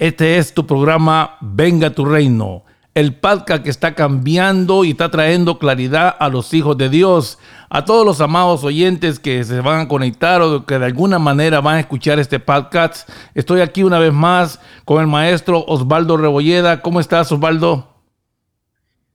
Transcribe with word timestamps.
Este 0.00 0.38
es 0.38 0.54
tu 0.54 0.66
programa 0.66 1.36
Venga 1.42 1.90
tu 1.90 2.06
Reino, 2.06 2.64
el 2.94 3.16
podcast 3.16 3.62
que 3.62 3.68
está 3.68 3.94
cambiando 3.94 4.82
y 4.82 4.92
está 4.92 5.10
trayendo 5.10 5.58
claridad 5.58 6.16
a 6.18 6.30
los 6.30 6.54
hijos 6.54 6.78
de 6.78 6.88
Dios, 6.88 7.38
a 7.68 7.84
todos 7.84 8.06
los 8.06 8.22
amados 8.22 8.64
oyentes 8.64 9.18
que 9.18 9.44
se 9.44 9.60
van 9.60 9.80
a 9.80 9.88
conectar 9.88 10.40
o 10.40 10.64
que 10.64 10.78
de 10.78 10.86
alguna 10.86 11.18
manera 11.18 11.60
van 11.60 11.76
a 11.76 11.80
escuchar 11.80 12.18
este 12.18 12.40
podcast. 12.40 13.10
Estoy 13.34 13.60
aquí 13.60 13.82
una 13.82 13.98
vez 13.98 14.10
más 14.10 14.58
con 14.86 15.02
el 15.02 15.06
maestro 15.06 15.66
Osvaldo 15.66 16.16
Rebolleda. 16.16 16.80
¿Cómo 16.80 16.98
estás, 16.98 17.30
Osvaldo? 17.30 17.86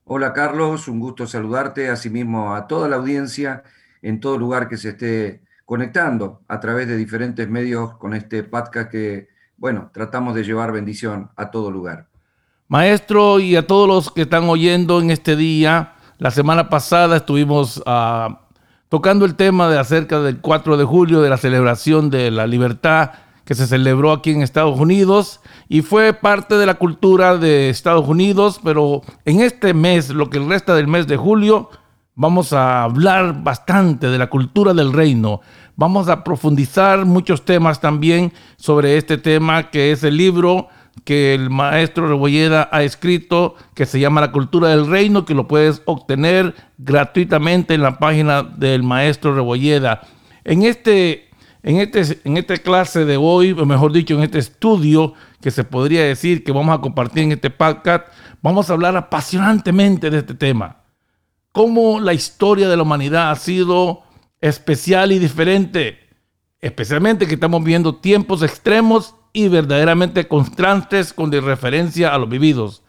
Hola, 0.04 0.32
Carlos. 0.32 0.86
Un 0.86 1.00
gusto 1.00 1.26
saludarte, 1.26 1.88
asimismo 1.88 2.54
a 2.54 2.68
toda 2.68 2.88
la 2.88 2.94
audiencia 2.94 3.64
en 4.02 4.20
todo 4.20 4.38
lugar 4.38 4.68
que 4.68 4.76
se 4.76 4.90
esté 4.90 5.42
conectando 5.64 6.42
a 6.46 6.60
través 6.60 6.86
de 6.86 6.96
diferentes 6.96 7.48
medios 7.48 7.96
con 7.96 8.14
este 8.14 8.44
podcast 8.44 8.88
que 8.88 9.34
bueno, 9.56 9.90
tratamos 9.92 10.34
de 10.34 10.44
llevar 10.44 10.72
bendición 10.72 11.30
a 11.36 11.50
todo 11.50 11.70
lugar. 11.70 12.06
Maestro 12.68 13.38
y 13.38 13.56
a 13.56 13.66
todos 13.66 13.88
los 13.88 14.10
que 14.10 14.22
están 14.22 14.48
oyendo 14.48 15.00
en 15.00 15.10
este 15.10 15.36
día, 15.36 15.94
la 16.18 16.30
semana 16.30 16.68
pasada 16.68 17.16
estuvimos 17.16 17.82
ah, 17.86 18.40
tocando 18.88 19.24
el 19.24 19.36
tema 19.36 19.68
de 19.68 19.78
acerca 19.78 20.20
del 20.20 20.40
4 20.40 20.76
de 20.76 20.84
julio, 20.84 21.20
de 21.20 21.30
la 21.30 21.36
celebración 21.36 22.10
de 22.10 22.30
la 22.30 22.46
libertad 22.46 23.12
que 23.44 23.54
se 23.54 23.68
celebró 23.68 24.10
aquí 24.10 24.32
en 24.32 24.42
Estados 24.42 24.78
Unidos 24.78 25.40
y 25.68 25.82
fue 25.82 26.12
parte 26.12 26.56
de 26.56 26.66
la 26.66 26.74
cultura 26.74 27.38
de 27.38 27.70
Estados 27.70 28.08
Unidos, 28.08 28.60
pero 28.62 29.02
en 29.24 29.40
este 29.40 29.72
mes, 29.72 30.10
lo 30.10 30.28
que 30.28 30.40
resta 30.40 30.74
del 30.74 30.88
mes 30.88 31.06
de 31.06 31.16
julio, 31.16 31.70
vamos 32.16 32.52
a 32.52 32.82
hablar 32.82 33.44
bastante 33.44 34.08
de 34.08 34.18
la 34.18 34.28
cultura 34.28 34.74
del 34.74 34.92
reino. 34.92 35.42
Vamos 35.76 36.08
a 36.08 36.24
profundizar 36.24 37.04
muchos 37.04 37.44
temas 37.44 37.80
también 37.80 38.32
sobre 38.56 38.96
este 38.96 39.18
tema 39.18 39.70
que 39.70 39.92
es 39.92 40.02
el 40.04 40.16
libro 40.16 40.68
que 41.04 41.34
el 41.34 41.50
maestro 41.50 42.08
Rebolleda 42.08 42.70
ha 42.72 42.82
escrito, 42.82 43.54
que 43.74 43.84
se 43.84 44.00
llama 44.00 44.22
La 44.22 44.32
cultura 44.32 44.68
del 44.68 44.86
reino, 44.86 45.26
que 45.26 45.34
lo 45.34 45.46
puedes 45.46 45.82
obtener 45.84 46.54
gratuitamente 46.78 47.74
en 47.74 47.82
la 47.82 47.98
página 47.98 48.42
del 48.42 48.82
maestro 48.82 49.34
Rebolleda. 49.34 50.00
En 50.44 50.62
este, 50.62 51.28
en 51.62 51.76
este, 51.76 52.20
en 52.24 52.38
esta 52.38 52.56
clase 52.56 53.04
de 53.04 53.18
hoy, 53.18 53.52
o 53.52 53.66
mejor 53.66 53.92
dicho, 53.92 54.14
en 54.14 54.22
este 54.22 54.38
estudio 54.38 55.12
que 55.42 55.50
se 55.50 55.62
podría 55.62 56.04
decir 56.04 56.42
que 56.42 56.52
vamos 56.52 56.76
a 56.76 56.80
compartir 56.80 57.24
en 57.24 57.32
este 57.32 57.50
podcast, 57.50 58.06
vamos 58.40 58.70
a 58.70 58.72
hablar 58.72 58.96
apasionantemente 58.96 60.08
de 60.08 60.18
este 60.18 60.34
tema. 60.34 60.78
Cómo 61.52 62.00
la 62.00 62.14
historia 62.14 62.66
de 62.66 62.76
la 62.76 62.82
humanidad 62.82 63.30
ha 63.30 63.36
sido 63.36 64.05
especial 64.48 65.12
y 65.12 65.18
diferente, 65.18 65.98
especialmente 66.60 67.26
que 67.26 67.34
estamos 67.34 67.62
viendo 67.64 67.96
tiempos 67.96 68.42
extremos 68.42 69.14
y 69.32 69.48
verdaderamente 69.48 70.28
constantes 70.28 71.12
con 71.12 71.30
referencia 71.30 72.14
a 72.14 72.18
los 72.18 72.28
vividos 72.28 72.82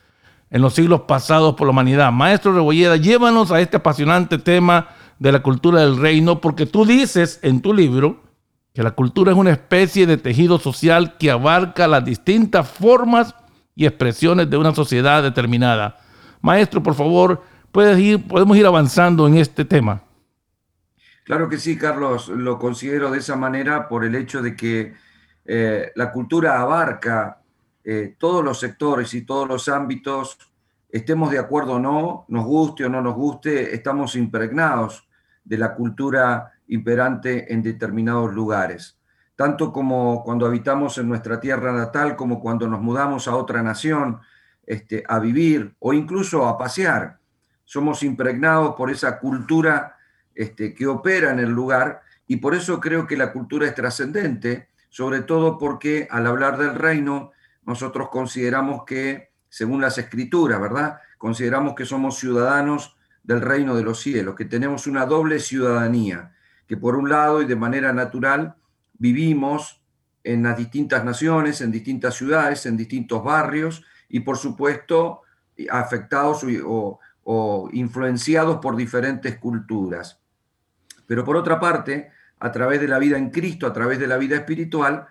en 0.49 0.61
los 0.61 0.75
siglos 0.75 1.01
pasados 1.01 1.55
por 1.55 1.67
la 1.67 1.71
humanidad. 1.71 2.11
Maestro 2.11 2.53
Rebolleda, 2.53 2.95
llévanos 2.95 3.51
a 3.51 3.59
este 3.59 3.77
apasionante 3.77 4.37
tema 4.37 4.89
de 5.19 5.31
la 5.31 5.41
cultura 5.41 5.81
del 5.81 5.97
reino, 5.97 6.39
porque 6.39 6.65
tú 6.65 6.85
dices 6.85 7.39
en 7.41 7.61
tu 7.61 7.73
libro 7.73 8.23
que 8.73 8.83
la 8.83 8.91
cultura 8.91 9.31
es 9.31 9.37
una 9.37 9.51
especie 9.51 10.05
de 10.05 10.17
tejido 10.17 10.59
social 10.59 11.17
que 11.17 11.31
abarca 11.31 11.87
las 11.87 12.05
distintas 12.05 12.69
formas 12.69 13.35
y 13.75 13.85
expresiones 13.85 14.49
de 14.49 14.57
una 14.57 14.73
sociedad 14.73 15.21
determinada. 15.23 15.97
Maestro, 16.41 16.81
por 16.81 16.93
favor, 16.93 17.43
puedes 17.71 17.99
ir, 17.99 18.25
podemos 18.25 18.55
ir 18.55 18.65
avanzando 18.65 19.27
en 19.27 19.37
este 19.37 19.65
tema. 19.65 20.03
Claro 21.27 21.49
que 21.49 21.57
sí, 21.57 21.77
Carlos, 21.77 22.29
lo 22.29 22.57
considero 22.57 23.11
de 23.11 23.17
esa 23.17 23.35
manera 23.35 23.89
por 23.89 24.05
el 24.05 24.15
hecho 24.15 24.41
de 24.41 24.55
que 24.55 24.93
eh, 25.43 25.91
la 25.93 26.09
cultura 26.13 26.61
abarca 26.61 27.41
eh, 27.83 28.15
todos 28.17 28.41
los 28.41 28.57
sectores 28.61 29.13
y 29.13 29.23
todos 29.23 29.45
los 29.45 29.67
ámbitos, 29.67 30.37
estemos 30.87 31.29
de 31.29 31.39
acuerdo 31.39 31.73
o 31.73 31.79
no, 31.79 32.23
nos 32.29 32.45
guste 32.45 32.85
o 32.85 32.89
no 32.89 33.01
nos 33.01 33.15
guste, 33.15 33.75
estamos 33.75 34.15
impregnados 34.15 35.05
de 35.43 35.57
la 35.57 35.75
cultura 35.75 36.53
imperante 36.69 37.53
en 37.53 37.61
determinados 37.61 38.33
lugares. 38.33 38.97
Tanto 39.35 39.73
como 39.73 40.23
cuando 40.23 40.45
habitamos 40.45 40.97
en 40.97 41.09
nuestra 41.09 41.41
tierra 41.41 41.73
natal, 41.73 42.15
como 42.15 42.39
cuando 42.39 42.69
nos 42.69 42.79
mudamos 42.79 43.27
a 43.27 43.35
otra 43.35 43.61
nación 43.61 44.21
este, 44.65 45.03
a 45.05 45.19
vivir 45.19 45.75
o 45.79 45.91
incluso 45.91 46.47
a 46.47 46.57
pasear, 46.57 47.19
somos 47.65 48.01
impregnados 48.01 48.75
por 48.75 48.89
esa 48.89 49.19
cultura 49.19 49.96
este, 50.37 50.75
que 50.75 50.85
opera 50.85 51.31
en 51.31 51.39
el 51.39 51.49
lugar 51.49 52.03
y 52.27 52.37
por 52.37 52.53
eso 52.53 52.79
creo 52.79 53.07
que 53.07 53.17
la 53.17 53.33
cultura 53.33 53.65
es 53.65 53.73
trascendente, 53.73 54.69
sobre 54.89 55.21
todo 55.21 55.57
porque 55.57 56.07
al 56.11 56.27
hablar 56.27 56.59
del 56.59 56.75
reino 56.75 57.31
nosotros 57.65 58.09
consideramos 58.09 58.83
que, 58.85 59.31
según 59.49 59.81
las 59.81 59.97
escrituras, 59.97 60.61
¿verdad? 60.61 60.99
Consideramos 61.17 61.73
que 61.73 61.85
somos 61.85 62.19
ciudadanos 62.19 62.95
del 63.23 63.41
reino 63.41 63.75
de 63.75 63.81
los 63.81 63.99
cielos, 63.99 64.35
que 64.35 64.45
tenemos 64.45 64.85
una 64.85 65.07
doble 65.07 65.39
ciudadanía, 65.39 66.35
que 66.67 66.77
por 66.77 66.95
un 66.95 67.09
lado 67.09 67.41
y 67.41 67.45
de 67.45 67.55
manera 67.55 67.91
natural 67.91 68.55
vivimos 68.93 69.81
en 70.23 70.43
las 70.43 70.55
distintas 70.55 71.03
naciones, 71.03 71.61
en 71.61 71.71
distintas 71.71 72.13
ciudades, 72.13 72.65
en 72.67 72.77
distintos 72.77 73.23
barrios 73.23 73.83
y 74.07 74.19
por 74.19 74.37
supuesto 74.37 75.23
afectados 75.71 76.45
o, 76.63 76.99
o 77.23 77.69
influenciados 77.73 78.57
por 78.57 78.75
diferentes 78.75 79.37
culturas. 79.39 80.21
Pero 81.07 81.25
por 81.25 81.35
otra 81.35 81.59
parte, 81.59 82.11
a 82.39 82.51
través 82.51 82.79
de 82.79 82.87
la 82.87 82.99
vida 82.99 83.17
en 83.17 83.31
Cristo, 83.31 83.65
a 83.65 83.73
través 83.73 83.97
de 83.97 84.07
la 84.07 84.17
vida 84.17 84.35
espiritual, 84.35 85.07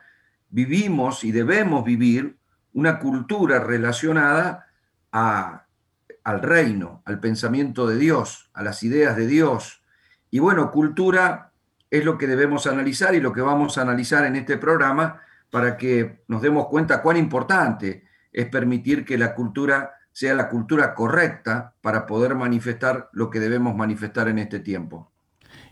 vivimos 0.50 1.24
y 1.24 1.32
debemos 1.32 1.84
vivir 1.84 2.36
una 2.74 2.98
cultura 2.98 3.58
relacionada 3.58 4.68
al 5.10 6.42
reino, 6.42 7.02
al 7.06 7.18
pensamiento 7.18 7.86
de 7.86 7.96
Dios, 7.96 8.50
a 8.52 8.62
las 8.62 8.82
ideas 8.82 9.16
de 9.16 9.26
Dios. 9.26 9.82
Y 10.30 10.38
bueno, 10.38 10.70
cultura 10.70 11.52
es 11.90 12.04
lo 12.04 12.18
que 12.18 12.26
debemos 12.26 12.66
analizar 12.66 13.14
y 13.14 13.20
lo 13.20 13.32
que 13.32 13.40
vamos 13.40 13.78
a 13.78 13.82
analizar 13.82 14.26
en 14.26 14.36
este 14.36 14.58
programa 14.58 15.22
para 15.50 15.76
que 15.76 16.22
nos 16.28 16.42
demos 16.42 16.66
cuenta 16.66 17.00
cuán 17.00 17.16
importante 17.16 18.04
es 18.32 18.46
permitir 18.46 19.04
que 19.04 19.16
la 19.16 19.34
cultura 19.34 19.94
sea 20.12 20.34
la 20.34 20.48
cultura 20.48 20.94
correcta 20.94 21.74
para 21.80 22.06
poder 22.06 22.34
manifestar 22.34 23.08
lo 23.12 23.30
que 23.30 23.40
debemos 23.40 23.76
manifestar 23.76 24.28
en 24.28 24.38
este 24.38 24.60
tiempo. 24.60 25.12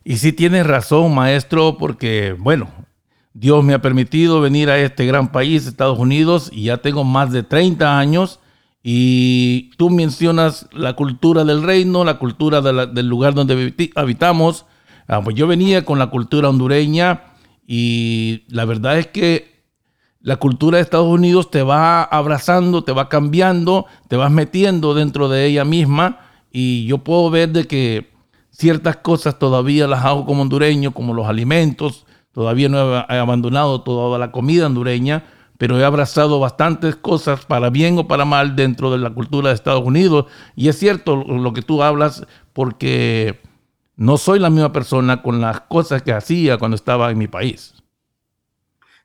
Y 0.05 0.19
sí 0.19 0.33
tienes 0.33 0.67
razón, 0.67 1.15
maestro, 1.15 1.79
porque, 1.79 2.37
bueno, 2.39 2.71
Dios 3.33 3.65
me 3.65 3.73
ha 3.73 3.81
permitido 3.81 4.41
venir 4.41 4.69
a 4.69 4.79
este 4.79 5.07
gran 5.07 5.33
país, 5.33 5.67
Estados 5.67 5.99
Unidos, 5.99 6.51
y 6.53 6.65
ya 6.65 6.77
tengo 6.77 7.05
más 7.05 7.33
de 7.33 7.43
30 7.43 7.99
años. 7.99 8.39
Y 8.83 9.71
tú 9.79 9.89
mencionas 9.89 10.69
la 10.73 10.95
cultura 10.95 11.43
del 11.45 11.63
reino, 11.63 12.05
la 12.05 12.19
cultura 12.19 12.61
del 12.61 13.09
lugar 13.09 13.33
donde 13.33 13.75
habitamos. 13.97 14.67
Ah, 15.09 15.23
pues 15.23 15.37
yo 15.37 15.47
venía 15.47 15.87
con 15.87 15.99
la 15.99 16.09
cultura 16.09 16.51
hondureña 16.51 17.23
y 17.67 18.45
la 18.49 18.67
verdad 18.67 18.99
es 18.99 19.07
que 19.07 19.65
la 20.21 20.37
cultura 20.37 20.77
de 20.77 20.83
Estados 20.83 21.09
Unidos 21.09 21.51
te 21.51 21.63
va 21.63 22.03
abrazando, 22.03 22.85
te 22.85 22.93
va 22.93 23.09
cambiando, 23.09 23.87
te 24.09 24.17
vas 24.17 24.31
metiendo 24.31 24.95
dentro 24.95 25.31
de 25.31 25.47
ella 25.47 25.65
misma 25.65 26.21
y 26.51 26.87
yo 26.87 26.99
puedo 26.99 27.31
ver 27.31 27.51
de 27.51 27.67
que 27.67 28.14
Ciertas 28.57 28.99
cosas 28.99 29.37
todavía 29.41 29.89
las 29.89 30.05
hago 30.05 30.25
como 30.27 30.43
hondureño, 30.43 30.93
como 30.93 31.13
los 31.13 31.27
alimentos. 31.27 32.07
Todavía 32.31 32.69
no 32.69 33.01
he 33.01 33.19
abandonado 33.19 33.83
toda 33.83 34.17
la 34.17 34.31
comida 34.31 34.67
hondureña, 34.67 35.25
pero 35.59 35.77
he 35.77 35.85
abrazado 35.85 36.39
bastantes 36.39 36.95
cosas 36.95 37.47
para 37.47 37.69
bien 37.71 37.99
o 37.99 38.07
para 38.07 38.25
mal 38.25 38.55
dentro 38.55 38.93
de 38.93 38.99
la 38.99 39.11
cultura 39.11 39.49
de 39.49 39.57
Estados 39.57 39.85
Unidos. 39.85 40.27
Y 40.55 40.69
es 40.69 40.79
cierto 40.79 41.17
lo 41.17 41.53
que 41.53 41.63
tú 41.63 41.83
hablas 41.83 42.29
porque 42.53 43.41
no 43.97 44.19
soy 44.19 44.39
la 44.39 44.51
misma 44.51 44.71
persona 44.71 45.21
con 45.21 45.41
las 45.41 45.63
cosas 45.63 46.03
que 46.03 46.13
hacía 46.13 46.57
cuando 46.57 46.77
estaba 46.77 47.11
en 47.11 47.19
mi 47.19 47.27
país. 47.27 47.75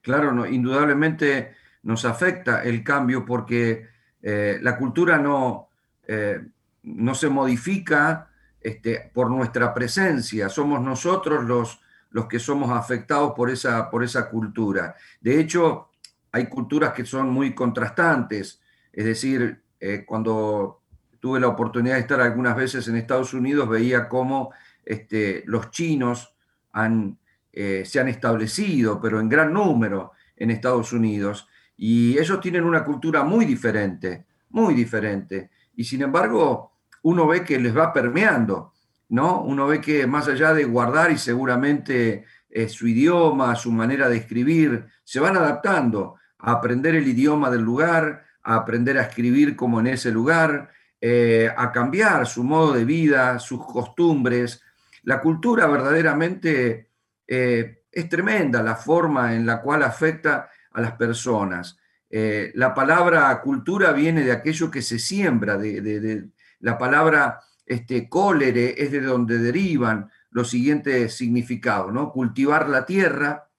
Claro, 0.04 0.32
no, 0.32 0.46
indudablemente 0.46 1.56
nos 1.82 2.06
afecta 2.06 2.62
el 2.62 2.84
cambio 2.84 3.26
porque 3.26 3.88
eh, 4.22 4.60
la 4.62 4.78
cultura 4.78 5.18
no, 5.18 5.70
eh, 6.08 6.40
no 6.84 7.16
se 7.16 7.30
modifica 7.30 8.29
este, 8.62 9.12
por 9.14 9.30
nuestra 9.30 9.74
presencia, 9.74 10.50
somos 10.50 10.82
nosotros 10.82 11.46
los, 11.46 11.80
los 12.12 12.28
que 12.28 12.40
somos 12.40 12.72
afectados 12.72 13.34
por 13.36 13.50
esa, 13.50 13.90
por 13.90 14.04
esa 14.04 14.30
cultura. 14.30 14.96
De 15.22 15.40
hecho, 15.40 15.90
hay 16.32 16.48
culturas 16.48 16.94
que 16.94 17.06
son 17.06 17.30
muy 17.30 17.54
contrastantes, 17.56 18.62
es 18.92 19.06
decir, 19.06 19.62
eh, 19.80 20.04
cuando 20.06 20.82
tuve 21.20 21.40
la 21.40 21.48
oportunidad 21.48 21.96
de 21.96 22.02
estar 22.02 22.22
algunas 22.22 22.56
veces 22.56 22.88
en 22.88 22.96
Estados 22.96 23.34
Unidos, 23.34 23.68
veía 23.70 24.08
cómo 24.08 24.52
este, 24.86 25.44
los 25.46 25.72
chinos 25.72 26.34
han, 26.72 27.18
eh, 27.52 27.84
se 27.86 28.00
han 28.00 28.08
establecido, 28.08 29.00
pero 29.02 29.20
en 29.20 29.30
gran 29.30 29.54
número 29.54 30.12
en 30.36 30.52
Estados 30.52 30.94
Unidos, 30.94 31.48
y 31.78 32.18
ellos 32.18 32.40
tienen 32.42 32.64
una 32.64 32.84
cultura 32.84 33.24
muy 33.24 33.46
diferente, 33.46 34.26
muy 34.50 34.74
diferente, 34.74 35.50
y 35.76 35.84
sin 35.84 36.02
embargo, 36.02 36.74
uno 37.04 37.28
ve 37.28 37.44
que 37.44 37.60
les 37.60 37.76
va 37.76 37.94
permeando, 37.94 38.74
¿no? 39.10 39.42
Uno 39.42 39.68
ve 39.68 39.82
que 39.82 40.06
más 40.08 40.28
allá 40.28 40.54
de 40.54 40.66
guardar 40.66 41.12
y 41.12 41.18
seguramente 41.18 42.26
eh, 42.50 42.68
su 42.68 42.88
idioma, 42.88 43.56
su 43.56 43.72
manera 43.72 44.10
de 44.10 44.18
escribir, 44.18 44.88
se 45.04 45.20
van 45.20 45.38
adaptando 45.38 46.16
a 46.40 46.54
aprender 46.54 46.96
el 46.96 47.08
idioma 47.08 47.50
del 47.50 47.62
lugar, 47.62 48.26
a 48.44 48.56
aprender 48.56 48.98
a 48.98 49.04
escribir 49.04 49.56
como 49.56 49.80
en 49.80 49.88
ese 49.88 50.12
lugar, 50.12 50.72
eh, 51.02 51.50
a 51.56 51.72
cambiar 51.72 52.26
su 52.26 52.44
modo 52.44 52.74
de 52.74 52.86
vida, 52.86 53.40
sus 53.40 53.66
costumbres. 53.66 54.62
La 55.04 55.22
cultura 55.22 55.68
verdaderamente 55.68 56.90
eh, 57.28 57.84
es 57.92 58.10
tremenda, 58.10 58.64
la 58.64 58.76
forma 58.76 59.36
en 59.36 59.46
la 59.46 59.62
cual 59.62 59.84
afecta 59.84 60.50
a 60.72 60.82
las 60.82 60.94
personas. 60.94 61.78
La 62.12 62.74
palabra 62.74 63.40
cultura 63.40 63.92
viene 63.92 64.24
de 64.24 64.32
aquello 64.32 64.72
que 64.72 64.82
se 64.82 64.98
siembra, 64.98 65.60
de, 65.60 66.32
la 66.60 66.78
palabra 66.78 67.40
este, 67.66 68.10
cólere 68.10 68.76
es 68.78 68.92
de 68.92 69.02
donde 69.02 69.38
derivan 69.38 70.10
los 70.32 70.50
siguientes 70.50 71.16
significados, 71.16 71.92
¿no? 71.94 72.12
Cultivar 72.12 72.70
la 72.70 72.86
tierra, 72.86 73.50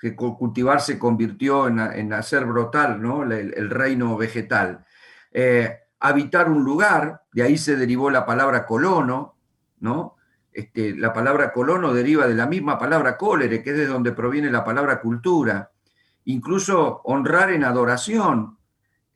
que 0.00 0.14
cultivar 0.14 0.80
se 0.80 0.98
convirtió 0.98 1.66
en, 1.66 1.80
en 1.80 2.12
hacer 2.12 2.44
brotar 2.44 2.98
¿no? 3.00 3.24
el, 3.24 3.68
reino 3.68 4.16
vegetal 4.16 4.84
habitar 6.00 6.48
un 6.48 6.64
lugar, 6.64 7.22
de 7.32 7.42
ahí 7.42 7.58
se 7.58 7.76
derivó 7.76 8.10
la 8.10 8.26
palabra 8.26 8.66
colono, 8.66 9.36
¿no? 9.80 10.16
Este, 10.52 10.96
la 10.96 11.12
palabra 11.12 11.52
colono 11.52 11.92
deriva 11.92 12.26
de 12.26 12.34
la 12.34 12.46
misma 12.46 12.78
palabra 12.78 13.16
cólere, 13.16 13.62
que 13.62 13.70
es 13.70 13.76
de 13.76 13.86
donde 13.86 14.12
proviene 14.12 14.50
la 14.50 14.64
palabra 14.64 15.00
cultura. 15.00 15.70
Incluso 16.24 17.00
honrar 17.04 17.50
en 17.52 17.64
adoración, 17.64 18.57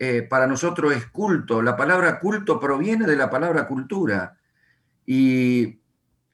eh, 0.05 0.23
para 0.23 0.49
nosotros 0.49 0.93
es 0.93 1.07
culto. 1.07 1.63
La 1.63 1.77
palabra 1.77 2.19
culto 2.19 2.59
proviene 2.59 3.07
de 3.07 3.15
la 3.15 3.31
palabra 3.31 3.69
cultura. 3.69 4.37
Y 5.07 5.79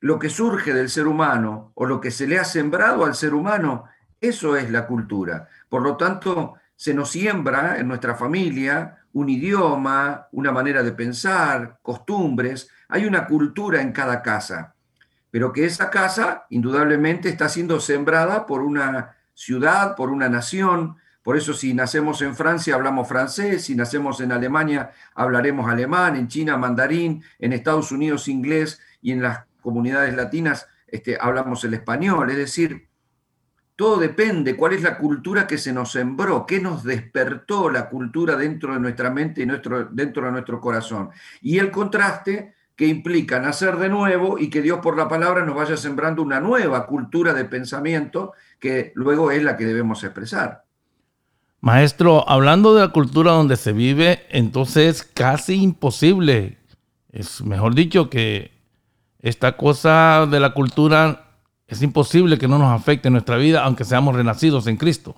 lo 0.01 0.19
que 0.19 0.31
surge 0.31 0.73
del 0.73 0.89
ser 0.89 1.07
humano 1.07 1.73
o 1.75 1.85
lo 1.85 2.01
que 2.01 2.11
se 2.11 2.27
le 2.27 2.39
ha 2.39 2.47
sembrado 2.47 3.05
al 3.05 3.15
ser 3.15 3.35
humano, 3.35 3.85
eso 4.23 4.57
es 4.57 4.71
la 4.71 4.87
cultura. 4.87 5.49
Por 5.69 5.83
lo 5.83 5.99
tanto, 5.99 6.55
se 6.77 6.95
nos 6.95 7.11
siembra 7.11 7.79
en 7.79 7.89
nuestra 7.89 8.15
familia 8.15 9.01
un 9.13 9.29
idioma, 9.29 10.29
una 10.33 10.51
manera 10.51 10.83
de 10.83 10.93
pensar, 10.93 11.79
costumbres, 11.83 12.71
hay 12.89 13.05
una 13.05 13.27
cultura 13.27 13.83
en 13.83 13.93
cada 13.93 14.23
casa, 14.23 14.77
pero 15.31 15.53
que 15.53 15.67
esa 15.67 15.91
casa 15.91 16.47
indudablemente 16.49 17.29
está 17.29 17.51
siendo 17.51 17.81
sembrada 17.81 18.47
por 18.47 18.63
una 18.63 19.15
ciudad, 19.35 19.95
por 19.95 20.09
una 20.09 20.31
nación, 20.31 20.97
por 21.29 21.37
eso 21.37 21.53
si 21.53 21.75
nacemos 21.75 22.23
en 22.23 22.35
Francia 22.35 22.75
hablamos 22.75 23.07
francés, 23.07 23.67
si 23.67 23.75
nacemos 23.75 24.19
en 24.23 24.33
Alemania 24.33 24.93
hablaremos 25.15 25.69
alemán, 25.69 26.17
en 26.17 26.27
China 26.27 26.57
mandarín, 26.57 27.23
en 27.39 27.53
Estados 27.53 27.93
Unidos 27.93 28.29
inglés 28.29 28.81
y 29.03 29.13
en 29.13 29.21
las 29.21 29.45
comunidades 29.61 30.17
latinas 30.17 30.69
este, 30.87 31.19
hablamos 31.21 31.63
el 31.65 31.75
español. 31.75 32.31
Es 32.31 32.39
decir, 32.39 32.89
todo 33.77 33.99
depende, 33.99 34.57
cuál 34.57 34.73
es 34.73 34.83
la 34.83 34.97
cultura 34.97 35.47
que 35.47 35.59
se 35.59 35.71
nos 35.71 35.93
sembró, 35.93 36.47
qué 36.47 36.63
nos 36.63 36.83
despertó 36.83 37.69
la 37.69 37.91
cultura 37.91 38.35
dentro 38.35 38.73
de 38.73 38.81
nuestra 38.81 39.11
mente 39.11 39.43
y 39.43 39.47
nuestro, 39.47 39.85
dentro 39.85 40.25
de 40.25 40.33
nuestro 40.33 40.63
corazón. 40.63 41.11
Y 41.43 41.59
el 41.59 41.71
contraste 41.71 42.55
que 42.75 42.87
implica 42.87 43.39
nacer 43.39 43.77
de 43.77 43.91
nuevo 43.91 44.39
y 44.39 44.49
que 44.49 44.63
Dios 44.63 44.79
por 44.79 44.97
la 44.97 45.09
palabra 45.09 45.45
nos 45.45 45.57
vaya 45.57 45.77
sembrando 45.77 46.23
una 46.23 46.41
nueva 46.41 46.87
cultura 46.87 47.35
de 47.35 47.45
pensamiento 47.45 48.33
que 48.59 48.93
luego 48.95 49.31
es 49.31 49.43
la 49.43 49.59
que 49.59 49.67
debemos 49.67 50.03
expresar. 50.05 50.68
Maestro, 51.61 52.29
hablando 52.29 52.75
de 52.75 52.83
la 52.83 52.93
cultura 52.93 53.33
donde 53.33 53.57
se 53.57 53.73
vive, 53.73 54.25
entonces 54.31 55.03
casi 55.03 55.55
imposible, 55.55 56.57
es 57.11 57.43
mejor 57.43 57.75
dicho 57.75 58.09
que 58.09 58.53
esta 59.21 59.57
cosa 59.57 60.27
de 60.31 60.39
la 60.39 60.55
cultura 60.55 61.29
es 61.67 61.83
imposible 61.83 62.39
que 62.39 62.49
no 62.49 62.59
nos 62.59 62.73
afecte 62.73 63.09
en 63.09 63.15
nuestra 63.15 63.37
vida, 63.37 63.65
aunque 63.65 63.85
seamos 63.85 64.15
renacidos 64.15 64.67
en 64.69 64.77
Cristo. 64.77 65.17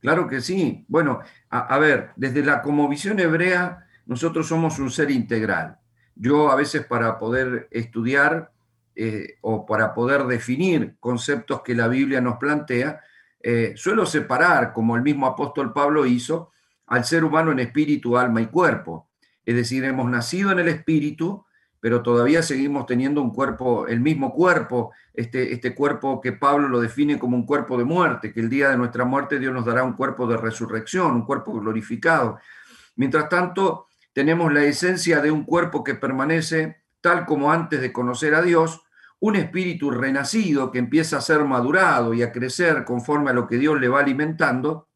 Claro 0.00 0.28
que 0.28 0.40
sí. 0.40 0.84
Bueno, 0.88 1.20
a, 1.50 1.78
ver, 1.78 2.10
desde 2.16 2.42
la 2.42 2.62
como 2.62 2.88
visión 2.88 3.18
hebrea, 3.18 3.86
nosotros 4.06 4.48
somos 4.48 4.78
un 4.78 4.90
ser 4.90 5.10
integral. 5.10 5.78
Yo 6.14 6.50
a 6.50 6.56
veces 6.56 6.86
para 6.86 7.18
poder 7.18 7.68
estudiar 7.70 8.50
eh, 8.94 9.36
o 9.42 9.66
para 9.66 9.92
poder 9.92 10.24
definir 10.24 10.96
conceptos 11.00 11.62
que 11.62 11.74
la 11.74 11.88
Biblia 11.88 12.20
nos 12.20 12.38
plantea, 12.38 13.00
eh, 13.42 13.72
suelo 13.76 14.06
separar, 14.06 14.72
como 14.72 14.96
el 14.96 15.02
mismo 15.02 15.26
apóstol 15.26 15.72
Pablo 15.72 16.06
hizo, 16.06 16.50
al 16.86 17.04
ser 17.04 17.24
humano 17.24 17.52
en 17.52 17.60
espíritu, 17.60 18.18
alma 18.18 18.40
y 18.40 18.46
cuerpo. 18.46 19.08
Es 19.44 19.54
decir, 19.54 19.84
hemos 19.84 20.10
nacido 20.10 20.52
en 20.52 20.58
el 20.58 20.68
espíritu, 20.68 21.44
pero 21.80 22.02
todavía 22.02 22.42
seguimos 22.42 22.84
teniendo 22.86 23.22
un 23.22 23.32
cuerpo, 23.32 23.86
el 23.86 24.00
mismo 24.00 24.32
cuerpo, 24.32 24.92
este, 25.14 25.52
este 25.52 25.74
cuerpo 25.74 26.20
que 26.20 26.32
Pablo 26.32 26.68
lo 26.68 26.80
define 26.80 27.18
como 27.18 27.36
un 27.36 27.46
cuerpo 27.46 27.78
de 27.78 27.84
muerte, 27.84 28.32
que 28.32 28.40
el 28.40 28.50
día 28.50 28.68
de 28.68 28.76
nuestra 28.76 29.04
muerte 29.04 29.38
Dios 29.38 29.54
nos 29.54 29.64
dará 29.64 29.82
un 29.82 29.94
cuerpo 29.94 30.26
de 30.26 30.36
resurrección, 30.36 31.12
un 31.12 31.24
cuerpo 31.24 31.58
glorificado. 31.58 32.38
Mientras 32.96 33.28
tanto, 33.30 33.86
tenemos 34.12 34.52
la 34.52 34.64
esencia 34.64 35.20
de 35.22 35.30
un 35.30 35.44
cuerpo 35.44 35.82
que 35.82 35.94
permanece 35.94 36.82
tal 37.00 37.24
como 37.24 37.50
antes 37.50 37.80
de 37.80 37.92
conocer 37.92 38.34
a 38.34 38.42
Dios, 38.42 38.82
un 39.20 39.36
espíritu 39.36 39.90
renacido 39.90 40.70
que 40.70 40.78
empieza 40.78 41.18
a 41.18 41.22
ser 41.22 41.44
madurado 41.44 42.14
y 42.14 42.22
a 42.22 42.32
crecer 42.32 42.84
conforme 42.84 43.30
a 43.30 43.34
lo 43.34 43.46
que 43.46 43.58
Dios 43.58 43.78
le 43.78 43.88
va 43.88 44.00
alimentando, 44.00 44.88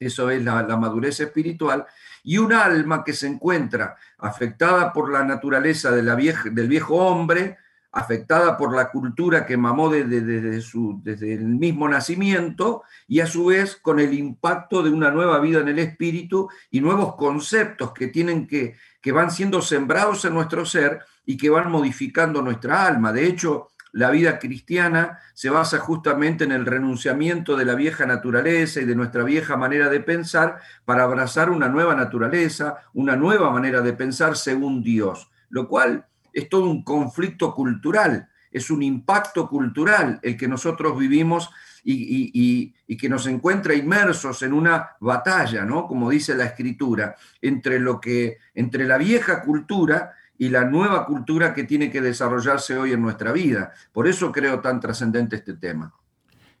eso 0.00 0.30
es 0.30 0.42
la, 0.42 0.64
madurez 0.76 1.20
espiritual, 1.20 1.86
y 2.22 2.38
un 2.38 2.52
alma 2.52 3.04
que 3.04 3.12
se 3.12 3.26
encuentra 3.26 3.96
afectada 4.18 4.92
por 4.92 5.12
la 5.12 5.24
naturaleza 5.24 5.90
del 5.90 6.68
viejo 6.68 6.96
hombre, 6.96 7.58
afectada 7.92 8.56
por 8.56 8.74
la 8.74 8.90
cultura 8.90 9.46
que 9.46 9.56
mamó 9.56 9.88
desde, 9.88 10.20
desde 10.20 11.34
el 11.34 11.44
mismo 11.44 11.88
nacimiento 11.88 12.82
y 13.06 13.20
a 13.20 13.26
su 13.26 13.46
vez 13.46 13.76
con 13.76 14.00
el 14.00 14.14
impacto 14.14 14.82
de 14.82 14.90
una 14.90 15.10
nueva 15.10 15.38
vida 15.38 15.60
en 15.60 15.68
el 15.68 15.78
espíritu 15.78 16.48
y 16.70 16.80
nuevos 16.80 17.14
conceptos 17.14 17.92
que 17.92 18.08
tienen 18.08 18.48
que, 18.48 18.74
que 19.00 19.12
van 19.12 19.30
siendo 19.30 19.62
sembrados 19.62 20.24
en 20.24 20.34
nuestro 20.34 20.66
ser 20.66 21.02
y 21.24 21.36
que 21.36 21.50
van 21.50 21.70
modificando 21.70 22.42
nuestra 22.42 22.86
alma. 22.86 23.12
De 23.12 23.26
hecho, 23.26 23.70
la 23.94 24.10
vida 24.10 24.40
cristiana 24.40 25.20
se 25.34 25.50
basa 25.50 25.78
justamente 25.78 26.42
en 26.42 26.50
el 26.50 26.66
renunciamiento 26.66 27.56
de 27.56 27.64
la 27.64 27.76
vieja 27.76 28.06
naturaleza 28.06 28.80
y 28.80 28.84
de 28.84 28.96
nuestra 28.96 29.22
vieja 29.22 29.56
manera 29.56 29.88
de 29.88 30.00
pensar 30.00 30.58
para 30.84 31.04
abrazar 31.04 31.48
una 31.48 31.68
nueva 31.68 31.94
naturaleza, 31.94 32.78
una 32.92 33.14
nueva 33.14 33.50
manera 33.50 33.82
de 33.82 33.92
pensar 33.92 34.36
según 34.36 34.82
Dios, 34.82 35.30
lo 35.48 35.68
cual 35.68 36.06
es 36.32 36.48
todo 36.48 36.68
un 36.68 36.82
conflicto 36.82 37.54
cultural, 37.54 38.28
es 38.50 38.68
un 38.70 38.82
impacto 38.82 39.48
cultural 39.48 40.18
el 40.22 40.36
que 40.36 40.48
nosotros 40.48 40.98
vivimos 40.98 41.50
y, 41.84 42.74
que 42.96 43.08
nos 43.08 43.26
encuentra 43.26 43.74
inmersos 43.74 44.42
en 44.42 44.52
una 44.52 44.90
batalla, 45.00 45.64
¿no? 45.64 45.86
Como 45.86 46.10
dice 46.10 46.34
la 46.34 46.46
escritura, 46.46 47.16
entre 47.42 47.78
lo 47.78 48.00
que, 48.00 48.38
entre 48.54 48.86
la 48.86 48.98
vieja 48.98 49.42
cultura 49.42 50.14
y 50.38 50.48
la 50.48 50.64
nueva 50.64 51.06
cultura 51.06 51.54
que 51.54 51.64
tiene 51.64 51.90
que 51.90 52.00
desarrollarse 52.00 52.76
hoy 52.76 52.92
en 52.92 53.02
nuestra 53.02 53.32
vida. 53.32 53.72
Por 53.92 54.08
eso 54.08 54.32
creo 54.32 54.60
tan 54.60 54.80
trascendente 54.80 55.36
este 55.36 55.54
tema. 55.54 55.92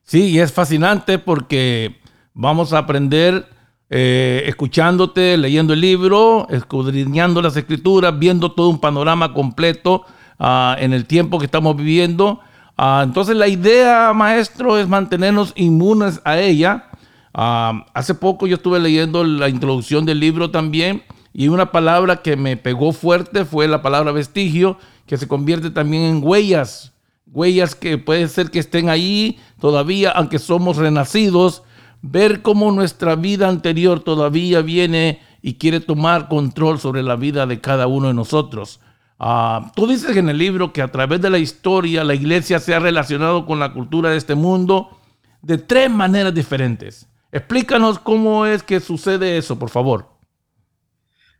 Sí, 0.02 0.30
y 0.30 0.38
es 0.38 0.52
fascinante 0.52 1.18
porque 1.18 2.00
vamos 2.34 2.72
a 2.72 2.78
aprender 2.78 3.48
eh, 3.90 4.44
escuchándote, 4.46 5.36
leyendo 5.36 5.72
el 5.72 5.80
libro, 5.80 6.46
escudriñando 6.50 7.42
las 7.42 7.56
escrituras, 7.56 8.16
viendo 8.18 8.52
todo 8.52 8.68
un 8.68 8.80
panorama 8.80 9.32
completo 9.32 10.04
ah, 10.38 10.76
en 10.78 10.92
el 10.92 11.06
tiempo 11.06 11.38
que 11.38 11.46
estamos 11.46 11.76
viviendo. 11.76 12.40
Ah, 12.76 13.02
entonces 13.04 13.36
la 13.36 13.48
idea, 13.48 14.12
maestro, 14.12 14.78
es 14.78 14.88
mantenernos 14.88 15.52
inmunes 15.56 16.20
a 16.24 16.38
ella. 16.38 16.90
Ah, 17.32 17.86
hace 17.94 18.14
poco 18.14 18.46
yo 18.46 18.56
estuve 18.56 18.78
leyendo 18.78 19.24
la 19.24 19.48
introducción 19.48 20.04
del 20.04 20.20
libro 20.20 20.50
también 20.50 21.02
y 21.36 21.48
una 21.48 21.72
palabra 21.72 22.22
que 22.22 22.36
me 22.36 22.56
pegó 22.56 22.92
fuerte 22.92 23.44
fue 23.44 23.66
la 23.66 23.82
palabra 23.82 24.12
vestigio, 24.12 24.78
que 25.04 25.16
se 25.16 25.26
convierte 25.26 25.70
también 25.70 26.04
en 26.04 26.24
huellas. 26.24 26.92
Huellas 27.26 27.74
que 27.74 27.98
puede 27.98 28.28
ser 28.28 28.52
que 28.52 28.60
estén 28.60 28.88
ahí 28.88 29.40
todavía, 29.60 30.12
aunque 30.12 30.38
somos 30.38 30.76
renacidos. 30.76 31.64
Ver 32.02 32.40
cómo 32.40 32.70
nuestra 32.70 33.16
vida 33.16 33.48
anterior 33.48 33.98
todavía 33.98 34.62
viene 34.62 35.20
y 35.42 35.54
quiere 35.54 35.80
tomar 35.80 36.28
control 36.28 36.78
sobre 36.78 37.02
la 37.02 37.16
vida 37.16 37.46
de 37.46 37.60
cada 37.60 37.88
uno 37.88 38.06
de 38.06 38.14
nosotros. 38.14 38.78
Ah, 39.18 39.72
tú 39.74 39.88
dices 39.88 40.16
en 40.16 40.28
el 40.28 40.38
libro 40.38 40.72
que 40.72 40.82
a 40.82 40.92
través 40.92 41.20
de 41.20 41.30
la 41.30 41.38
historia 41.38 42.04
la 42.04 42.14
iglesia 42.14 42.60
se 42.60 42.76
ha 42.76 42.78
relacionado 42.78 43.44
con 43.44 43.58
la 43.58 43.72
cultura 43.72 44.10
de 44.10 44.18
este 44.18 44.36
mundo 44.36 45.00
de 45.42 45.58
tres 45.58 45.90
maneras 45.90 46.32
diferentes. 46.32 47.08
Explícanos 47.32 47.98
cómo 47.98 48.46
es 48.46 48.62
que 48.62 48.78
sucede 48.78 49.36
eso, 49.36 49.58
por 49.58 49.70
favor. 49.70 50.13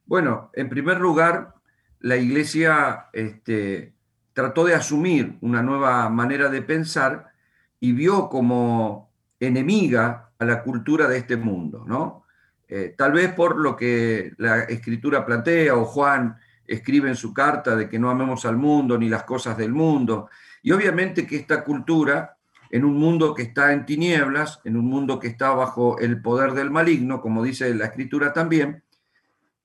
Bueno, 0.06 0.50
en 0.52 0.68
primer 0.68 1.00
lugar, 1.00 1.54
la 2.00 2.16
iglesia 2.16 3.06
este, 3.12 3.94
trató 4.32 4.64
de 4.64 4.74
asumir 4.74 5.38
una 5.40 5.62
nueva 5.62 6.08
manera 6.10 6.48
de 6.50 6.62
pensar 6.62 7.32
y 7.80 7.92
vio 7.92 8.28
como 8.28 9.10
enemiga 9.40 10.30
a 10.38 10.44
la 10.44 10.62
cultura 10.62 11.08
de 11.08 11.18
este 11.18 11.36
mundo, 11.36 11.84
¿no? 11.86 12.24
Eh, 12.68 12.94
tal 12.96 13.12
vez 13.12 13.32
por 13.32 13.56
lo 13.56 13.76
que 13.76 14.32
la 14.38 14.60
escritura 14.60 15.24
plantea 15.24 15.76
o 15.76 15.84
Juan 15.84 16.36
escribe 16.66 17.08
en 17.08 17.16
su 17.16 17.32
carta 17.34 17.76
de 17.76 17.88
que 17.88 17.98
no 17.98 18.10
amemos 18.10 18.44
al 18.46 18.56
mundo 18.56 18.98
ni 18.98 19.08
las 19.08 19.24
cosas 19.24 19.56
del 19.56 19.72
mundo. 19.72 20.28
Y 20.62 20.72
obviamente 20.72 21.26
que 21.26 21.36
esta 21.36 21.62
cultura 21.62 22.36
en 22.70 22.84
un 22.84 22.96
mundo 22.96 23.34
que 23.34 23.42
está 23.42 23.72
en 23.72 23.86
tinieblas, 23.86 24.60
en 24.64 24.76
un 24.76 24.86
mundo 24.86 25.20
que 25.20 25.28
está 25.28 25.50
bajo 25.50 25.98
el 25.98 26.20
poder 26.20 26.52
del 26.52 26.70
maligno, 26.70 27.20
como 27.20 27.42
dice 27.42 27.72
la 27.74 27.86
escritura 27.86 28.32
también, 28.32 28.82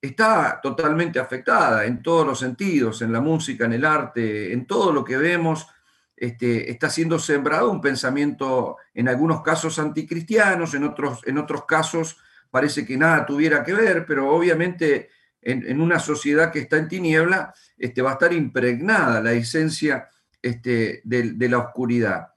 está 0.02 0.60
totalmente 0.62 1.20
afectada 1.20 1.86
en 1.86 2.02
todos 2.02 2.26
los 2.26 2.40
sentidos, 2.40 3.02
en 3.02 3.12
la 3.12 3.22
música, 3.22 3.66
en 3.66 3.74
el 3.74 3.86
arte, 3.86 4.54
en 4.54 4.66
todo 4.66 4.94
lo 4.94 5.04
que 5.04 5.18
vemos. 5.18 5.68
Este, 6.16 6.70
está 6.72 6.90
siendo 6.90 7.20
sembrado 7.20 7.72
un 7.72 7.82
pensamiento, 7.82 8.78
en 8.94 9.08
algunos 9.08 9.42
casos 9.42 9.80
anticristianos, 9.80 10.74
en 10.74 10.84
otros, 10.84 11.22
en 11.26 11.38
otros 11.38 11.66
casos 11.66 12.18
parece 12.50 12.86
que 12.86 12.98
nada 12.98 13.26
tuviera 13.26 13.64
que 13.64 13.74
ver, 13.74 14.06
pero 14.06 14.30
obviamente 14.30 15.10
en, 15.42 15.80
una 15.80 16.00
sociedad 16.00 16.52
que 16.52 16.60
está 16.60 16.78
en 16.78 16.88
tiniebla 16.88 17.54
este, 17.78 18.02
va 18.02 18.12
a 18.12 18.14
estar 18.14 18.34
impregnada 18.34 19.22
la 19.22 19.32
esencia 19.34 20.10
este, 20.42 21.02
de, 21.04 21.50
la 21.50 21.60
oscuridad. 21.60 22.30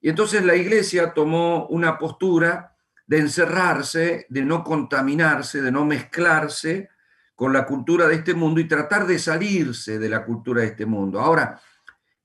Y 0.00 0.08
entonces 0.08 0.44
la 0.44 0.54
iglesia 0.54 1.12
tomó 1.12 1.66
una 1.66 1.98
postura 1.98 2.74
de 3.06 3.18
encerrarse, 3.18 4.26
de 4.28 4.42
no 4.42 4.64
contaminarse, 4.64 5.60
de 5.60 5.72
no 5.72 5.84
mezclarse 5.84 6.90
con 7.36 7.52
la 7.52 7.66
cultura 7.66 8.08
de 8.08 8.16
este 8.16 8.34
mundo 8.34 8.60
y 8.60 8.66
tratar 8.66 9.06
de 9.06 9.18
salirse 9.18 9.98
de 9.98 10.08
la 10.08 10.24
cultura 10.24 10.62
de 10.62 10.68
este 10.68 10.86
mundo. 10.86 11.20
Ahora, 11.20 11.60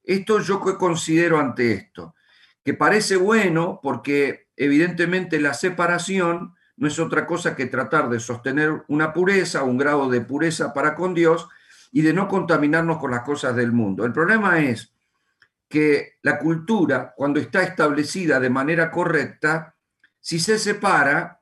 esto 0.04 0.40
yo 0.40 0.60
considero 0.60 1.38
ante 1.38 1.74
esto, 1.74 2.16
que 2.64 2.74
parece 2.74 3.18
bueno 3.18 3.80
porque 3.84 4.48
evidentemente 4.56 5.40
la 5.40 5.54
separación 5.54 6.56
no 6.78 6.88
es 6.88 6.98
otra 6.98 7.28
cosa 7.28 7.56
que 7.56 7.66
tratar 7.66 8.10
de 8.10 8.22
sostener 8.22 8.84
una 8.88 9.12
pureza, 9.12 9.64
un 9.64 9.78
grado 9.78 10.10
de 10.10 10.22
pureza 10.22 10.74
para 10.74 10.96
con 10.96 11.14
Dios 11.14 11.48
y 11.92 12.02
de 12.02 12.14
no 12.14 12.30
contaminarnos 12.30 12.98
con 12.98 13.12
las 13.12 13.22
cosas 13.22 13.54
del 13.56 13.74
mundo. 13.74 14.06
El 14.06 14.14
problema 14.14 14.60
es 14.60 14.94
que 15.68 16.20
la 16.22 16.40
cultura, 16.40 17.14
cuando 17.16 17.40
está 17.40 17.64
establecida 17.64 18.40
de 18.40 18.50
manera 18.50 18.90
correcta, 18.90 19.76
si 20.22 20.40
se 20.40 20.58
separa, 20.58 21.41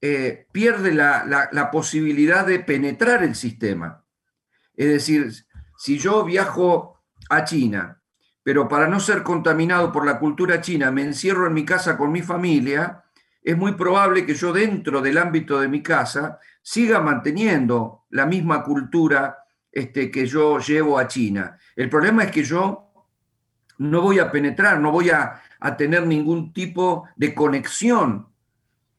eh, 0.00 0.46
pierde 0.52 0.92
la, 0.92 1.68
posibilidad 1.72 2.46
de 2.46 2.60
penetrar 2.60 3.22
el 3.22 3.34
sistema. 3.34 4.04
Es 4.74 4.88
decir, 4.88 5.32
si 5.76 5.98
yo 5.98 6.24
viajo 6.24 7.02
a 7.28 7.44
China, 7.44 8.00
pero 8.42 8.68
para 8.68 8.88
no 8.88 9.00
ser 9.00 9.22
contaminado 9.22 9.92
por 9.92 10.06
la 10.06 10.18
cultura 10.18 10.60
china 10.60 10.90
me 10.90 11.02
encierro 11.02 11.46
en 11.46 11.52
mi 11.52 11.64
casa 11.64 11.96
con 11.96 12.10
mi 12.10 12.22
familia, 12.22 13.04
es 13.42 13.56
muy 13.56 13.72
probable 13.72 14.26
que 14.26 14.34
yo 14.34 14.52
dentro 14.52 15.00
del 15.00 15.18
ámbito 15.18 15.60
de 15.60 15.68
mi 15.68 15.82
casa 15.82 16.38
siga 16.62 17.00
manteniendo 17.00 18.04
la 18.10 18.26
misma 18.26 18.62
cultura 18.62 19.44
este, 19.72 20.10
que 20.10 20.26
yo 20.26 20.58
llevo 20.58 20.98
a 20.98 21.06
China. 21.06 21.56
El 21.76 21.88
problema 21.88 22.24
es 22.24 22.30
que 22.30 22.42
yo 22.42 22.90
no 23.78 24.02
voy 24.02 24.18
a 24.18 24.30
penetrar, 24.30 24.78
no 24.80 24.92
voy 24.92 25.10
a, 25.10 25.42
tener 25.76 26.06
ningún 26.06 26.54
tipo 26.54 27.06
de 27.16 27.34
conexión 27.34 28.28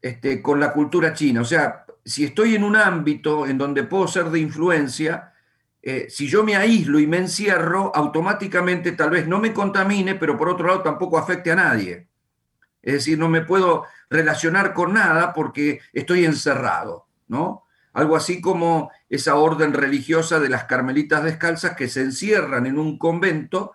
este, 0.01 0.41
con 0.41 0.59
la 0.59 0.73
cultura 0.73 1.13
china. 1.13 1.41
O 1.41 1.45
sea, 1.45 1.85
si 2.03 2.23
estoy 2.23 2.55
en 2.55 2.63
un 2.63 2.75
ámbito 2.75 3.45
en 3.45 3.57
donde 3.57 3.83
puedo 3.83 4.07
ser 4.07 4.25
de 4.25 4.39
influencia, 4.39 5.33
eh, 5.81 6.07
si 6.09 6.27
yo 6.27 6.43
me 6.43 6.55
aíslo 6.55 6.99
y 6.99 7.07
me 7.07 7.17
encierro, 7.17 7.91
automáticamente 7.95 8.91
tal 8.91 9.09
vez 9.09 9.27
no 9.27 9.39
me 9.39 9.53
contamine, 9.53 10.15
pero 10.15 10.37
por 10.37 10.49
otro 10.49 10.67
lado 10.67 10.81
tampoco 10.81 11.17
afecte 11.17 11.51
a 11.51 11.55
nadie. 11.55 12.07
Es 12.81 12.93
decir, 12.93 13.17
no 13.17 13.29
me 13.29 13.41
puedo 13.41 13.85
relacionar 14.09 14.73
con 14.73 14.93
nada 14.93 15.33
porque 15.33 15.81
estoy 15.93 16.25
encerrado, 16.25 17.07
¿no? 17.27 17.65
Algo 17.93 18.15
así 18.15 18.41
como 18.41 18.89
esa 19.09 19.35
orden 19.35 19.73
religiosa 19.73 20.39
de 20.39 20.49
las 20.49 20.63
carmelitas 20.63 21.23
descalzas 21.23 21.75
que 21.75 21.89
se 21.89 22.01
encierran 22.01 22.65
en 22.65 22.79
un 22.79 22.97
convento 22.97 23.73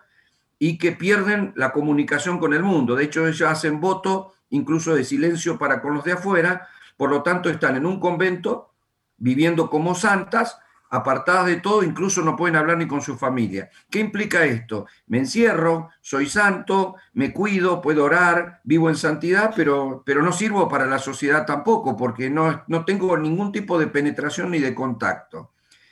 y 0.59 0.77
que 0.77 0.91
pierden 0.91 1.53
la 1.55 1.71
comunicación 1.71 2.39
con 2.39 2.53
el 2.53 2.63
mundo. 2.63 2.95
De 2.95 3.03
hecho, 3.03 3.27
ellas 3.27 3.51
hacen 3.51 3.79
voto 3.79 4.33
incluso 4.49 4.95
de 4.95 5.03
silencio 5.03 5.57
para 5.57 5.81
con 5.81 5.93
los 5.93 6.03
de 6.03 6.13
afuera, 6.13 6.67
por 6.95 7.09
lo 7.09 7.23
tanto 7.23 7.49
están 7.49 7.75
en 7.75 7.85
un 7.85 7.99
convento 7.99 8.73
viviendo 9.17 9.69
como 9.69 9.95
santas, 9.95 10.59
apartadas 10.89 11.47
de 11.47 11.57
todo, 11.57 11.83
incluso 11.83 12.21
no 12.21 12.35
pueden 12.35 12.55
hablar 12.55 12.77
ni 12.77 12.87
con 12.87 13.01
su 13.01 13.17
familia. 13.17 13.69
¿Qué 13.89 13.99
implica 13.99 14.45
esto? 14.45 14.87
Me 15.07 15.17
encierro, 15.17 15.89
soy 16.01 16.27
santo, 16.27 16.95
me 17.13 17.33
cuido, 17.33 17.81
puedo 17.81 18.05
orar, 18.05 18.61
vivo 18.63 18.89
en 18.89 18.95
santidad, 18.95 19.53
pero, 19.55 20.03
pero 20.05 20.21
no 20.21 20.31
sirvo 20.31 20.69
para 20.69 20.85
la 20.85 20.99
sociedad 20.99 21.45
tampoco, 21.45 21.97
porque 21.97 22.29
no, 22.29 22.63
no 22.67 22.85
tengo 22.85 23.17
ningún 23.17 23.51
tipo 23.51 23.77
de 23.77 23.87
penetración 23.87 24.51
ni 24.51 24.59
de 24.59 24.73
contacto. 24.73 25.51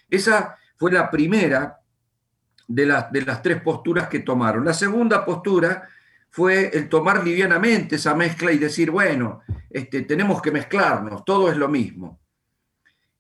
Esa 0.10 0.58
fue 0.78 0.92
la 0.92 1.12
primera 1.12 1.82
de, 2.68 2.86
las 2.86 3.12
de 3.12 3.22
las 3.24 3.42
tres 3.42 3.62
posturas 3.62 4.08
que 4.08 4.20
tomaron. 4.20 4.64
La 4.64 4.74
segunda 4.74 5.26
postura 5.26 5.90
fue 6.36 6.70
el 6.74 6.90
tomar 6.90 7.24
livianamente 7.24 7.96
esa 7.96 8.14
mezcla 8.14 8.52
y 8.52 8.58
decir, 8.58 8.92
bueno, 8.92 9.40
este, 9.70 10.02
tenemos 10.02 10.42
que 10.42 10.52
mezclarnos, 10.52 11.24
todo 11.24 11.50
es 11.50 11.56
lo 11.56 11.70
mismo. 11.70 12.20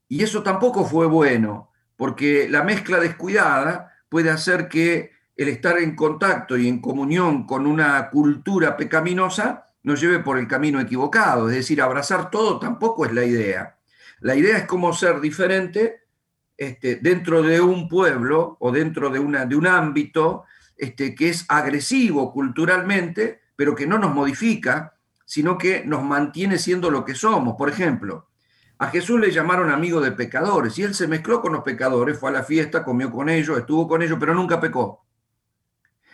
Y 0.09 0.21
eso 0.21 0.43
tampoco 0.43 0.83
fue 0.83 1.05
bueno, 1.05 1.71
porque 1.95 2.49
la 2.49 2.61
mezcla 2.61 2.99
descuidada 2.99 3.93
puede 4.09 4.29
hacer 4.29 4.67
que 4.67 5.11
el 5.37 5.47
estar 5.47 5.77
en 5.77 5.95
contacto 5.95 6.57
y 6.57 6.67
en 6.67 6.81
comunión 6.81 7.45
con 7.45 7.67
una 7.67 8.09
cultura 8.09 8.75
pecaminosa 8.75 9.69
nos 9.83 10.01
lleve 10.01 10.19
por 10.19 10.37
el 10.37 10.49
camino 10.49 10.81
equivocado. 10.81 11.47
Es 11.47 11.55
decir, 11.55 11.81
abrazar 11.81 12.29
todo 12.29 12.59
tampoco 12.59 13.05
es 13.05 13.13
la 13.13 13.23
idea. 13.23 13.77
La 14.19 14.35
idea 14.35 14.57
es 14.57 14.65
cómo 14.65 14.91
ser 14.91 15.21
diferente 15.21 16.01
este, 16.57 16.97
dentro 16.97 17.41
de 17.41 17.61
un 17.61 17.87
pueblo 17.87 18.57
o 18.59 18.73
dentro 18.73 19.09
de, 19.09 19.19
una, 19.19 19.45
de 19.45 19.55
un 19.55 19.67
ámbito 19.67 20.43
este, 20.77 21.15
que 21.15 21.29
es 21.29 21.45
agresivo 21.47 22.31
culturalmente, 22.31 23.41
pero 23.55 23.75
que 23.75 23.87
no 23.87 23.97
nos 23.97 24.13
modifica, 24.13 24.95
sino 25.25 25.57
que 25.57 25.83
nos 25.85 26.03
mantiene 26.03 26.57
siendo 26.57 26.91
lo 26.91 27.03
que 27.05 27.15
somos. 27.15 27.55
Por 27.57 27.69
ejemplo, 27.69 28.27
a 28.77 28.87
Jesús 28.87 29.19
le 29.19 29.31
llamaron 29.31 29.71
amigo 29.71 30.01
de 30.01 30.11
pecadores 30.11 30.77
y 30.77 30.83
él 30.83 30.93
se 30.93 31.07
mezcló 31.07 31.41
con 31.41 31.53
los 31.53 31.63
pecadores, 31.63 32.19
fue 32.19 32.29
a 32.29 32.33
la 32.33 32.43
fiesta, 32.43 32.83
comió 32.83 33.09
con 33.11 33.29
ellos, 33.29 33.57
estuvo 33.57 33.87
con 33.87 34.01
ellos, 34.01 34.17
pero 34.19 34.33
nunca 34.33 34.59
pecó. 34.59 35.05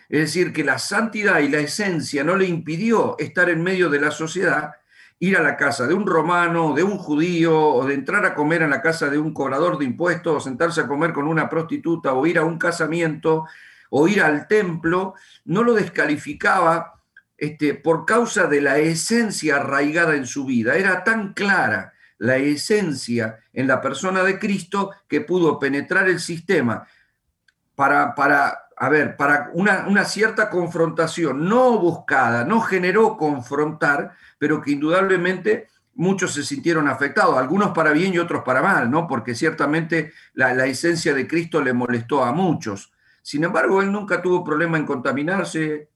Es 0.08 0.20
decir, 0.20 0.53
que 0.53 0.63
la 0.63 0.77
santidad 0.77 1.39
y 1.39 1.48
la 1.48 1.60
esencia 1.60 2.24
no 2.24 2.36
le 2.36 2.46
impidió 2.46 3.15
estar 3.18 3.50
en 3.50 3.63
medio 3.63 3.89
de 3.89 4.00
la 4.00 4.12
sociedad, 4.12 4.74
ir 5.20 5.38
a 5.38 5.41
la 5.41 5.56
casa 5.56 5.88
de 5.88 5.94
un 5.94 6.06
romano, 6.06 6.74
de 6.74 6.84
un 6.84 6.98
judío, 6.98 7.58
o 7.58 7.86
de 7.86 7.94
entrar 7.94 8.25
a 8.25 8.36
comer 8.36 8.62
en 8.62 8.72
la 8.72 8.82
casa 8.82 9.10
de 9.10 9.18
un 9.18 9.34
cobrador 9.34 9.77
de 9.77 9.86
impuestos, 9.86 10.36
o 10.36 10.39
sentarse 10.39 10.82
a 10.82 10.88
comer 10.88 11.13
con 11.13 11.27
una 11.27 11.50
prostituta, 11.50 12.13
o 12.13 12.25
ir 12.25 12.38
a 12.38 12.44
un 12.44 12.58
casamiento, 12.58 13.46
o 13.94 14.08
ir 14.08 14.22
al 14.22 14.48
templo, 14.48 15.16
no 15.46 15.64
lo 15.64 15.74
descalificaba 15.74 16.94
este, 17.38 17.74
por 17.74 18.06
causa 18.06 18.48
de 18.48 18.62
la 18.62 18.78
esencia 18.78 19.58
arraigada 19.58 20.16
en 20.16 20.26
su 20.26 20.46
vida. 20.46 20.76
Era 20.76 21.04
tan 21.04 21.34
clara 21.34 21.94
la 22.18 22.38
esencia 22.38 23.40
en 23.52 23.68
la 23.68 23.82
persona 23.82 24.24
de 24.24 24.40
Cristo 24.40 24.92
que 25.08 25.22
pudo 25.22 25.60
penetrar 25.60 26.08
el 26.08 26.20
sistema 26.20 26.88
para, 27.76 28.16
para 28.16 28.60
a 28.78 28.90
ver, 28.90 29.18
para 29.18 29.50
una, 29.54 29.86
una, 29.88 30.06
cierta 30.06 30.50
confrontación 30.50 31.48
no 31.48 31.78
buscada, 31.78 32.46
no 32.46 32.62
generó 32.62 33.18
confrontar, 33.18 34.14
pero 34.38 34.62
que 34.62 34.72
indudablemente 34.72 35.68
muchos 35.96 36.34
se 36.34 36.44
sintieron 36.44 36.88
afectados, 36.88 37.38
algunos 37.38 37.72
para 37.72 37.92
bien 37.92 38.14
y 38.14 38.20
otros 38.20 38.44
para 38.44 38.62
mal, 38.62 38.90
¿no? 38.90 39.08
Porque 39.08 39.36
ciertamente 39.36 40.14
la, 40.34 40.54
la 40.54 40.66
esencia 40.66 41.14
de 41.14 41.28
Cristo 41.28 41.62
le 41.62 41.74
molestó 41.74 42.24
a 42.24 42.32
muchos. 42.32 42.92
Sin 43.22 43.44
embargo, 43.44 43.82
él 43.82 43.92
nunca 43.92 44.22
tuvo 44.22 44.44
problema 44.44 44.78
en 44.78 44.86
contaminarse 44.86 45.90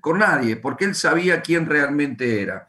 con 0.00 0.18
nadie, 0.18 0.56
porque 0.56 0.84
él 0.84 0.94
sabía 0.94 1.40
quién 1.42 1.66
realmente 1.66 2.42
era. 2.42 2.68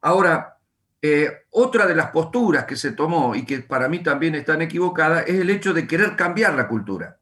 Ahora, 0.00 0.58
eh, 1.00 1.46
otra 1.50 1.86
de 1.86 1.94
las 1.94 2.10
posturas 2.10 2.64
que 2.64 2.76
se 2.76 2.92
tomó 2.92 3.34
y 3.34 3.44
que 3.44 3.60
para 3.60 3.88
mí 3.88 4.00
también 4.02 4.34
están 4.34 4.62
equivocadas 4.62 5.24
es 5.26 5.40
el 5.40 5.50
hecho 5.50 5.74
de 5.74 5.86
querer 5.86 6.14
cambiar 6.14 6.54
la 6.54 6.68
cultura. 6.68 7.18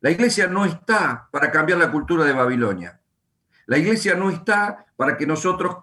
La 0.00 0.10
iglesia 0.10 0.46
no 0.46 0.64
está 0.64 1.28
para 1.30 1.50
cambiar 1.50 1.78
la 1.78 1.92
cultura 1.92 2.24
de 2.24 2.32
Babilonia. 2.32 2.98
La 3.66 3.76
iglesia 3.76 4.14
no 4.14 4.30
está 4.30 4.86
para 4.96 5.16
que 5.18 5.26
nosotros 5.26 5.76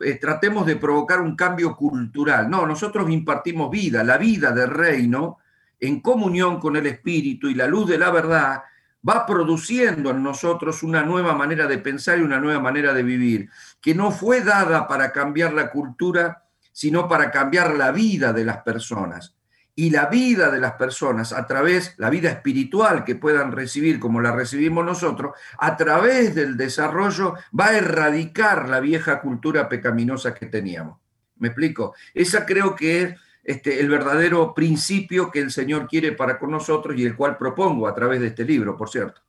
eh, 0.00 0.14
tratemos 0.14 0.66
de 0.66 0.76
provocar 0.76 1.20
un 1.20 1.36
cambio 1.36 1.76
cultural. 1.76 2.50
No, 2.50 2.66
nosotros 2.66 3.08
impartimos 3.08 3.70
vida, 3.70 4.02
la 4.02 4.18
vida 4.18 4.50
del 4.50 4.70
reino, 4.70 5.38
en 5.78 6.00
comunión 6.00 6.58
con 6.58 6.76
el 6.76 6.86
Espíritu 6.86 7.48
y 7.48 7.54
la 7.54 7.66
luz 7.66 7.88
de 7.88 7.98
la 7.98 8.10
verdad, 8.10 8.62
va 9.08 9.26
produciendo 9.26 10.10
en 10.10 10.22
nosotros 10.22 10.82
una 10.82 11.02
nueva 11.02 11.34
manera 11.34 11.66
de 11.66 11.78
pensar 11.78 12.18
y 12.18 12.22
una 12.22 12.40
nueva 12.40 12.60
manera 12.60 12.92
de 12.92 13.02
vivir, 13.02 13.48
que 13.80 13.94
no 13.94 14.10
fue 14.10 14.42
dada 14.42 14.86
para 14.86 15.12
cambiar 15.12 15.52
la 15.52 15.70
cultura 15.70 16.44
sino 16.72 17.08
para 17.08 17.30
cambiar 17.30 17.74
la 17.74 17.92
vida 17.92 18.32
de 18.32 18.44
las 18.44 18.58
personas. 18.58 19.34
Y 19.74 19.90
la 19.90 20.06
vida 20.06 20.50
de 20.50 20.60
las 20.60 20.72
personas, 20.72 21.32
a 21.32 21.46
través, 21.46 21.94
la 21.96 22.10
vida 22.10 22.30
espiritual 22.30 23.04
que 23.04 23.14
puedan 23.14 23.52
recibir 23.52 23.98
como 23.98 24.20
la 24.20 24.32
recibimos 24.32 24.84
nosotros, 24.84 25.32
a 25.58 25.76
través 25.76 26.34
del 26.34 26.56
desarrollo 26.56 27.34
va 27.58 27.68
a 27.68 27.76
erradicar 27.76 28.68
la 28.68 28.80
vieja 28.80 29.20
cultura 29.20 29.68
pecaminosa 29.68 30.34
que 30.34 30.46
teníamos. 30.46 30.98
¿Me 31.36 31.48
explico? 31.48 31.94
Esa 32.12 32.44
creo 32.44 32.74
que 32.74 33.02
es 33.02 33.20
este, 33.44 33.80
el 33.80 33.88
verdadero 33.88 34.54
principio 34.54 35.30
que 35.30 35.40
el 35.40 35.50
Señor 35.50 35.88
quiere 35.88 36.12
para 36.12 36.38
con 36.38 36.50
nosotros 36.50 36.98
y 36.98 37.04
el 37.04 37.16
cual 37.16 37.36
propongo 37.36 37.88
a 37.88 37.94
través 37.94 38.20
de 38.20 38.28
este 38.28 38.44
libro, 38.44 38.76
por 38.76 38.88
cierto. 38.88 39.20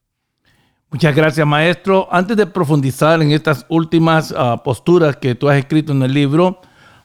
Muchas 0.89 1.15
gracias, 1.15 1.47
maestro. 1.47 2.07
Antes 2.11 2.35
de 2.35 2.45
profundizar 2.45 3.21
en 3.21 3.31
estas 3.31 3.65
últimas 3.69 4.33
ah, 4.37 4.61
posturas 4.63 5.15
que 5.15 5.35
tú 5.35 5.47
has 5.47 5.57
escrito 5.57 5.93
en 5.93 6.03
el 6.03 6.13
libro, 6.13 6.59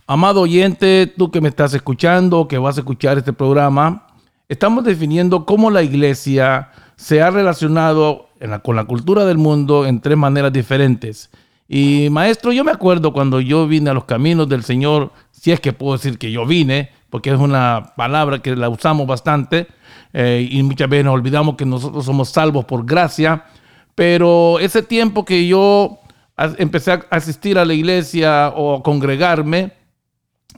amado 0.08 0.40
oyente, 0.40 1.12
tú 1.16 1.30
que 1.30 1.40
me 1.40 1.48
estás 1.48 1.72
escuchando, 1.72 2.48
que 2.48 2.58
vas 2.58 2.76
a 2.76 2.80
escuchar 2.80 3.18
este 3.18 3.32
programa, 3.32 4.08
estamos 4.48 4.84
definiendo 4.84 5.46
cómo 5.46 5.70
la 5.70 5.82
iglesia 5.82 6.70
se 6.96 7.22
ha 7.22 7.30
relacionado 7.30 8.28
con 8.62 8.76
la 8.76 8.84
cultura 8.84 9.24
del 9.24 9.38
mundo 9.38 9.86
en 9.86 10.00
tres 10.00 10.16
maneras 10.16 10.52
diferentes. 10.52 11.30
Y 11.68 12.08
maestro, 12.10 12.52
yo 12.52 12.64
me 12.64 12.70
acuerdo 12.70 13.12
cuando 13.12 13.40
yo 13.40 13.66
vine 13.66 13.90
a 13.90 13.94
los 13.94 14.04
caminos 14.04 14.48
del 14.48 14.62
Señor, 14.62 15.12
si 15.46 15.52
es 15.52 15.60
que 15.60 15.72
puedo 15.72 15.92
decir 15.92 16.18
que 16.18 16.32
yo 16.32 16.44
vine, 16.44 16.90
porque 17.08 17.30
es 17.30 17.38
una 17.38 17.92
palabra 17.96 18.40
que 18.40 18.56
la 18.56 18.68
usamos 18.68 19.06
bastante 19.06 19.68
eh, 20.12 20.48
y 20.50 20.60
muchas 20.64 20.88
veces 20.88 21.04
nos 21.04 21.14
olvidamos 21.14 21.54
que 21.54 21.64
nosotros 21.64 22.04
somos 22.04 22.30
salvos 22.30 22.64
por 22.64 22.84
gracia. 22.84 23.44
Pero 23.94 24.58
ese 24.58 24.82
tiempo 24.82 25.24
que 25.24 25.46
yo 25.46 26.00
empecé 26.58 26.90
a 26.90 27.06
asistir 27.10 27.60
a 27.60 27.64
la 27.64 27.74
iglesia 27.74 28.48
o 28.56 28.74
a 28.74 28.82
congregarme, 28.82 29.70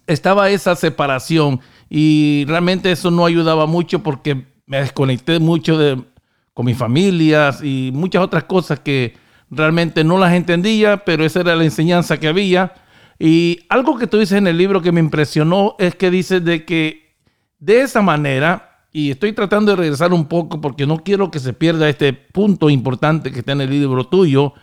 estaba 0.06 0.48
esa 0.48 0.74
separación 0.74 1.60
y 1.90 2.46
realmente 2.48 2.90
eso 2.90 3.10
no 3.10 3.26
ayudaba 3.26 3.66
mucho 3.66 4.02
porque 4.02 4.46
me 4.64 4.78
desconecté 4.78 5.38
mucho 5.38 5.76
de, 5.76 6.02
con 6.54 6.64
mis 6.64 6.78
familias 6.78 7.62
y 7.62 7.90
muchas 7.92 8.22
otras 8.22 8.44
cosas 8.44 8.80
que 8.80 9.18
realmente 9.50 10.02
no 10.02 10.16
las 10.16 10.32
entendía, 10.32 11.04
pero 11.04 11.26
esa 11.26 11.40
era 11.40 11.56
la 11.56 11.64
enseñanza 11.64 12.18
que 12.18 12.28
había. 12.28 12.72
Y 13.18 13.66
algo 13.68 13.98
que 13.98 14.06
tú 14.06 14.18
dices 14.18 14.38
en 14.38 14.46
el 14.46 14.56
libro 14.56 14.80
que 14.80 14.92
me 14.92 15.00
impresionó 15.00 15.74
es 15.78 15.94
que 15.94 16.10
dices 16.10 16.44
de 16.44 16.64
que 16.64 17.16
de 17.58 17.80
esa 17.80 18.00
manera 18.00 18.68
y 18.92 19.10
estoy 19.10 19.32
tratando 19.32 19.72
de 19.72 19.76
regresar 19.76 20.12
un 20.12 20.26
poco 20.26 20.60
porque 20.60 20.86
no 20.86 20.98
quiero 20.98 21.30
que 21.30 21.40
se 21.40 21.52
pierda 21.52 21.88
este 21.88 22.12
punto 22.12 22.70
importante 22.70 23.30
que 23.30 23.40
está 23.40 23.52
en 23.52 23.60
el 23.60 23.70
libro 23.70 24.06
tuyo, 24.06 24.54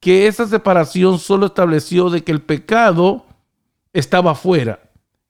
que 0.00 0.26
esa 0.26 0.46
separación 0.46 1.18
solo 1.18 1.46
estableció 1.46 2.10
de 2.10 2.22
que 2.22 2.32
el 2.32 2.42
pecado 2.42 3.26
estaba 3.92 4.32
afuera. 4.32 4.80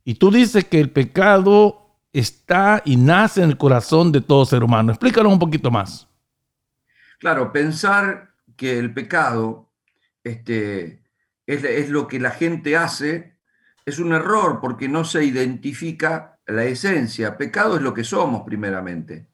Y 0.05 0.15
tú 0.15 0.31
dices 0.31 0.65
que 0.65 0.81
el 0.81 0.91
pecado 0.91 1.87
está 2.13 2.83
y 2.85 2.97
nace 2.97 3.43
en 3.43 3.51
el 3.51 3.57
corazón 3.57 4.13
de 4.13 4.21
todo 4.21 4.45
ser 4.45 4.63
humano. 4.63 4.93
Explícanos 4.93 5.33
un 5.33 5.39
poquito 5.39 5.71
más. 5.71 6.07
Claro, 7.19 7.53
pensar 7.53 8.31
que 8.57 8.79
el 8.79 8.93
pecado 8.93 9.71
este, 10.25 11.06
es, 11.47 11.89
lo 11.91 12.09
que 12.09 12.19
la 12.19 12.31
gente 12.31 12.77
hace 12.77 13.37
es 13.85 13.99
un 13.99 14.13
error 14.13 14.61
porque 14.61 14.89
no 14.89 15.05
se 15.05 15.25
identifica 15.25 16.39
la 16.47 16.65
esencia. 16.65 17.37
Pecado 17.37 17.77
es 17.77 17.83
lo 17.83 17.95
que 17.95 18.05
somos 18.05 18.43
primeramente, 18.43 19.29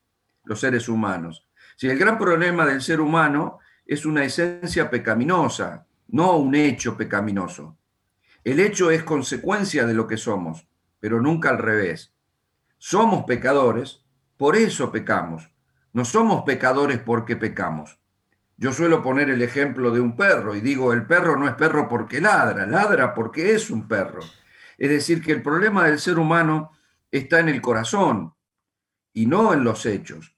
los 0.44 0.60
seres 0.60 0.88
humanos. 0.88 1.48
Si 1.76 1.88
el 1.88 1.98
gran 1.98 2.18
problema 2.18 2.66
del 2.66 2.82
ser 2.82 3.00
humano 3.00 3.58
es 3.86 4.04
una 4.04 4.24
esencia 4.24 4.90
pecaminosa, 4.90 5.86
no 6.08 6.36
un 6.36 6.54
hecho 6.54 6.96
pecaminoso. 6.96 7.78
El 8.44 8.60
hecho 8.60 8.90
es 8.90 9.02
consecuencia 9.04 9.86
de 9.86 9.94
lo 9.94 10.06
que 10.06 10.16
somos, 10.16 10.68
pero 11.00 11.20
nunca 11.20 11.48
al 11.48 11.58
revés. 11.58 12.12
Somos 12.76 13.24
pecadores, 13.24 14.04
por 14.36 14.56
eso 14.56 14.92
pecamos. 14.92 15.50
No 15.92 16.04
somos 16.04 16.42
pecadores 16.42 16.98
porque 16.98 17.36
pecamos. 17.36 18.01
Yo 18.56 18.72
suelo 18.72 19.02
poner 19.02 19.30
el 19.30 19.42
ejemplo 19.42 19.90
de 19.90 20.00
un 20.00 20.16
perro 20.16 20.54
y 20.54 20.60
digo, 20.60 20.92
el 20.92 21.06
perro 21.06 21.36
no 21.36 21.48
es 21.48 21.54
perro 21.54 21.88
porque 21.88 22.20
ladra, 22.20 22.66
ladra 22.66 23.14
porque 23.14 23.54
es 23.54 23.70
un 23.70 23.88
perro. 23.88 24.20
Es 24.78 24.90
decir, 24.90 25.22
que 25.22 25.32
el 25.32 25.42
problema 25.42 25.86
del 25.86 25.98
ser 25.98 26.18
humano 26.18 26.72
está 27.10 27.40
en 27.40 27.48
el 27.48 27.60
corazón 27.60 28.34
y 29.12 29.26
no 29.26 29.52
en 29.52 29.64
los 29.64 29.84
hechos. 29.86 30.36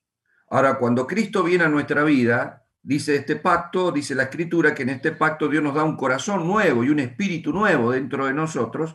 Ahora, 0.48 0.78
cuando 0.78 1.06
Cristo 1.06 1.42
viene 1.42 1.64
a 1.64 1.68
nuestra 1.68 2.04
vida, 2.04 2.64
dice 2.82 3.16
este 3.16 3.36
pacto, 3.36 3.90
dice 3.90 4.14
la 4.14 4.24
escritura, 4.24 4.74
que 4.74 4.82
en 4.82 4.90
este 4.90 5.12
pacto 5.12 5.48
Dios 5.48 5.62
nos 5.62 5.74
da 5.74 5.84
un 5.84 5.96
corazón 5.96 6.46
nuevo 6.46 6.84
y 6.84 6.90
un 6.90 7.00
espíritu 7.00 7.52
nuevo 7.52 7.92
dentro 7.92 8.26
de 8.26 8.34
nosotros, 8.34 8.94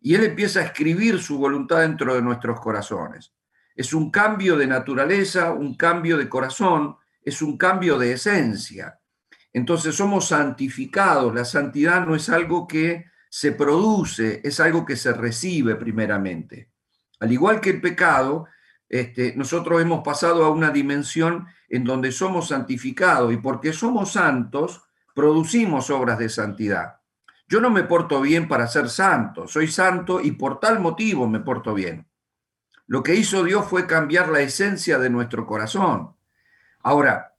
y 0.00 0.14
Él 0.14 0.24
empieza 0.24 0.60
a 0.60 0.64
escribir 0.64 1.20
su 1.20 1.38
voluntad 1.38 1.80
dentro 1.80 2.14
de 2.14 2.22
nuestros 2.22 2.58
corazones. 2.60 3.32
Es 3.76 3.94
un 3.94 4.10
cambio 4.10 4.56
de 4.56 4.66
naturaleza, 4.66 5.52
un 5.52 5.76
cambio 5.76 6.16
de 6.16 6.28
corazón, 6.28 6.96
es 7.24 7.42
un 7.42 7.56
cambio 7.56 7.98
de 7.98 8.12
esencia. 8.12 8.98
Entonces 9.52 9.94
somos 9.94 10.28
santificados. 10.28 11.34
La 11.34 11.44
santidad 11.44 12.06
no 12.06 12.14
es 12.14 12.28
algo 12.28 12.66
que 12.66 13.06
se 13.28 13.52
produce, 13.52 14.40
es 14.44 14.60
algo 14.60 14.84
que 14.84 14.96
se 14.96 15.12
recibe 15.12 15.76
primeramente. 15.76 16.70
Al 17.20 17.32
igual 17.32 17.60
que 17.60 17.70
el 17.70 17.80
pecado, 17.80 18.46
este, 18.88 19.34
nosotros 19.36 19.80
hemos 19.80 20.02
pasado 20.02 20.44
a 20.44 20.50
una 20.50 20.70
dimensión 20.70 21.46
en 21.68 21.84
donde 21.84 22.12
somos 22.12 22.48
santificados 22.48 23.32
y 23.32 23.38
porque 23.38 23.72
somos 23.72 24.12
santos, 24.12 24.82
producimos 25.14 25.88
obras 25.90 26.18
de 26.18 26.28
santidad. 26.28 26.96
Yo 27.48 27.60
no 27.60 27.70
me 27.70 27.84
porto 27.84 28.20
bien 28.20 28.48
para 28.48 28.66
ser 28.66 28.88
santo, 28.88 29.46
soy 29.46 29.68
santo 29.68 30.20
y 30.20 30.32
por 30.32 30.58
tal 30.60 30.80
motivo 30.80 31.28
me 31.28 31.40
porto 31.40 31.74
bien. 31.74 32.06
Lo 32.86 33.02
que 33.02 33.14
hizo 33.14 33.44
Dios 33.44 33.66
fue 33.66 33.86
cambiar 33.86 34.28
la 34.28 34.40
esencia 34.40 34.98
de 34.98 35.08
nuestro 35.08 35.46
corazón. 35.46 36.14
Ahora, 36.82 37.34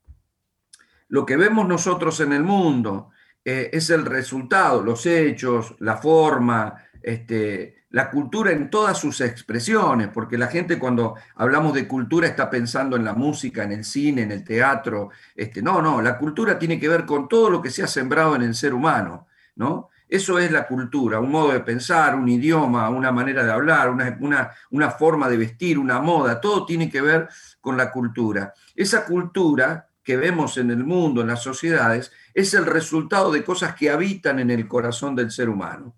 lo 1.09 1.25
que 1.25 1.37
vemos 1.37 1.67
nosotros 1.67 2.19
en 2.21 2.33
el 2.33 2.43
mundo 2.43 3.11
eh, 3.45 3.69
es 3.73 3.89
el 3.89 4.05
resultado, 4.05 4.81
los 4.81 5.05
hechos, 5.05 5.75
la 5.79 5.97
forma, 5.97 6.75
este, 7.01 7.83
la 7.89 8.09
cultura 8.09 8.51
en 8.51 8.69
todas 8.69 8.97
sus 8.97 9.21
expresiones, 9.21 10.07
porque 10.07 10.37
la 10.37 10.47
gente 10.47 10.79
cuando 10.79 11.15
hablamos 11.35 11.73
de 11.73 11.87
cultura 11.87 12.27
está 12.27 12.49
pensando 12.49 12.95
en 12.95 13.05
la 13.05 13.13
música, 13.13 13.63
en 13.63 13.73
el 13.73 13.83
cine, 13.83 14.23
en 14.23 14.31
el 14.31 14.43
teatro. 14.43 15.11
Este, 15.35 15.61
no, 15.61 15.81
no, 15.81 16.01
la 16.01 16.17
cultura 16.17 16.57
tiene 16.57 16.79
que 16.79 16.89
ver 16.89 17.05
con 17.05 17.27
todo 17.27 17.51
lo 17.51 17.61
que 17.61 17.69
se 17.69 17.83
ha 17.83 17.87
sembrado 17.87 18.35
en 18.35 18.41
el 18.41 18.55
ser 18.55 18.73
humano, 18.73 19.27
¿no? 19.55 19.89
Eso 20.13 20.37
es 20.37 20.51
la 20.51 20.67
cultura, 20.67 21.19
un 21.19 21.31
modo 21.31 21.53
de 21.53 21.61
pensar, 21.61 22.13
un 22.13 22.29
idioma, 22.29 22.87
una 22.87 23.11
manera 23.11 23.43
de 23.43 23.51
hablar, 23.51 23.89
una, 23.89 24.51
una 24.69 24.91
forma 24.91 25.27
de 25.27 25.37
vestir, 25.37 25.79
una 25.79 25.99
moda, 26.01 26.39
todo 26.39 26.67
tiene 26.67 26.87
que 26.87 27.01
ver 27.01 27.27
con 27.59 27.75
la 27.77 27.91
cultura. 27.91 28.53
Esa 28.75 29.05
cultura 29.05 29.89
que 30.03 30.15
vemos 30.15 30.59
en 30.59 30.69
el 30.69 30.83
mundo, 30.83 31.21
en 31.21 31.29
las 31.29 31.41
sociedades, 31.41 32.11
es 32.31 32.53
el 32.53 32.67
resultado 32.67 33.31
de 33.31 33.43
cosas 33.43 33.73
que 33.73 33.89
habitan 33.89 34.37
en 34.37 34.51
el 34.51 34.67
corazón 34.67 35.15
del 35.15 35.31
ser 35.31 35.49
humano. 35.49 35.95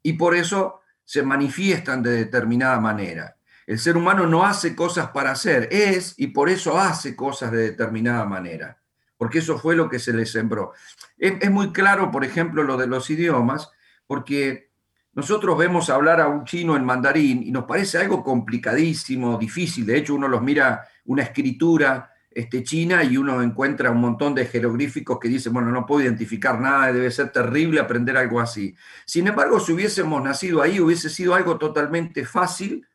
Y 0.00 0.12
por 0.12 0.36
eso 0.36 0.82
se 1.04 1.24
manifiestan 1.24 2.04
de 2.04 2.12
determinada 2.12 2.78
manera. 2.78 3.36
El 3.66 3.80
ser 3.80 3.96
humano 3.96 4.28
no 4.28 4.44
hace 4.44 4.76
cosas 4.76 5.08
para 5.08 5.32
hacer, 5.32 5.66
es 5.72 6.14
y 6.18 6.28
por 6.28 6.50
eso 6.50 6.78
hace 6.78 7.16
cosas 7.16 7.50
de 7.50 7.62
determinada 7.62 8.24
manera, 8.26 8.79
porque 9.20 9.40
eso 9.40 9.58
fue 9.58 9.76
lo 9.76 9.90
que 9.90 9.98
se 9.98 10.14
le 10.14 10.24
sembró. 10.24 10.72
Es, 11.18 11.50
muy 11.50 11.72
claro, 11.72 12.10
por 12.10 12.24
ejemplo, 12.24 12.62
lo 12.62 12.78
de 12.78 12.86
los 12.86 13.10
idiomas, 13.10 13.70
porque 14.06 14.70
nosotros 15.12 15.58
vemos 15.58 15.90
hablar 15.90 16.22
a 16.22 16.28
un 16.28 16.46
chino 16.46 16.74
en 16.74 16.86
mandarín 16.86 17.42
y 17.42 17.50
nos 17.52 17.64
parece 17.64 17.98
algo 17.98 18.24
complicadísimo, 18.24 19.36
difícil. 19.36 19.84
De 19.84 19.98
hecho, 19.98 20.14
uno 20.14 20.26
los 20.26 20.40
mira 20.40 20.88
una 21.04 21.22
escritura 21.22 22.10
este, 22.30 22.62
China 22.62 23.04
y 23.04 23.18
uno 23.18 23.42
encuentra 23.42 23.90
un 23.90 24.00
montón 24.00 24.34
de 24.34 24.46
jeroglíficos 24.46 25.18
que 25.20 25.28
dicen, 25.28 25.52
bueno, 25.52 25.70
no 25.70 25.84
puedo 25.84 26.00
identificar 26.00 26.58
nada, 26.58 26.90
debe 26.90 27.10
ser 27.10 27.30
terrible 27.30 27.78
aprender 27.78 28.16
algo 28.16 28.40
así. 28.40 28.74
Sin 29.04 29.28
embargo, 29.28 29.60
si 29.60 29.74
hubiésemos 29.74 30.24
nacido 30.24 30.62
ahí, 30.62 30.80
hubiese 30.80 31.10
sido 31.10 31.34
algo 31.34 31.58
totalmente 31.58 32.24
fácil, 32.24 32.86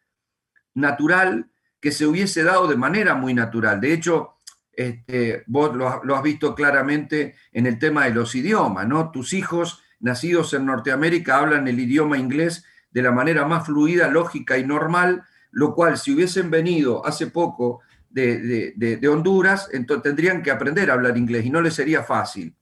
natural, 0.73 1.51
que 1.79 1.91
se 1.91 2.07
hubiese 2.07 2.41
dado 2.41 2.67
de 2.67 2.77
manera 2.77 3.13
muy 3.13 3.35
natural. 3.35 3.79
De 3.79 3.93
hecho, 3.93 4.34
este, 4.77 5.43
vos 5.47 5.75
lo, 5.75 6.15
has 6.15 6.23
visto 6.23 6.53
claramente 6.55 7.35
en 7.51 7.65
el 7.65 7.79
tema 7.79 8.05
de 8.05 8.13
los 8.13 8.35
idiomas, 8.35 8.87
¿no? 8.87 9.11
Tus 9.11 9.33
hijos 9.33 9.81
nacidos 9.99 10.53
en 10.53 10.65
Norteamérica 10.65 11.39
hablan 11.39 11.67
el 11.67 11.79
idioma 11.79 12.17
inglés 12.17 12.65
de 12.91 13.01
la 13.01 13.11
manera 13.11 13.45
más 13.45 13.65
fluida, 13.65 14.07
lógica 14.07 14.57
y 14.57 14.65
normal, 14.65 15.23
lo 15.51 15.73
cual 15.73 15.97
si 15.97 16.13
hubiesen 16.13 16.49
venido 16.49 17.05
hace 17.05 17.27
poco 17.27 17.81
de, 18.09 19.09
Honduras, 19.11 19.69
entonces 19.73 20.03
tendrían 20.03 20.41
que 20.41 20.51
aprender 20.51 20.89
a 20.89 20.93
hablar 20.93 21.17
inglés 21.17 21.45
y 21.45 21.49
no 21.49 21.61
les 21.61 21.73
sería 21.73 22.03
fácil. 22.03 22.55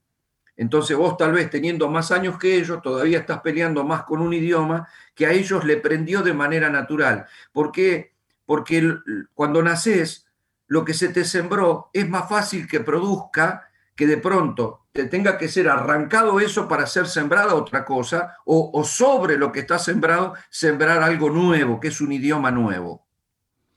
Entonces 0.56 0.96
vos 0.96 1.16
tal 1.16 1.32
vez 1.32 1.50
teniendo 1.50 1.88
más 1.88 2.10
años 2.12 2.38
que 2.38 2.56
ellos, 2.56 2.82
todavía 2.82 3.18
estás 3.18 3.40
peleando 3.40 3.84
más 3.84 4.04
con 4.04 4.20
un 4.20 4.32
idioma 4.32 4.88
que 5.14 5.26
a 5.26 5.32
ellos 5.32 5.64
le 5.64 5.76
prendió 5.76 6.22
de 6.22 6.32
manera 6.32 6.70
natural. 6.70 7.26
¿Por 7.52 7.72
qué? 7.72 8.12
Porque 8.46 8.96
cuando 9.34 9.62
naces, 9.62 10.26
lo 10.66 10.84
que 10.84 10.94
se 10.94 11.08
te 11.08 11.24
sembró 11.24 11.90
es 11.92 12.08
más 12.08 12.28
fácil 12.28 12.66
que 12.66 12.80
produzca 12.80 13.68
que 13.94 14.06
de 14.06 14.16
pronto 14.16 14.86
te 14.92 15.04
tenga 15.06 15.38
que 15.38 15.48
ser 15.48 15.68
arrancado 15.68 16.40
eso 16.40 16.68
para 16.68 16.86
ser 16.86 17.06
sembrada 17.06 17.54
otra 17.54 17.84
cosa, 17.84 18.36
o, 18.44 18.70
o 18.72 18.84
sobre 18.84 19.36
lo 19.36 19.50
que 19.50 19.60
está 19.60 19.78
sembrado, 19.78 20.34
sembrar 20.50 21.02
algo 21.02 21.30
nuevo, 21.30 21.80
que 21.80 21.88
es 21.88 22.00
un 22.00 22.12
idioma 22.12 22.50
nuevo. 22.50 23.04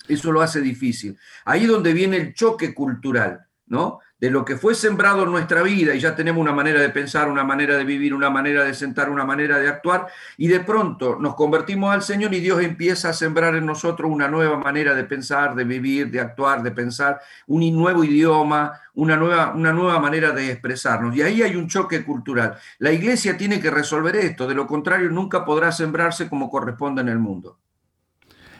Eso 0.08 0.32
lo 0.32 0.41
hace 0.41 0.62
difícil. 0.62 1.17
Ahí 1.43 1.65
donde 1.65 1.93
viene 1.93 2.17
el 2.17 2.34
choque 2.34 2.73
cultural, 2.73 3.47
¿no? 3.67 3.99
de 4.19 4.32
lo 4.32 4.43
que 4.43 4.56
fue 4.56 4.73
sembrado 4.73 5.23
en 5.23 5.32
nuestra 5.32 5.62
vida 5.62 5.93
y 5.93 5.99
ya 5.99 6.15
tenemos 6.15 6.41
una 6.41 6.51
manera 6.51 6.82
de 6.82 6.89
pensar, 6.89 7.30
una 7.30 7.43
manera 7.43 7.77
de 7.77 7.84
vivir, 7.84 8.15
una 8.15 8.32
manera 8.32 8.63
de 8.63 8.73
sentar, 8.73 9.10
una 9.10 9.25
manera 9.25 9.60
de 9.60 9.67
actuar 9.67 10.08
y 10.38 10.47
de 10.47 10.60
pronto 10.62 11.17
nos 11.19 11.36
convertimos 11.36 11.93
al 11.93 12.01
Señor 12.01 12.34
y 12.34 12.39
Dios 12.39 12.62
empieza 12.63 13.10
a 13.10 13.13
sembrar 13.13 13.56
en 13.56 13.65
nosotros 13.65 14.10
una 14.12 14.27
nueva 14.27 14.58
manera 14.58 14.95
de 14.95 15.03
pensar, 15.03 15.53
de 15.53 15.65
vivir, 15.65 16.10
de 16.10 16.19
actuar, 16.19 16.63
de 16.63 16.71
pensar, 16.71 17.19
un 17.45 17.67
nuevo 17.75 18.03
idioma, 18.03 18.80
una 18.95 19.15
nueva, 19.15 19.53
una 19.53 19.71
nueva 19.71 19.99
manera 19.99 20.32
de 20.32 20.51
expresarnos. 20.51 21.15
Y 21.15 21.21
ahí 21.21 21.43
hay 21.43 21.56
un 21.56 21.67
choque 21.67 22.03
cultural. 22.03 22.58
La 22.80 22.91
iglesia 22.91 23.38
tiene 23.38 23.60
que 23.60 23.69
resolver 23.69 24.15
esto, 24.15 24.47
de 24.47 24.56
lo 24.56 24.65
contrario 24.65 25.10
nunca 25.10 25.45
podrá 25.45 25.71
sembrarse 25.71 26.27
como 26.27 26.49
corresponde 26.49 27.01
en 27.01 27.10
el 27.10 27.19
mundo. 27.19 27.60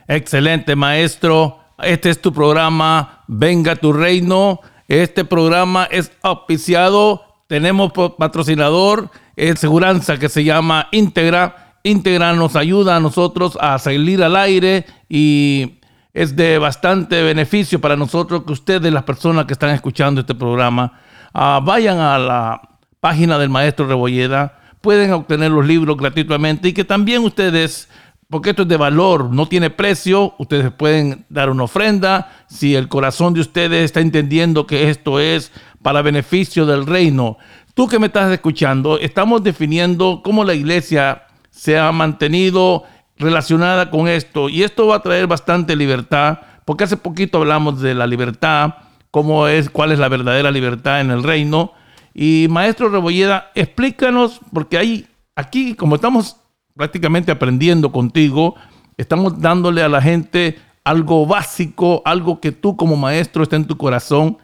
Excelente, 0.08 0.76
maestro. 0.76 1.62
Este 1.80 2.10
es 2.10 2.22
tu 2.22 2.32
programa, 2.32 3.24
Venga 3.28 3.76
tu 3.76 3.92
Reino. 3.92 4.62
Este 4.88 5.26
programa 5.26 5.86
es 5.92 6.12
auspiciado, 6.22 7.24
tenemos 7.48 7.92
patrocinador, 8.18 9.10
es 9.36 9.60
seguranza 9.60 10.18
que 10.18 10.30
se 10.30 10.44
llama 10.44 10.88
Integra. 10.92 11.76
Integra 11.84 12.34
nos 12.34 12.56
ayuda 12.56 12.96
a 12.96 13.00
nosotros 13.00 13.58
a 13.60 13.80
salir 13.80 14.24
al 14.24 14.36
aire 14.36 14.86
y 15.10 15.80
es 16.14 16.36
de 16.36 16.58
bastante 16.58 17.22
beneficio 17.22 17.80
para 17.80 17.96
nosotros 17.96 18.44
que 18.46 18.54
ustedes, 18.54 18.92
las 18.92 19.04
personas 19.04 19.46
que 19.46 19.54
están 19.54 19.70
escuchando 19.72 20.22
este 20.22 20.36
programa, 20.36 21.00
ah, 21.34 21.60
vayan 21.64 22.00
a 22.00 22.18
la 22.18 22.62
página 23.00 23.38
del 23.38 23.50
maestro 23.50 23.88
Rebolleda, 23.88 24.60
pueden 24.82 25.12
obtener 25.12 25.52
los 25.52 25.66
libros 25.66 25.98
gratuitamente 25.98 26.70
y 26.70 26.74
que 26.74 26.86
también 26.86 27.24
ustedes 27.24 27.90
porque 28.30 28.50
esto 28.50 28.64
es 28.64 28.68
de 28.68 28.78
valor, 28.78 29.32
no 29.32 29.48
tiene 29.48 29.70
precio, 29.70 30.36
ustedes 30.38 30.72
pueden 30.72 31.26
dar 31.30 31.50
una 31.50 31.64
ofrenda, 31.64 32.30
si 32.48 32.76
el 32.76 32.90
corazón 32.90 33.34
de 33.34 33.42
ustedes 33.42 33.86
está 33.86 34.02
entendiendo 34.02 34.68
que 34.68 34.90
esto 34.90 35.20
es 35.20 35.52
para 35.82 36.02
beneficio 36.02 36.66
del 36.66 36.86
reino. 36.86 37.38
Tú 37.74 37.88
que 37.88 38.00
me 38.00 38.08
estás 38.08 38.32
escuchando, 38.32 39.00
estamos 39.00 39.44
definiendo 39.44 40.22
cómo 40.24 40.44
la 40.44 40.56
iglesia 40.56 41.24
se 41.52 41.78
ha 41.78 41.92
mantenido 41.92 42.84
relacionada 43.18 43.90
con 43.90 44.08
esto 44.08 44.50
y 44.50 44.64
esto 44.64 44.88
va 44.88 44.98
a 44.98 45.02
traer 45.02 45.28
bastante 45.28 45.76
libertad, 45.76 46.40
porque 46.66 46.84
hace 46.84 46.98
poquito 46.98 47.38
hablamos 47.38 47.80
de 47.80 47.94
la 47.94 48.08
libertad, 48.08 48.76
cómo 49.10 49.48
es, 49.48 49.70
cuál 49.70 49.94
es 49.94 50.00
la 50.00 50.10
verdadera 50.10 50.52
libertad 50.52 51.00
en 51.00 51.12
el 51.12 51.24
reino. 51.24 51.72
Y 52.14 52.48
maestro 52.50 52.90
Rebolleda, 52.90 53.52
explícanos, 53.56 54.42
porque 54.52 54.78
hay 54.78 55.08
aquí, 55.36 55.76
como 55.76 55.96
estamos 55.96 56.38
prácticamente 56.78 57.32
aprendiendo 57.32 57.92
contigo, 57.92 58.56
estamos 58.96 59.42
dándole 59.42 59.82
a 59.82 59.90
la 59.90 60.02
gente 60.02 60.58
algo 60.84 61.26
básico, 61.26 62.02
algo 62.06 62.40
que 62.40 62.54
tú 62.54 62.78
como 62.78 62.96
maestro 62.96 63.44
está 63.44 63.58
en 63.58 63.68
tu 63.68 63.78
corazón. 63.78 64.38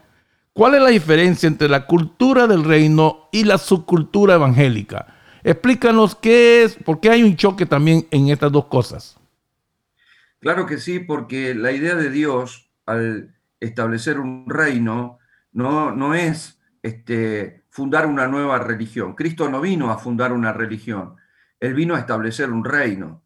¿Cuál 0.51 0.75
es 0.75 0.81
la 0.81 0.89
diferencia 0.89 1.47
entre 1.47 1.69
la 1.69 1.85
cultura 1.85 2.47
del 2.47 2.63
reino 2.63 3.29
y 3.31 3.45
la 3.45 3.57
subcultura 3.57 4.35
evangélica? 4.35 5.07
Explícanos 5.43 6.15
qué 6.15 6.63
es, 6.63 6.75
por 6.75 6.99
qué 6.99 7.09
hay 7.09 7.23
un 7.23 7.35
choque 7.35 7.65
también 7.65 8.07
en 8.11 8.29
estas 8.29 8.51
dos 8.51 8.65
cosas. 8.65 9.17
Claro 10.39 10.65
que 10.65 10.77
sí, 10.77 10.99
porque 10.99 11.55
la 11.55 11.71
idea 11.71 11.95
de 11.95 12.09
Dios 12.09 12.69
al 12.85 13.33
establecer 13.61 14.19
un 14.19 14.49
reino 14.49 15.19
no, 15.53 15.91
no 15.91 16.13
es 16.13 16.59
este, 16.81 17.63
fundar 17.69 18.05
una 18.05 18.27
nueva 18.27 18.59
religión. 18.59 19.15
Cristo 19.15 19.49
no 19.49 19.61
vino 19.61 19.89
a 19.89 19.97
fundar 19.97 20.33
una 20.33 20.51
religión. 20.51 21.15
Él 21.63 21.75
vino 21.75 21.95
a 21.95 21.99
establecer 21.99 22.51
un 22.51 22.65
reino. 22.65 23.23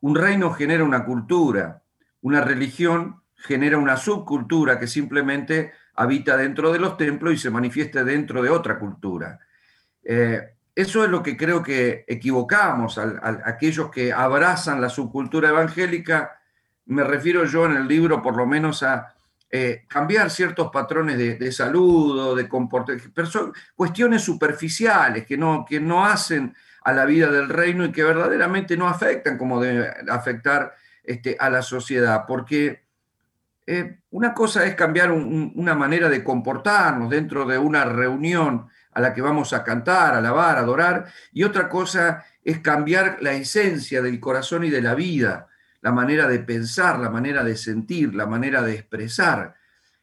Un 0.00 0.16
reino 0.16 0.50
genera 0.50 0.82
una 0.82 1.04
cultura, 1.04 1.84
una 2.20 2.40
religión 2.40 3.22
genera 3.36 3.78
una 3.78 3.96
subcultura 3.96 4.76
que 4.76 4.88
simplemente 4.88 5.72
habita 5.94 6.36
dentro 6.36 6.72
de 6.72 6.80
los 6.80 6.96
templos 6.96 7.34
y 7.34 7.38
se 7.38 7.48
manifiesta 7.48 8.02
dentro 8.02 8.42
de 8.42 8.50
otra 8.50 8.80
cultura. 8.80 9.38
Eh, 10.02 10.40
eso 10.74 11.04
es 11.04 11.10
lo 11.10 11.22
que 11.22 11.36
creo 11.36 11.62
que 11.62 12.04
equivocamos 12.08 12.98
a, 12.98 13.20
aquellos 13.44 13.88
que 13.88 14.12
abrazan 14.12 14.80
la 14.80 14.88
subcultura 14.88 15.50
evangélica. 15.50 16.40
Me 16.86 17.04
refiero 17.04 17.44
yo 17.44 17.66
en 17.66 17.76
el 17.76 17.86
libro 17.86 18.20
por 18.20 18.36
lo 18.36 18.46
menos 18.46 18.82
a 18.82 19.14
eh, 19.48 19.84
cambiar 19.86 20.28
ciertos 20.32 20.72
patrones 20.72 21.18
de, 21.18 21.36
de 21.36 21.52
saludo, 21.52 22.34
de 22.34 22.48
comportamiento, 22.48 23.52
cuestiones 23.76 24.22
superficiales 24.22 25.24
que 25.24 25.38
no, 25.38 25.64
que 25.64 25.78
no 25.78 26.04
hacen 26.04 26.52
a 26.86 26.92
la 26.92 27.04
vida 27.04 27.32
del 27.32 27.48
reino 27.48 27.84
y 27.84 27.90
que 27.90 28.04
verdaderamente 28.04 28.76
no 28.76 28.86
afectan 28.86 29.36
como 29.36 29.60
debe 29.60 29.92
afectar 30.08 30.72
este, 31.02 31.36
a 31.40 31.50
la 31.50 31.60
sociedad, 31.60 32.26
porque 32.28 32.84
eh, 33.66 33.98
una 34.10 34.32
cosa 34.32 34.64
es 34.64 34.76
cambiar 34.76 35.10
una 35.10 35.74
manera 35.74 36.08
de 36.08 36.22
comportarnos 36.22 37.10
dentro 37.10 37.44
de 37.44 37.58
una 37.58 37.84
reunión 37.84 38.68
a 38.92 39.00
la 39.00 39.12
que 39.12 39.20
vamos 39.20 39.52
a 39.52 39.64
cantar, 39.64 40.14
alabar, 40.14 40.58
adorar, 40.58 41.06
y 41.32 41.42
otra 41.42 41.68
cosa 41.68 42.24
es 42.44 42.60
cambiar 42.60 43.18
la 43.20 43.32
esencia 43.32 44.00
del 44.00 44.20
corazón 44.20 44.62
y 44.62 44.70
de 44.70 44.80
la 44.80 44.94
vida, 44.94 45.48
la 45.80 45.90
manera 45.90 46.28
de 46.28 46.38
pensar, 46.38 47.00
la 47.00 47.10
manera 47.10 47.42
de 47.42 47.56
sentir, 47.56 48.14
la 48.14 48.26
manera 48.26 48.62
de 48.62 48.74
expresar. 48.74 49.56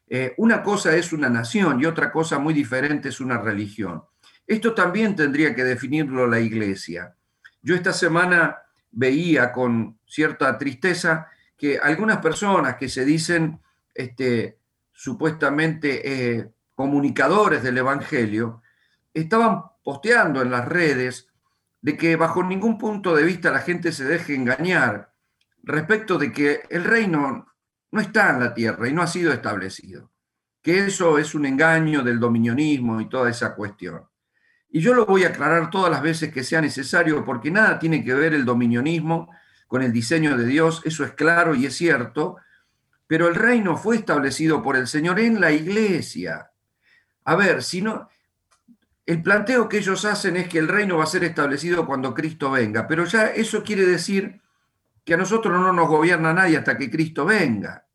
Eh, 0.06 0.34
una 0.36 0.62
cosa 0.62 0.94
es 0.94 1.14
una 1.14 1.30
nación 1.30 1.80
y 1.80 1.86
otra 1.86 2.12
cosa 2.12 2.38
muy 2.38 2.52
diferente 2.52 3.08
es 3.08 3.20
una 3.20 3.38
religión. 3.38 4.04
Esto 4.46 4.74
también 4.74 5.16
tendría 5.16 5.54
que 5.54 5.64
definirlo 5.64 6.26
la 6.26 6.40
iglesia. 6.40 7.14
Yo 7.62 7.74
esta 7.74 7.92
semana 7.92 8.58
veía 8.90 9.52
con 9.52 9.98
cierta 10.06 10.56
tristeza 10.58 11.28
que 11.56 11.78
algunas 11.78 12.18
personas 12.18 12.76
que 12.76 12.88
se 12.88 13.04
dicen 13.04 13.60
este, 13.94 14.58
supuestamente 14.92 16.36
eh, 16.38 16.50
comunicadores 16.74 17.62
del 17.62 17.78
Evangelio 17.78 18.62
estaban 19.12 19.62
posteando 19.82 20.42
en 20.42 20.50
las 20.50 20.66
redes 20.66 21.28
de 21.80 21.96
que 21.96 22.16
bajo 22.16 22.42
ningún 22.42 22.78
punto 22.78 23.14
de 23.14 23.24
vista 23.24 23.50
la 23.50 23.60
gente 23.60 23.92
se 23.92 24.04
deje 24.04 24.34
engañar 24.34 25.12
respecto 25.62 26.18
de 26.18 26.32
que 26.32 26.62
el 26.70 26.84
reino 26.84 27.46
no 27.90 28.00
está 28.00 28.30
en 28.30 28.40
la 28.40 28.54
tierra 28.54 28.88
y 28.88 28.92
no 28.92 29.02
ha 29.02 29.06
sido 29.06 29.32
establecido, 29.32 30.10
que 30.62 30.86
eso 30.86 31.18
es 31.18 31.34
un 31.34 31.46
engaño 31.46 32.02
del 32.02 32.18
dominionismo 32.18 33.00
y 33.00 33.08
toda 33.08 33.30
esa 33.30 33.54
cuestión. 33.54 34.02
Y 34.74 34.80
yo 34.80 34.92
lo 34.92 35.06
voy 35.06 35.22
a 35.22 35.28
aclarar 35.28 35.70
todas 35.70 35.88
las 35.88 36.02
veces 36.02 36.32
que 36.32 36.42
sea 36.42 36.60
necesario, 36.60 37.24
porque 37.24 37.48
nada 37.48 37.78
tiene 37.78 38.02
que 38.02 38.12
ver 38.12 38.34
el 38.34 38.44
dominionismo 38.44 39.30
con 39.68 39.82
el 39.82 39.92
diseño 39.92 40.36
de 40.36 40.46
Dios, 40.46 40.82
eso 40.84 41.04
es 41.04 41.12
claro 41.12 41.54
y 41.54 41.64
es 41.64 41.76
cierto, 41.76 42.38
pero 43.06 43.28
el 43.28 43.36
reino 43.36 43.76
fue 43.76 43.94
establecido 43.94 44.64
por 44.64 44.74
el 44.74 44.88
Señor 44.88 45.20
en 45.20 45.40
la 45.40 45.52
iglesia. 45.52 46.50
A 47.22 47.36
ver, 47.36 47.62
si 47.62 47.82
no, 47.82 48.08
el 49.06 49.22
planteo 49.22 49.68
que 49.68 49.78
ellos 49.78 50.04
hacen 50.04 50.36
es 50.38 50.48
que 50.48 50.58
el 50.58 50.66
reino 50.66 50.96
va 50.96 51.04
a 51.04 51.06
ser 51.06 51.22
establecido 51.22 51.86
cuando 51.86 52.12
Cristo 52.12 52.50
venga, 52.50 52.88
pero 52.88 53.04
ya 53.04 53.26
eso 53.26 53.62
quiere 53.62 53.86
decir 53.86 54.42
que 55.04 55.14
a 55.14 55.16
nosotros 55.16 55.52
no 55.52 55.72
nos 55.72 55.86
gobierna 55.86 56.34
nadie 56.34 56.56
hasta 56.56 56.76
que 56.76 56.90
Cristo 56.90 57.24
venga. 57.24 57.86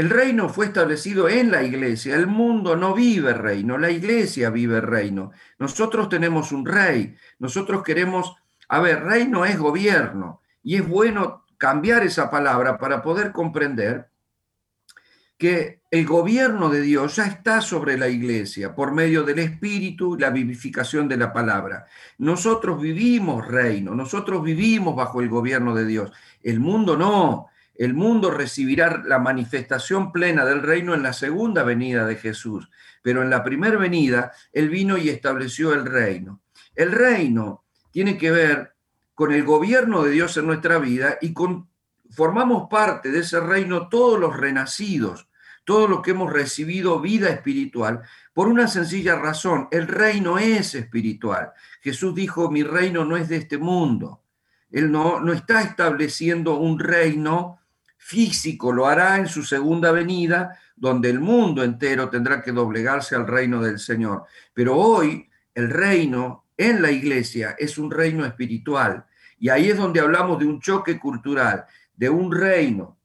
El 0.00 0.08
reino 0.08 0.48
fue 0.48 0.64
establecido 0.64 1.28
en 1.28 1.50
la 1.50 1.62
iglesia. 1.62 2.16
El 2.16 2.26
mundo 2.26 2.74
no 2.74 2.94
vive 2.94 3.34
reino, 3.34 3.76
la 3.76 3.90
iglesia 3.90 4.48
vive 4.48 4.80
reino. 4.80 5.30
Nosotros 5.58 6.08
tenemos 6.08 6.52
un 6.52 6.64
rey. 6.64 7.14
Nosotros 7.38 7.82
queremos, 7.82 8.34
a 8.70 8.80
ver, 8.80 9.04
reino 9.04 9.44
es 9.44 9.58
gobierno. 9.58 10.40
Y 10.62 10.76
es 10.76 10.88
bueno 10.88 11.44
cambiar 11.58 12.02
esa 12.02 12.30
palabra 12.30 12.78
para 12.78 13.02
poder 13.02 13.30
comprender 13.30 14.08
que 15.36 15.82
el 15.90 16.06
gobierno 16.06 16.70
de 16.70 16.80
Dios 16.80 17.16
ya 17.16 17.26
está 17.26 17.60
sobre 17.60 17.98
la 17.98 18.08
iglesia 18.08 18.74
por 18.74 18.92
medio 18.92 19.22
del 19.22 19.40
Espíritu 19.40 20.16
y 20.16 20.20
la 20.20 20.30
vivificación 20.30 21.08
de 21.08 21.18
la 21.18 21.30
palabra. 21.30 21.84
Nosotros 22.16 22.80
vivimos 22.80 23.46
reino, 23.46 23.94
nosotros 23.94 24.42
vivimos 24.42 24.96
bajo 24.96 25.20
el 25.20 25.28
gobierno 25.28 25.74
de 25.74 25.84
Dios. 25.84 26.10
El 26.42 26.58
mundo 26.58 26.96
no 26.96 27.49
el 27.80 27.94
mundo 27.94 28.30
recibirá 28.30 29.02
la 29.06 29.18
manifestación 29.18 30.12
plena 30.12 30.44
del 30.44 30.60
reino 30.60 30.92
en 30.92 31.02
la 31.02 31.14
segunda 31.14 31.62
venida 31.62 32.04
de 32.04 32.16
Jesús, 32.16 32.68
pero 33.00 33.22
en 33.22 33.30
la 33.30 33.42
primera 33.42 33.78
venida 33.78 34.32
Él 34.52 34.68
vino 34.68 34.98
y 34.98 35.08
estableció 35.08 35.72
el 35.72 35.86
reino. 35.86 36.42
El 36.74 36.92
reino 36.92 37.64
tiene 37.90 38.18
que 38.18 38.30
ver 38.30 38.74
con 39.14 39.32
el 39.32 39.44
gobierno 39.44 40.02
de 40.02 40.10
Dios 40.10 40.36
en 40.36 40.46
nuestra 40.46 40.78
vida 40.78 41.16
y 41.22 41.32
con, 41.32 41.70
formamos 42.10 42.68
parte 42.68 43.10
de 43.10 43.20
ese 43.20 43.40
reino 43.40 43.88
todos 43.88 44.20
los 44.20 44.36
renacidos, 44.36 45.30
todos 45.64 45.88
los 45.88 46.02
que 46.02 46.10
hemos 46.10 46.30
recibido 46.30 47.00
vida 47.00 47.30
espiritual, 47.30 48.02
por 48.34 48.48
una 48.48 48.68
sencilla 48.68 49.16
razón, 49.16 49.68
el 49.70 49.88
reino 49.88 50.36
es 50.36 50.74
espiritual. 50.74 51.52
Jesús 51.80 52.14
dijo, 52.14 52.50
mi 52.50 52.62
reino 52.62 53.06
no 53.06 53.16
es 53.16 53.30
de 53.30 53.36
este 53.38 53.56
mundo. 53.56 54.22
Él 54.70 54.92
no, 54.92 55.18
no 55.20 55.32
está 55.32 55.62
estableciendo 55.62 56.58
un 56.58 56.78
reino 56.78 57.59
físico 58.00 58.72
lo 58.72 58.86
hará 58.86 59.18
en 59.18 59.28
su 59.28 59.44
segunda 59.44 59.92
venida, 59.92 60.58
donde 60.74 61.10
el 61.10 61.20
mundo 61.20 61.62
entero 61.62 62.08
tendrá 62.08 62.42
que 62.42 62.50
doblegarse 62.50 63.14
al 63.14 63.26
reino 63.26 63.60
del 63.62 63.78
Señor. 63.78 64.24
Pero 64.54 64.74
hoy 64.74 65.28
el 65.54 65.68
reino 65.68 66.46
en 66.56 66.80
la 66.80 66.90
iglesia 66.90 67.54
es 67.58 67.76
un 67.76 67.90
reino 67.90 68.24
espiritual. 68.24 69.04
Y 69.38 69.50
ahí 69.50 69.68
es 69.68 69.76
donde 69.76 70.00
hablamos 70.00 70.38
de 70.38 70.46
un 70.46 70.60
choque 70.60 70.98
cultural, 70.98 71.66
de 71.94 72.08
un 72.08 72.32
reino 72.32 72.96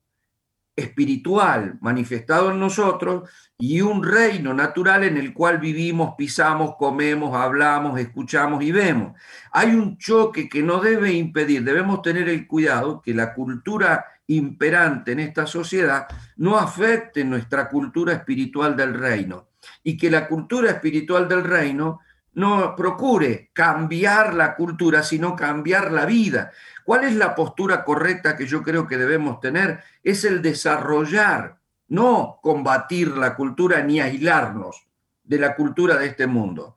espiritual 0.76 1.78
manifestado 1.82 2.52
en 2.52 2.60
nosotros 2.60 3.30
y 3.58 3.82
un 3.82 4.04
reino 4.04 4.54
natural 4.54 5.04
en 5.04 5.18
el 5.18 5.34
cual 5.34 5.60
vivimos, 5.60 6.16
pisamos, 6.18 6.76
comemos, 6.78 7.36
hablamos, 7.36 8.00
escuchamos 8.00 8.64
y 8.64 8.72
vemos. 8.72 9.14
Hay 9.52 9.76
un 9.76 9.98
choque 9.98 10.50
que 10.50 10.64
no 10.64 10.80
debe 10.80 11.14
impedir, 11.14 11.64
debemos 11.64 12.02
tener 12.02 12.28
el 12.28 12.48
cuidado 12.48 13.02
que 13.02 13.14
la 13.14 13.34
cultura 13.34 14.06
imperante 14.28 15.12
en 15.12 15.20
esta 15.20 15.46
sociedad 15.46 16.08
no 16.38 16.58
afecte 16.58 17.24
nuestra 17.24 17.70
cultura 17.70 18.14
espiritual 18.14 18.76
del 18.76 18.94
reino 18.94 19.50
y 19.84 19.98
que 19.98 20.10
la 20.10 20.28
cultura 20.28 20.72
espiritual 20.72 21.28
del 21.28 21.44
reino 21.44 22.00
no 22.34 22.76
procure 22.76 23.50
cambiar 23.54 24.34
la 24.34 24.56
cultura, 24.56 25.04
sino 25.04 25.36
cambiar 25.36 25.92
la 25.92 26.06
vida. 26.06 26.52
¿Cuál 26.84 27.06
es 27.06 27.16
la 27.16 27.34
postura 27.34 27.84
correcta 27.84 28.36
que 28.36 28.46
yo 28.46 28.62
creo 28.62 28.88
que 28.88 28.98
debemos 28.98 29.40
tener? 29.40 29.80
Es 30.04 30.26
el 30.26 30.42
desarrollar, 30.42 31.60
no 31.88 32.40
combatir 32.42 33.18
la 33.18 33.36
cultura 33.36 33.82
ni 33.82 34.02
aislarnos 34.02 34.86
de 35.24 35.40
la 35.40 35.56
cultura 35.56 35.98
de 35.98 36.08
este 36.08 36.28
mundo. 36.28 36.75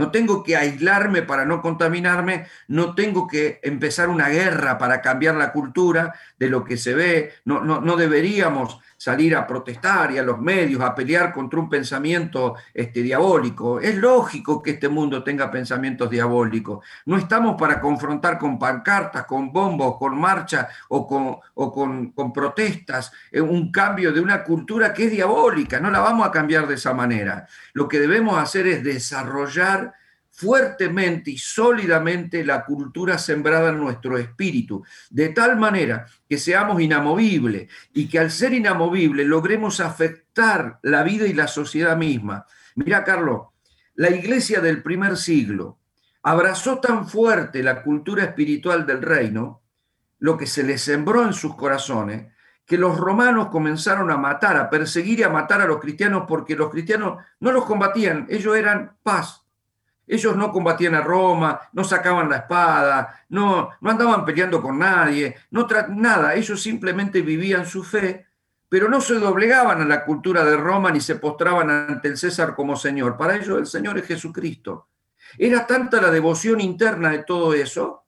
No 0.00 0.10
tengo 0.10 0.42
que 0.42 0.56
aislarme 0.56 1.20
para 1.20 1.44
no 1.44 1.60
contaminarme, 1.60 2.46
no 2.68 2.94
tengo 2.94 3.28
que 3.28 3.60
empezar 3.62 4.08
una 4.08 4.30
guerra 4.30 4.78
para 4.78 5.02
cambiar 5.02 5.34
la 5.34 5.52
cultura 5.52 6.14
de 6.38 6.48
lo 6.48 6.64
que 6.64 6.78
se 6.78 6.94
ve, 6.94 7.34
no, 7.44 7.60
no, 7.60 7.82
no 7.82 7.96
deberíamos 7.96 8.80
salir 9.00 9.34
a 9.34 9.46
protestar 9.46 10.12
y 10.12 10.18
a 10.18 10.22
los 10.22 10.38
medios 10.38 10.82
a 10.82 10.94
pelear 10.94 11.32
contra 11.32 11.58
un 11.58 11.70
pensamiento 11.70 12.56
este, 12.74 13.00
diabólico. 13.00 13.80
Es 13.80 13.96
lógico 13.96 14.62
que 14.62 14.72
este 14.72 14.90
mundo 14.90 15.24
tenga 15.24 15.50
pensamientos 15.50 16.10
diabólicos. 16.10 16.84
No 17.06 17.16
estamos 17.16 17.56
para 17.58 17.80
confrontar 17.80 18.38
con 18.38 18.58
pancartas, 18.58 19.24
con 19.24 19.50
bombos, 19.50 19.96
con 19.96 20.20
marcha 20.20 20.68
o 20.90 21.06
con, 21.06 21.38
o 21.54 21.72
con, 21.72 22.12
con 22.12 22.30
protestas 22.30 23.10
eh, 23.32 23.40
un 23.40 23.72
cambio 23.72 24.12
de 24.12 24.20
una 24.20 24.44
cultura 24.44 24.92
que 24.92 25.06
es 25.06 25.12
diabólica. 25.12 25.80
No 25.80 25.90
la 25.90 26.00
vamos 26.00 26.28
a 26.28 26.30
cambiar 26.30 26.66
de 26.66 26.74
esa 26.74 26.92
manera. 26.92 27.46
Lo 27.72 27.88
que 27.88 28.00
debemos 28.00 28.36
hacer 28.36 28.66
es 28.66 28.84
desarrollar 28.84 29.94
fuertemente 30.40 31.32
y 31.32 31.36
sólidamente 31.36 32.42
la 32.46 32.64
cultura 32.64 33.18
sembrada 33.18 33.68
en 33.68 33.78
nuestro 33.78 34.16
espíritu, 34.16 34.82
de 35.10 35.28
tal 35.28 35.58
manera 35.58 36.06
que 36.26 36.38
seamos 36.38 36.80
inamovibles 36.80 37.70
y 37.92 38.08
que 38.08 38.18
al 38.18 38.30
ser 38.30 38.54
inamovibles 38.54 39.26
logremos 39.26 39.80
afectar 39.80 40.78
la 40.82 41.02
vida 41.02 41.26
y 41.26 41.34
la 41.34 41.46
sociedad 41.46 41.94
misma. 41.94 42.46
Mira, 42.74 43.04
Carlos, 43.04 43.48
la 43.96 44.08
iglesia 44.08 44.62
del 44.62 44.82
primer 44.82 45.18
siglo 45.18 45.78
abrazó 46.22 46.78
tan 46.80 47.06
fuerte 47.06 47.62
la 47.62 47.82
cultura 47.82 48.24
espiritual 48.24 48.86
del 48.86 49.02
reino, 49.02 49.60
lo 50.20 50.38
que 50.38 50.46
se 50.46 50.62
les 50.62 50.80
sembró 50.80 51.22
en 51.22 51.34
sus 51.34 51.54
corazones, 51.54 52.32
que 52.64 52.78
los 52.78 52.96
romanos 52.96 53.48
comenzaron 53.48 54.10
a 54.10 54.16
matar, 54.16 54.56
a 54.56 54.70
perseguir 54.70 55.18
y 55.18 55.22
a 55.22 55.28
matar 55.28 55.60
a 55.60 55.66
los 55.66 55.80
cristianos 55.80 56.24
porque 56.26 56.56
los 56.56 56.70
cristianos 56.70 57.18
no 57.40 57.52
los 57.52 57.66
combatían, 57.66 58.26
ellos 58.30 58.56
eran 58.56 58.96
paz, 59.02 59.39
ellos 60.10 60.36
no 60.36 60.50
combatían 60.50 60.96
a 60.96 61.02
Roma, 61.02 61.60
no 61.72 61.84
sacaban 61.84 62.28
la 62.28 62.38
espada, 62.38 63.24
no, 63.28 63.70
no 63.80 63.90
andaban 63.90 64.24
peleando 64.24 64.60
con 64.60 64.76
nadie, 64.76 65.36
no 65.52 65.68
nada, 65.90 66.34
ellos 66.34 66.60
simplemente 66.60 67.22
vivían 67.22 67.64
su 67.64 67.84
fe, 67.84 68.26
pero 68.68 68.88
no 68.88 69.00
se 69.00 69.14
doblegaban 69.14 69.80
a 69.80 69.84
la 69.84 70.04
cultura 70.04 70.44
de 70.44 70.56
Roma 70.56 70.90
ni 70.90 71.00
se 71.00 71.14
postraban 71.14 71.70
ante 71.70 72.08
el 72.08 72.16
César 72.16 72.56
como 72.56 72.74
Señor. 72.74 73.16
Para 73.16 73.36
ellos 73.36 73.56
el 73.56 73.66
Señor 73.66 73.98
es 73.98 74.06
Jesucristo. 74.06 74.88
Era 75.38 75.64
tanta 75.64 76.00
la 76.00 76.10
devoción 76.10 76.60
interna 76.60 77.10
de 77.10 77.22
todo 77.22 77.54
eso 77.54 78.04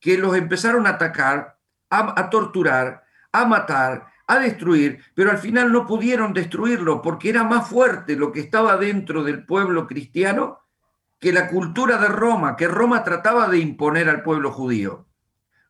que 0.00 0.18
los 0.18 0.36
empezaron 0.36 0.86
a 0.86 0.90
atacar, 0.90 1.58
a, 1.90 2.20
a 2.20 2.28
torturar, 2.28 3.04
a 3.30 3.44
matar, 3.44 4.06
a 4.26 4.38
destruir, 4.40 5.00
pero 5.14 5.30
al 5.30 5.38
final 5.38 5.72
no 5.72 5.86
pudieron 5.86 6.32
destruirlo 6.32 7.00
porque 7.00 7.28
era 7.28 7.44
más 7.44 7.68
fuerte 7.68 8.16
lo 8.16 8.32
que 8.32 8.40
estaba 8.40 8.76
dentro 8.76 9.22
del 9.22 9.44
pueblo 9.44 9.86
cristiano 9.86 10.65
que 11.18 11.32
la 11.32 11.48
cultura 11.48 11.98
de 11.98 12.08
Roma, 12.08 12.56
que 12.56 12.68
Roma 12.68 13.04
trataba 13.04 13.48
de 13.48 13.58
imponer 13.58 14.08
al 14.08 14.22
pueblo 14.22 14.52
judío. 14.52 15.06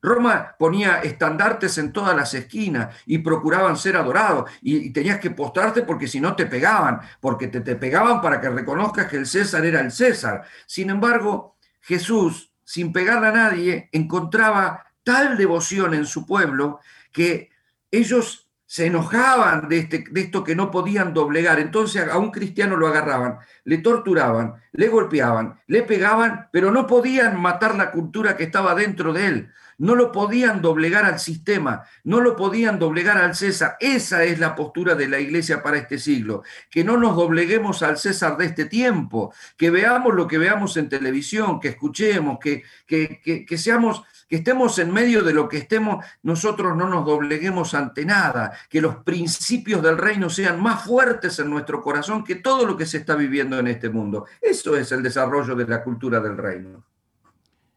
Roma 0.03 0.55
ponía 0.59 1.01
estandartes 1.01 1.79
en 1.79 1.93
todas 1.93 2.15
las 2.15 2.33
esquinas 2.35 2.95
y 3.07 3.19
procuraban 3.19 3.77
ser 3.77 3.97
adorados 3.97 4.51
y, 4.61 4.91
tenías 4.91 5.19
que 5.19 5.31
postrarte 5.31 5.83
porque 5.83 6.07
si 6.07 6.21
no 6.21 6.37
te 6.37 6.47
pegaban, 6.47 7.01
porque 7.21 7.49
te, 7.49 7.61
te 7.61 7.77
pegaban 7.77 8.21
para 8.21 8.41
que 8.41 8.49
reconozcas 8.49 9.07
que 9.07 9.17
el 9.17 9.27
César 9.27 9.65
era 9.65 9.81
el 9.81 9.91
César. 9.91 10.45
Sin 10.67 10.91
embargo, 10.91 11.57
Jesús, 11.81 12.53
sin 12.63 12.93
pegarle 12.93 13.29
a 13.29 13.33
nadie, 13.33 13.89
encontraba 13.93 14.87
tal 15.03 15.37
devoción 15.37 15.95
en 15.95 16.07
su 16.07 16.27
pueblo 16.27 16.81
que 17.13 17.51
ellos 17.91 18.46
se 18.77 18.85
enojaban 18.85 19.71
de, 19.71 19.79
este, 19.79 20.05
de 20.11 20.21
esto 20.21 20.45
que 20.45 20.55
no 20.55 20.71
podían 20.71 21.15
doblegar. 21.15 21.59
Entonces 21.61 22.07
a 22.11 22.19
un 22.19 22.31
cristiano 22.31 22.77
lo 22.77 22.87
agarraban, 22.89 23.39
le 23.65 23.79
torturaban, 23.79 24.57
le 24.73 24.89
golpeaban, 24.89 25.59
le 25.67 25.83
pegaban, 25.83 26.51
pero 26.53 26.71
no 26.71 26.87
podían 26.87 27.41
matar 27.41 27.75
la 27.75 27.91
cultura 27.91 28.37
que 28.37 28.45
estaba 28.45 28.75
dentro 28.75 29.15
de 29.15 29.27
él. 29.29 29.53
No 29.79 29.95
lo 29.95 30.13
podían 30.13 30.61
doblegar 30.61 31.07
al 31.07 31.19
sistema, 31.19 31.85
no 32.05 32.21
lo 32.21 32.37
podían 32.37 32.79
doblegar 32.79 33.17
al 33.17 33.35
César. 33.35 33.79
Esa 33.81 34.25
es 34.25 34.39
la 34.39 34.55
postura 34.55 34.95
de 34.95 35.09
la 35.09 35.21
iglesia 35.21 35.63
para 35.63 35.79
este 35.79 35.99
siglo. 35.99 36.43
Que 36.71 36.85
no 36.85 36.99
nos 36.99 37.17
dobleguemos 37.17 37.83
al 37.83 37.97
César 37.97 38.37
de 38.37 38.45
este 38.45 38.67
tiempo, 38.67 39.33
que 39.57 39.71
veamos 39.71 40.15
lo 40.15 40.27
que 40.27 40.37
veamos 40.37 40.77
en 40.77 40.91
televisión, 40.91 41.61
que 41.61 41.69
escuchemos, 41.69 42.39
que, 42.39 42.63
que, 42.87 43.23
que, 43.25 43.47
que 43.47 43.57
seamos 43.57 44.05
que 44.29 44.37
estemos 44.37 44.79
en 44.79 44.93
medio 44.93 45.23
de 45.23 45.33
lo 45.33 45.49
que 45.49 45.59
estemos, 45.59 46.05
nosotros 46.23 46.77
no 46.77 46.89
nos 46.89 47.05
dobleguemos 47.05 47.75
ante 47.75 48.05
nada, 48.05 48.53
que 48.69 48.81
los 48.81 48.97
principios 48.97 49.83
del 49.83 49.99
reino 49.99 50.29
sean 50.31 50.61
más 50.61 50.85
fuertes 50.85 51.39
en 51.39 51.51
nuestro 51.51 51.81
corazón 51.83 52.25
que 52.25 52.37
todo 52.37 52.67
lo 52.67 52.77
que 52.77 52.87
se 52.87 52.99
está 52.99 53.15
viviendo 53.15 53.59
en 53.59 53.69
este 53.69 53.89
mundo. 53.89 54.27
Eso 54.41 54.77
es 54.77 54.91
el 54.93 55.03
desarrollo 55.03 55.55
de 55.55 55.67
la 55.67 55.83
cultura 55.83 56.21
del 56.21 56.37
reino. 56.37 56.85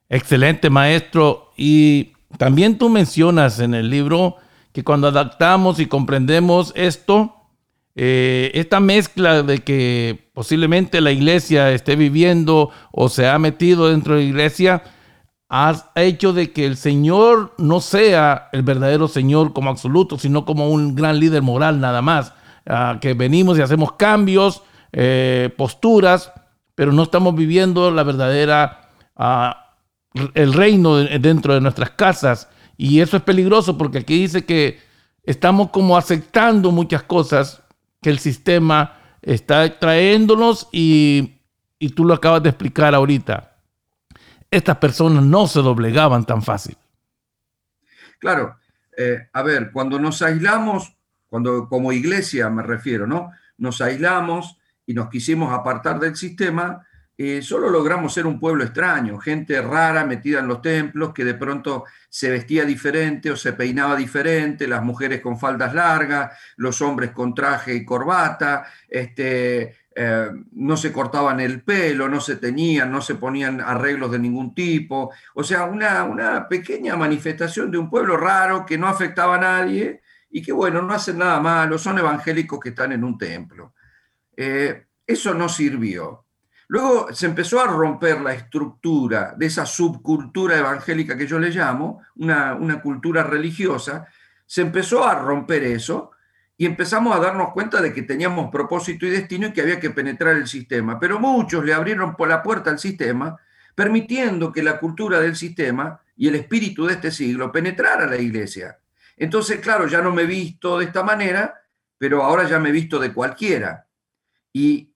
Excelente, 0.10 0.70
maestro. 0.72 1.52
Y 1.56 2.14
también 2.38 2.78
tú 2.78 2.90
mencionas 2.90 3.60
en 3.60 3.76
el 3.76 3.90
libro 3.90 4.38
que 4.72 4.84
cuando 4.84 5.08
adaptamos 5.08 5.80
y 5.80 5.86
comprendemos 5.86 6.74
esto, 6.76 7.36
eh, 7.96 8.52
esta 8.54 8.80
mezcla 8.80 9.44
de 9.44 9.60
que 9.60 10.30
posiblemente 10.34 11.02
la 11.02 11.12
iglesia 11.12 11.72
esté 11.72 11.96
viviendo 11.96 12.72
o 12.92 13.10
se 13.10 13.28
ha 13.28 13.38
metido 13.38 13.90
dentro 13.90 14.16
de 14.16 14.22
la 14.22 14.28
iglesia, 14.28 14.84
has 15.50 15.86
hecho 15.96 16.32
de 16.32 16.52
que 16.54 16.68
el 16.68 16.78
Señor 16.78 17.56
no 17.58 17.82
sea 17.82 18.50
el 18.52 18.62
verdadero 18.62 19.08
Señor 19.08 19.52
como 19.52 19.72
absoluto, 19.72 20.20
sino 20.20 20.46
como 20.46 20.70
un 20.70 20.96
gran 20.96 21.20
líder 21.20 21.42
moral 21.42 21.82
nada 21.82 22.04
más. 22.04 22.34
Ah, 22.68 23.00
que 23.02 23.16
venimos 23.16 23.58
y 23.58 23.64
hacemos 23.64 23.94
cambios, 23.94 24.62
eh, 24.92 25.52
posturas, 25.58 26.32
pero 26.76 26.92
no 26.92 27.02
estamos 27.02 27.36
viviendo 27.36 27.90
la 27.90 28.04
verdadera, 28.04 28.92
ah, 29.18 29.76
el 30.36 30.54
reino 30.54 30.98
dentro 30.98 31.56
de 31.56 31.62
nuestras 31.62 31.92
casas. 31.92 32.48
Y 32.78 33.02
eso 33.02 33.18
es 33.18 33.24
peligroso 33.24 33.76
porque 33.76 33.98
aquí 33.98 34.22
dice 34.22 34.46
que 34.46 34.80
estamos 35.24 35.72
como 35.72 35.98
aceptando 35.98 36.72
muchas 36.72 37.02
cosas 37.04 37.64
que 38.04 38.12
el 38.12 38.20
sistema 38.20 38.98
está 39.24 39.80
trayéndonos 39.80 40.68
y, 40.72 41.40
y 41.80 41.90
tú 41.90 42.06
lo 42.06 42.14
acabas 42.14 42.44
de 42.44 42.50
explicar 42.50 42.94
ahorita 42.94 43.49
estas 44.52 44.78
personas 44.78 45.24
no 45.24 45.48
se 45.48 45.62
doblegaban 45.62 46.26
tan 46.26 46.42
fácil. 46.42 46.78
Claro, 48.20 48.58
eh, 48.98 49.30
a 49.32 49.44
ver, 49.44 49.72
cuando 49.72 50.00
nos 50.00 50.22
aislamos, 50.22 50.96
cuando 51.28 51.70
como 51.70 51.92
iglesia 51.92 52.50
me 52.50 52.64
refiero, 52.64 53.08
¿no? 53.08 53.32
Nos 53.58 53.82
aislamos 53.82 54.58
y 54.86 54.94
nos 54.94 55.10
quisimos 55.10 55.54
apartar 55.54 56.00
del 56.00 56.16
sistema, 56.16 56.86
eh, 57.22 57.42
solo 57.42 57.70
logramos 57.70 58.14
ser 58.14 58.26
un 58.26 58.40
pueblo 58.40 58.64
extraño, 58.64 59.18
gente 59.20 59.62
rara 59.62 60.06
metida 60.06 60.40
en 60.40 60.48
los 60.48 60.62
templos, 60.62 61.14
que 61.14 61.26
de 61.26 61.34
pronto 61.34 61.84
se 62.08 62.30
vestía 62.30 62.64
diferente 62.64 63.30
o 63.30 63.36
se 63.36 63.52
peinaba 63.52 63.98
diferente, 63.98 64.70
las 64.70 64.82
mujeres 64.82 65.20
con 65.20 65.38
faldas 65.38 65.74
largas, 65.74 66.32
los 66.56 66.82
hombres 66.82 67.12
con 67.12 67.36
traje 67.36 67.76
y 67.76 67.84
corbata, 67.84 68.68
este, 68.88 69.79
eh, 69.96 70.30
no 70.52 70.78
se 70.78 70.92
cortaban 70.92 71.40
el 71.40 71.64
pelo, 71.64 72.08
no 72.08 72.22
se 72.22 72.36
teñían, 72.36 72.92
no 72.92 73.02
se 73.02 73.16
ponían 73.16 73.60
arreglos 73.60 74.12
de 74.12 74.20
ningún 74.20 74.54
tipo. 74.54 75.12
O 75.34 75.44
sea, 75.44 75.66
una, 75.66 76.04
una 76.04 76.48
pequeña 76.48 76.96
manifestación 76.96 77.72
de 77.72 77.78
un 77.78 77.90
pueblo 77.90 78.16
raro 78.16 78.66
que 78.66 78.78
no 78.78 78.88
afectaba 78.88 79.36
a 79.36 79.40
nadie 79.40 80.02
y 80.30 80.42
que, 80.42 80.52
bueno, 80.52 80.82
no 80.82 80.94
hacen 80.94 81.18
nada 81.18 81.40
malo, 81.40 81.78
son 81.78 81.98
evangélicos 81.98 82.60
que 82.60 82.70
están 82.70 82.92
en 82.92 83.04
un 83.04 83.18
templo. 83.18 83.74
Eh, 84.38 84.86
eso 85.06 85.34
no 85.34 85.50
sirvió. 85.50 86.26
Luego 86.68 87.12
se 87.12 87.26
empezó 87.26 87.60
a 87.60 87.66
romper 87.66 88.22
la 88.22 88.34
estructura 88.34 89.34
de 89.36 89.48
esa 89.48 89.66
subcultura 89.66 90.56
evangélica 90.56 91.18
que 91.18 91.26
yo 91.26 91.40
le 91.40 91.50
llamo, 91.50 92.04
una, 92.18 92.54
una 92.54 92.80
cultura 92.80 93.24
religiosa, 93.24 94.08
se 94.46 94.62
empezó 94.62 95.04
a 95.04 95.16
romper 95.16 95.64
eso 95.64 96.12
y 96.60 96.66
empezamos 96.66 97.16
a 97.16 97.22
darnos 97.22 97.54
cuenta 97.54 97.82
de 97.82 97.94
que 97.94 98.02
teníamos 98.02 98.52
propósito 98.52 99.06
y 99.06 99.10
destino 99.10 99.48
y 99.48 99.54
que 99.54 99.62
había 99.62 99.80
que 99.80 99.92
penetrar 99.92 100.36
el 100.36 100.46
sistema. 100.46 101.00
Pero 101.00 101.18
muchos 101.18 101.64
le 101.64 101.74
abrieron 101.74 102.18
por 102.18 102.28
la 102.28 102.44
puerta 102.44 102.70
al 102.70 102.80
sistema, 102.80 103.38
permitiendo 103.74 104.52
que 104.52 104.62
la 104.62 104.78
cultura 104.78 105.22
del 105.22 105.38
sistema 105.38 106.02
y 106.18 106.28
el 106.28 106.36
espíritu 106.36 106.86
de 106.86 106.96
este 106.96 107.12
siglo 107.12 107.50
penetrara 107.50 108.08
la 108.08 108.18
iglesia. 108.18 108.78
Entonces, 109.16 109.62
claro, 109.62 109.88
ya 109.88 110.02
no 110.02 110.12
me 110.12 110.24
he 110.24 110.26
visto 110.26 110.78
de 110.78 110.84
esta 110.84 111.02
manera, 111.02 111.62
pero 111.98 112.24
ahora 112.24 112.44
ya 112.44 112.60
me 112.60 112.70
he 112.70 112.74
visto 112.74 113.00
de 113.00 113.14
cualquiera. 113.14 113.88
Y 114.52 114.94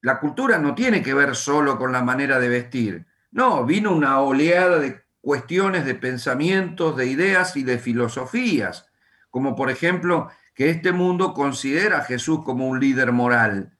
la 0.00 0.18
cultura 0.18 0.56
no 0.56 0.74
tiene 0.74 1.02
que 1.02 1.12
ver 1.12 1.36
solo 1.36 1.76
con 1.76 1.92
la 1.92 2.02
manera 2.02 2.38
de 2.38 2.48
vestir. 2.48 3.06
No, 3.30 3.66
vino 3.66 3.92
una 3.92 4.20
oleada 4.20 4.78
de 4.78 5.02
cuestiones, 5.20 5.84
de 5.84 5.96
pensamientos, 5.96 6.96
de 6.96 7.08
ideas 7.08 7.58
y 7.58 7.62
de 7.62 7.78
filosofías, 7.78 8.86
como 9.28 9.54
por 9.54 9.70
ejemplo 9.70 10.30
que 10.54 10.70
este 10.70 10.92
mundo 10.92 11.34
considera 11.34 11.98
a 11.98 12.04
Jesús 12.04 12.40
como 12.44 12.68
un 12.68 12.78
líder 12.78 13.12
moral. 13.12 13.72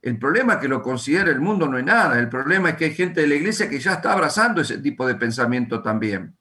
El 0.00 0.18
problema 0.18 0.54
es 0.54 0.58
que 0.60 0.68
lo 0.68 0.82
considera 0.82 1.30
el 1.30 1.40
mundo 1.40 1.66
no 1.66 1.78
es 1.78 1.84
nada, 1.84 2.18
el 2.18 2.28
problema 2.28 2.70
es 2.70 2.76
que 2.76 2.86
hay 2.86 2.94
gente 2.94 3.22
de 3.22 3.26
la 3.26 3.36
iglesia 3.36 3.68
que 3.68 3.80
ya 3.80 3.94
está 3.94 4.12
abrazando 4.12 4.60
ese 4.60 4.78
tipo 4.78 5.06
de 5.06 5.14
pensamiento 5.14 5.82
también. 5.82 6.36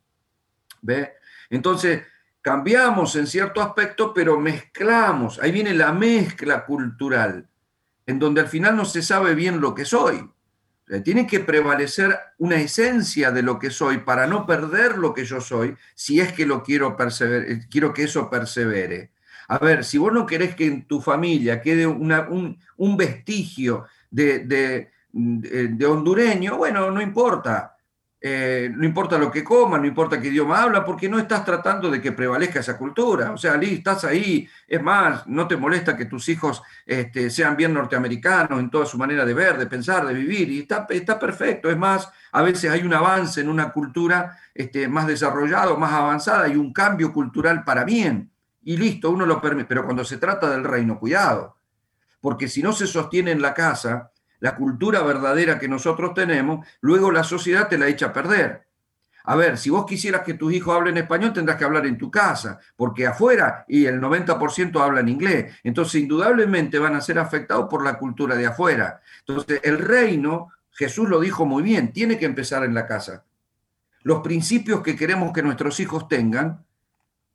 ¿Ve? 0.82 1.14
Entonces, 1.50 2.04
cambiamos 2.42 3.16
en 3.16 3.26
cierto 3.26 3.62
aspecto, 3.62 4.14
pero 4.14 4.38
mezclamos, 4.38 5.40
ahí 5.40 5.52
viene 5.52 5.74
la 5.74 5.94
mezcla 5.94 6.66
cultural, 6.66 7.48
en 8.06 8.20
donde 8.20 8.42
al 8.42 8.48
final 8.48 8.76
no 8.76 8.84
se 8.84 9.02
sabe 9.02 9.34
bien 9.34 9.62
lo 9.62 9.74
que 9.74 9.86
soy. 9.86 10.30
Tiene 11.06 11.26
que 11.26 11.40
prevalecer 11.40 12.20
una 12.40 12.58
esencia 12.58 13.32
de 13.32 13.42
lo 13.42 13.58
que 13.58 13.72
soy 13.72 14.00
para 14.00 14.28
no 14.28 14.46
perder 14.46 14.98
lo 14.98 15.14
que 15.14 15.24
yo 15.24 15.40
soy, 15.40 15.78
si 15.96 16.20
es 16.20 16.34
que 16.34 16.46
lo 16.46 16.62
quiero 16.62 16.98
quiero 17.70 17.94
que 17.94 18.04
eso 18.04 18.30
persevere. 18.30 19.13
A 19.54 19.60
ver, 19.60 19.84
si 19.84 20.00
vos 20.00 20.12
no 20.12 20.26
querés 20.26 20.56
que 20.56 20.66
en 20.66 20.88
tu 20.88 21.00
familia 21.00 21.62
quede 21.62 21.86
un, 21.86 22.98
vestigio 22.98 23.86
de, 24.10 24.90
hondureño, 25.88 26.58
bueno, 26.58 26.90
no 26.90 27.00
importa. 27.00 27.78
Eh, 28.20 28.72
no 28.74 28.84
importa 28.86 29.18
lo 29.20 29.30
que 29.30 29.44
coman, 29.44 29.82
no 29.82 29.88
importa 29.88 30.20
qué 30.20 30.30
idioma 30.30 30.64
habla, 30.64 30.84
porque 30.84 31.08
no 31.08 31.20
estás 31.20 31.46
tratando 31.46 31.92
de 31.92 32.02
que 32.02 32.14
prevalezca 32.14 32.62
esa 32.62 32.80
cultura. 32.80 33.32
O 33.32 33.38
sea, 33.38 33.54
Ali, 33.54 33.76
estás 33.76 34.06
ahí, 34.06 34.50
es 34.68 34.82
más, 34.82 35.28
no 35.28 35.48
te 35.48 35.56
molesta 35.56 35.96
que 35.96 36.06
tus 36.06 36.30
hijos 36.30 36.64
este, 36.84 37.30
sean 37.30 37.56
bien 37.56 37.76
norteamericanos 37.76 38.60
en 38.60 38.72
toda 38.72 38.88
su 38.88 38.98
manera 38.98 39.24
de 39.24 39.36
ver, 39.36 39.60
de 39.60 39.68
pensar, 39.68 40.08
de 40.08 40.16
vivir, 40.16 40.50
y 40.50 40.62
está, 40.62 40.88
está 40.90 41.20
perfecto. 41.20 41.70
Es 41.70 41.78
más, 41.78 42.10
a 42.32 42.42
veces 42.42 42.72
hay 42.72 42.82
un 42.82 42.94
avance 42.96 43.42
en 43.42 43.50
una 43.50 43.72
cultura 43.72 44.36
este, 44.56 44.88
más 44.88 45.06
desarrollada, 45.06 45.76
más 45.76 45.94
avanzada, 45.94 46.48
y 46.48 46.56
un 46.56 46.74
cambio 46.74 47.14
cultural 47.14 47.64
para 47.64 47.84
bien. 47.84 48.33
Y 48.64 48.78
listo, 48.78 49.12
uno 49.12 49.26
lo 49.26 49.42
permite. 49.42 49.68
Pero 49.68 49.86
cuando 49.86 50.06
se 50.06 50.18
trata 50.18 50.50
del 50.50 50.64
reino, 50.64 51.00
cuidado, 51.00 51.58
porque 52.22 52.48
si 52.48 52.64
no 52.64 52.72
se 52.74 52.88
sostiene 52.88 53.32
en 53.32 53.42
la 53.42 53.54
casa, 53.54 54.12
la 54.40 54.56
cultura 54.56 55.02
verdadera 55.04 55.60
que 55.60 55.68
nosotros 55.68 56.14
tenemos, 56.14 56.66
luego 56.82 57.12
la 57.12 57.24
sociedad 57.24 57.68
te 57.68 57.78
la 57.78 57.88
echa 57.88 58.08
a 58.08 58.14
perder. 58.14 58.68
A 59.26 59.36
ver, 59.36 59.58
si 59.58 59.70
vos 59.70 59.86
quisieras 59.86 60.22
que 60.24 60.34
tus 60.34 60.52
hijos 60.52 60.76
hablen 60.76 60.98
español, 60.98 61.32
tendrás 61.32 61.58
que 61.58 61.64
hablar 61.64 61.86
en 61.86 61.98
tu 61.98 62.12
casa, 62.12 62.60
porque 62.76 63.08
afuera 63.08 63.64
y 63.70 63.86
el 63.86 64.02
90% 64.02 64.82
hablan 64.82 65.08
inglés. 65.08 65.56
Entonces, 65.64 66.02
indudablemente 66.02 66.78
van 66.78 66.96
a 66.96 67.02
ser 67.02 67.20
afectados 67.20 67.68
por 67.70 67.86
la 67.86 67.98
cultura 67.98 68.36
de 68.36 68.48
afuera. 68.48 69.02
Entonces, 69.26 69.62
el 69.64 69.80
reino, 69.80 70.50
Jesús 70.72 71.08
lo 71.08 71.22
dijo 71.22 71.46
muy 71.46 71.64
bien, 71.64 71.94
tiene 71.94 72.18
que 72.18 72.26
empezar 72.26 72.66
en 72.66 72.74
la 72.74 72.86
casa. 72.86 73.24
Los 74.02 74.22
principios 74.22 74.82
que 74.82 74.98
queremos 74.98 75.32
que 75.32 75.42
nuestros 75.42 75.80
hijos 75.80 76.10
tengan, 76.10 76.66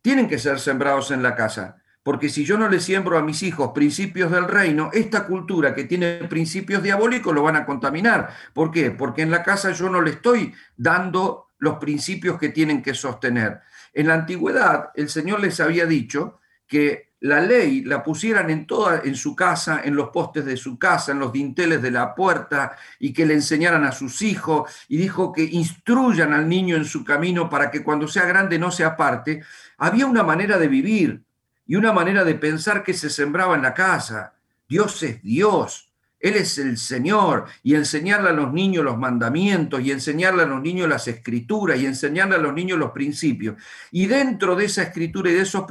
tienen 0.03 0.29
que 0.29 0.39
ser 0.39 0.61
sembrados 0.61 1.11
en 1.11 1.23
la 1.23 1.35
casa. 1.35 1.83
Porque 2.03 2.31
si 2.31 2.45
yo 2.45 2.57
no 2.57 2.69
le 2.69 2.81
siembro 2.81 3.19
a 3.19 3.23
mis 3.23 3.43
hijos 3.43 3.73
principios 3.75 4.31
del 4.31 4.45
reino, 4.45 4.91
esta 4.95 5.27
cultura 5.27 5.75
que 5.75 5.85
tiene 5.85 6.27
principios 6.29 6.83
diabólicos 6.83 7.35
lo 7.35 7.43
van 7.43 7.57
a 7.57 7.67
contaminar. 7.67 8.31
¿Por 8.55 8.71
qué? 8.71 8.91
Porque 8.91 9.23
en 9.23 9.31
la 9.31 9.43
casa 9.43 9.73
yo 9.73 9.91
no 9.91 10.01
le 10.01 10.13
estoy 10.13 10.55
dando 10.77 11.49
los 11.59 11.77
principios 11.77 12.39
que 12.39 12.49
tienen 12.49 12.83
que 12.83 12.95
sostener. 12.95 13.61
En 13.93 14.07
la 14.07 14.15
antigüedad, 14.15 14.91
el 14.95 15.09
Señor 15.09 15.41
les 15.41 15.61
había 15.61 15.85
dicho 15.85 16.41
que 16.67 17.09
la 17.21 17.41
ley 17.41 17.83
la 17.83 18.05
pusieran 18.05 18.49
en 18.49 18.67
toda 18.67 19.03
en 19.05 19.17
su 19.17 19.35
casa, 19.35 19.81
en 19.83 19.97
los 19.97 20.11
postes 20.11 20.45
de 20.45 20.57
su 20.57 20.79
casa, 20.79 21.13
en 21.13 21.19
los 21.19 21.33
dinteles 21.33 21.83
de 21.83 21.91
la 21.91 22.15
puerta 22.15 22.77
y 23.01 23.13
que 23.13 23.27
le 23.27 23.35
enseñaran 23.35 23.85
a 23.85 23.93
sus 23.93 24.23
hijos 24.23 24.71
y 24.89 24.99
dijo 24.99 25.33
que 25.33 25.43
instruyan 25.43 26.33
al 26.33 26.49
niño 26.49 26.77
en 26.77 26.85
su 26.85 27.05
camino 27.05 27.51
para 27.51 27.71
que 27.71 27.83
cuando 27.83 28.07
sea 28.07 28.25
grande 28.25 28.59
no 28.59 28.71
se 28.71 28.85
aparte. 28.85 29.43
Había 29.79 30.07
una 30.07 30.23
manera 30.23 30.59
de 30.59 30.69
vivir, 30.69 31.23
y 31.67 31.77
una 31.77 31.93
manera 31.93 32.25
de 32.25 32.35
pensar 32.35 32.83
que 32.83 32.95
se 32.95 33.11
sembraba 33.11 33.55
en 33.55 33.62
la 33.62 33.75
casa. 33.75 34.35
Dios 34.69 35.03
es 35.03 35.23
Dios, 35.23 35.93
Él 36.19 36.35
es 36.35 36.59
el 36.59 36.79
Señor, 36.79 37.47
y 37.62 37.75
enseñarle 37.75 38.31
a 38.31 38.33
los 38.33 38.53
niños 38.53 38.85
los 38.85 38.99
mandamientos, 38.99 39.81
y 39.81 39.93
enseñarle 39.93 40.43
a 40.43 40.47
los 40.47 40.61
niños 40.61 40.88
las 40.88 41.07
escrituras, 41.09 41.79
y 41.79 41.87
enseñarle 41.87 42.35
a 42.37 42.38
los 42.38 42.55
niños 42.55 42.79
los 42.79 42.91
principios. 42.91 43.57
Y 43.91 44.07
dentro 44.07 44.57
de 44.57 44.64
esa 44.64 44.83
escritura 44.83 45.31
y 45.31 45.35
de 45.35 45.43
esos 45.43 45.64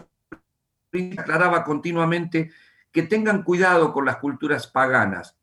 principios 0.92 1.20
aclaraba 1.20 1.64
continuamente 1.64 2.52
que 2.92 3.04
tengan 3.04 3.44
cuidado 3.44 3.94
con 3.94 4.06
las 4.06 4.18
culturas 4.18 4.68
paganas, 4.68 5.37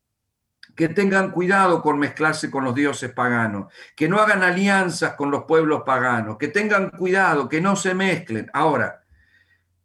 que 0.75 0.89
tengan 0.89 1.31
cuidado 1.31 1.83
con 1.83 1.99
mezclarse 1.99 2.51
con 2.51 2.65
los 2.65 2.75
dioses 2.75 3.13
paganos, 3.13 3.73
que 3.95 4.09
no 4.09 4.19
hagan 4.19 4.43
alianzas 4.43 5.15
con 5.15 5.31
los 5.31 5.45
pueblos 5.45 5.83
paganos, 5.85 6.37
que 6.39 6.49
tengan 6.49 6.91
cuidado, 6.91 7.49
que 7.49 7.61
no 7.61 7.77
se 7.77 7.95
mezclen. 7.95 8.51
Ahora, 8.53 9.05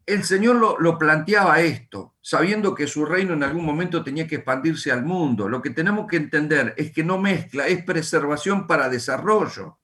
el 0.05 0.23
Señor 0.23 0.79
lo, 0.79 0.97
planteaba 0.97 1.61
esto, 1.61 2.15
sabiendo 2.19 2.73
que 2.73 2.87
su 2.87 3.05
reino 3.05 3.33
en 3.33 3.43
algún 3.43 3.63
momento 3.63 4.03
tenía 4.03 4.27
que 4.27 4.37
expandirse 4.37 4.91
al 4.91 5.05
mundo. 5.05 5.47
Lo 5.47 5.61
que 5.61 5.69
tenemos 5.69 6.07
que 6.07 6.17
entender 6.17 6.73
es 6.77 6.91
que 6.91 7.03
no 7.03 7.19
mezcla, 7.19 7.67
es 7.67 7.83
preservación 7.83 8.65
para 8.65 8.89
desarrollo. 8.89 9.77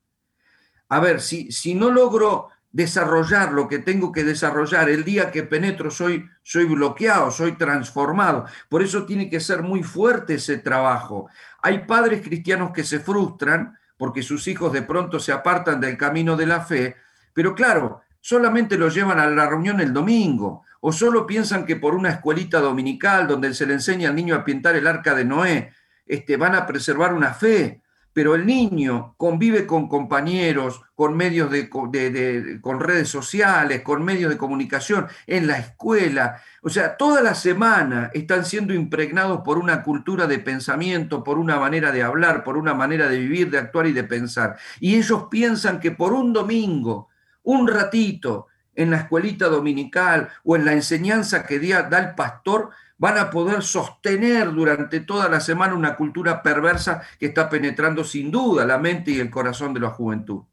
A 0.89 0.99
ver, 0.99 1.21
si, 1.21 1.51
si 1.51 1.75
no 1.75 1.91
logro 1.91 2.49
desarrollar 2.75 3.53
lo 3.53 3.69
que 3.69 3.79
tengo 3.79 4.11
que 4.11 4.25
desarrollar, 4.25 4.89
el 4.89 5.05
día 5.05 5.31
que 5.31 5.43
penetro 5.43 5.89
soy, 5.89 6.29
soy 6.43 6.65
bloqueado, 6.65 7.31
soy 7.31 7.53
transformado. 7.53 8.47
Por 8.67 8.83
eso 8.83 9.05
tiene 9.05 9.29
que 9.29 9.39
ser 9.39 9.63
muy 9.63 9.81
fuerte 9.81 10.33
ese 10.33 10.57
trabajo. 10.57 11.29
Hay 11.61 11.85
padres 11.85 12.21
cristianos 12.21 12.71
que 12.73 12.83
se 12.83 12.99
frustran 12.99 13.79
porque 13.95 14.21
sus 14.21 14.45
hijos 14.49 14.73
de 14.73 14.81
pronto 14.81 15.21
se 15.21 15.31
apartan 15.31 15.79
del 15.79 15.95
camino 15.95 16.35
de 16.35 16.47
la 16.47 16.59
fe, 16.59 16.97
pero 17.31 17.55
claro, 17.55 18.01
solamente 18.19 18.77
lo 18.77 18.89
llevan 18.89 19.21
a 19.21 19.27
la 19.27 19.47
reunión 19.47 19.79
el 19.79 19.93
domingo, 19.93 20.63
o 20.81 20.91
solo 20.91 21.25
piensan 21.25 21.65
que 21.65 21.77
por 21.77 21.95
una 21.95 22.09
escuelita 22.09 22.59
dominical 22.59 23.25
donde 23.25 23.53
se 23.53 23.65
le 23.65 23.75
enseña 23.75 24.09
al 24.09 24.17
niño 24.17 24.35
a 24.35 24.43
pintar 24.43 24.75
el 24.75 24.85
arca 24.85 25.15
de 25.15 25.23
Noé, 25.23 25.71
este, 26.05 26.35
van 26.35 26.55
a 26.55 26.67
preservar 26.67 27.13
una 27.13 27.33
fe. 27.33 27.83
Pero 28.15 28.34
el 28.34 28.45
niño 28.45 29.13
convive 29.17 29.67
con 29.67 29.89
compañeros, 29.89 30.82
con 30.95 31.17
medios 31.17 31.51
de, 31.51 31.69
con 31.69 32.80
redes 32.80 33.10
sociales, 33.10 33.82
con 33.82 34.06
medios 34.06 34.32
de 34.32 34.38
comunicación, 34.38 35.08
en 35.28 35.47
la 35.47 35.58
escuela. 35.58 36.41
O 36.62 36.69
sea, 36.69 36.95
toda 36.95 37.21
la 37.21 37.36
semana 37.36 38.12
están 38.13 38.45
siendo 38.45 38.73
impregnados 38.73 39.41
por 39.41 39.58
una 39.58 39.84
cultura 39.84 40.28
de 40.28 40.39
pensamiento, 40.39 41.25
por 41.25 41.38
una 41.38 41.60
manera 41.60 41.91
de 41.91 42.04
hablar, 42.04 42.45
por 42.45 42.56
una 42.56 42.73
manera 42.73 43.10
de 43.10 43.19
vivir, 43.19 43.51
de 43.51 43.58
actuar 43.58 43.86
y 43.88 43.91
de 43.91 44.06
pensar. 44.06 44.56
Y 44.80 44.95
ellos 44.95 45.25
piensan 45.30 45.82
que 45.82 45.91
por 45.91 46.13
un 46.13 46.32
domingo, 46.32 47.10
un 47.43 47.67
ratito 47.67 48.47
en 48.75 48.91
la 48.91 48.97
escuelita 48.99 49.47
dominical 49.47 50.30
o 50.45 50.56
en 50.56 50.63
la 50.63 50.71
enseñanza 50.71 51.45
que 51.45 51.60
da 51.60 51.99
el 51.99 52.15
pastor, 52.15 52.69
van 52.97 53.17
a 53.17 53.29
poder 53.29 53.63
sostener 53.63 54.51
durante 54.53 55.01
toda 55.01 55.27
la 55.29 55.39
semana 55.39 55.73
una 55.73 55.95
cultura 55.95 56.41
perversa 56.41 57.01
que 57.19 57.27
está 57.27 57.49
penetrando 57.49 58.03
sin 58.03 58.31
duda 58.31 58.65
la 58.65 58.77
mente 58.77 59.12
y 59.12 59.19
el 59.19 59.29
corazón 59.29 59.73
de 59.73 59.81
la 59.81 59.89
juventud. 59.89 60.43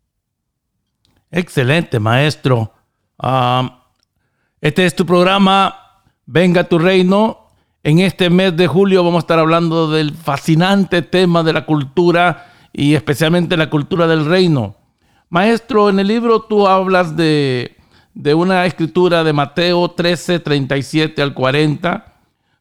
Excelente, 1.30 1.98
maestro. 1.98 2.72
este 4.60 4.86
es 4.86 4.94
tu 4.94 5.06
programa, 5.06 5.76
Venga 6.26 6.64
tu 6.64 6.78
Reino. 6.78 7.48
En 7.82 7.98
este 7.98 8.30
mes 8.30 8.56
de 8.56 8.68
julio 8.68 9.02
vamos 9.02 9.18
a 9.18 9.24
estar 9.24 9.38
hablando 9.38 9.90
del 9.90 10.14
fascinante 10.14 11.02
tema 11.02 11.42
de 11.42 11.52
la 11.52 11.66
cultura 11.66 12.52
y 12.72 12.94
especialmente 12.94 13.56
la 13.56 13.70
cultura 13.70 14.06
del 14.06 14.24
reino. 14.24 14.76
Maestro, 15.30 15.90
en 15.90 15.98
el 15.98 16.06
libro 16.06 16.42
tú 16.42 16.68
hablas 16.68 17.16
de, 17.16 17.76
una 18.34 18.66
escritura 18.66 19.24
de 19.24 19.32
Mateo 19.32 19.90
13, 19.90 20.40
37 20.40 21.22
al 21.22 21.34
40, 21.34 22.11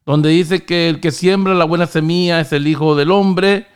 donde 0.04 0.30
dice 0.30 0.64
que 0.64 0.88
el 0.88 1.00
que 1.00 1.10
siembra 1.10 1.54
la 1.54 1.64
buena 1.64 1.86
semilla 1.86 2.40
es 2.40 2.52
el 2.52 2.66
Hijo 2.66 2.94
del 2.94 3.10
Hombre, 3.10 3.66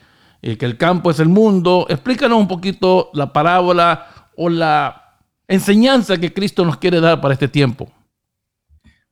y 0.42 0.56
que 0.56 0.66
el 0.66 0.76
campo 0.76 1.10
es 1.10 1.18
el 1.18 1.28
mundo. 1.28 1.86
Explícanos 1.88 2.38
un 2.38 2.48
poquito 2.48 3.10
la 3.14 3.32
parábola 3.32 4.30
o 4.36 4.48
la 4.48 5.18
enseñanza 5.48 6.18
que 6.18 6.32
Cristo 6.32 6.64
nos 6.64 6.76
quiere 6.76 7.00
dar 7.00 7.20
para 7.20 7.34
este 7.34 7.48
tiempo. 7.48 7.90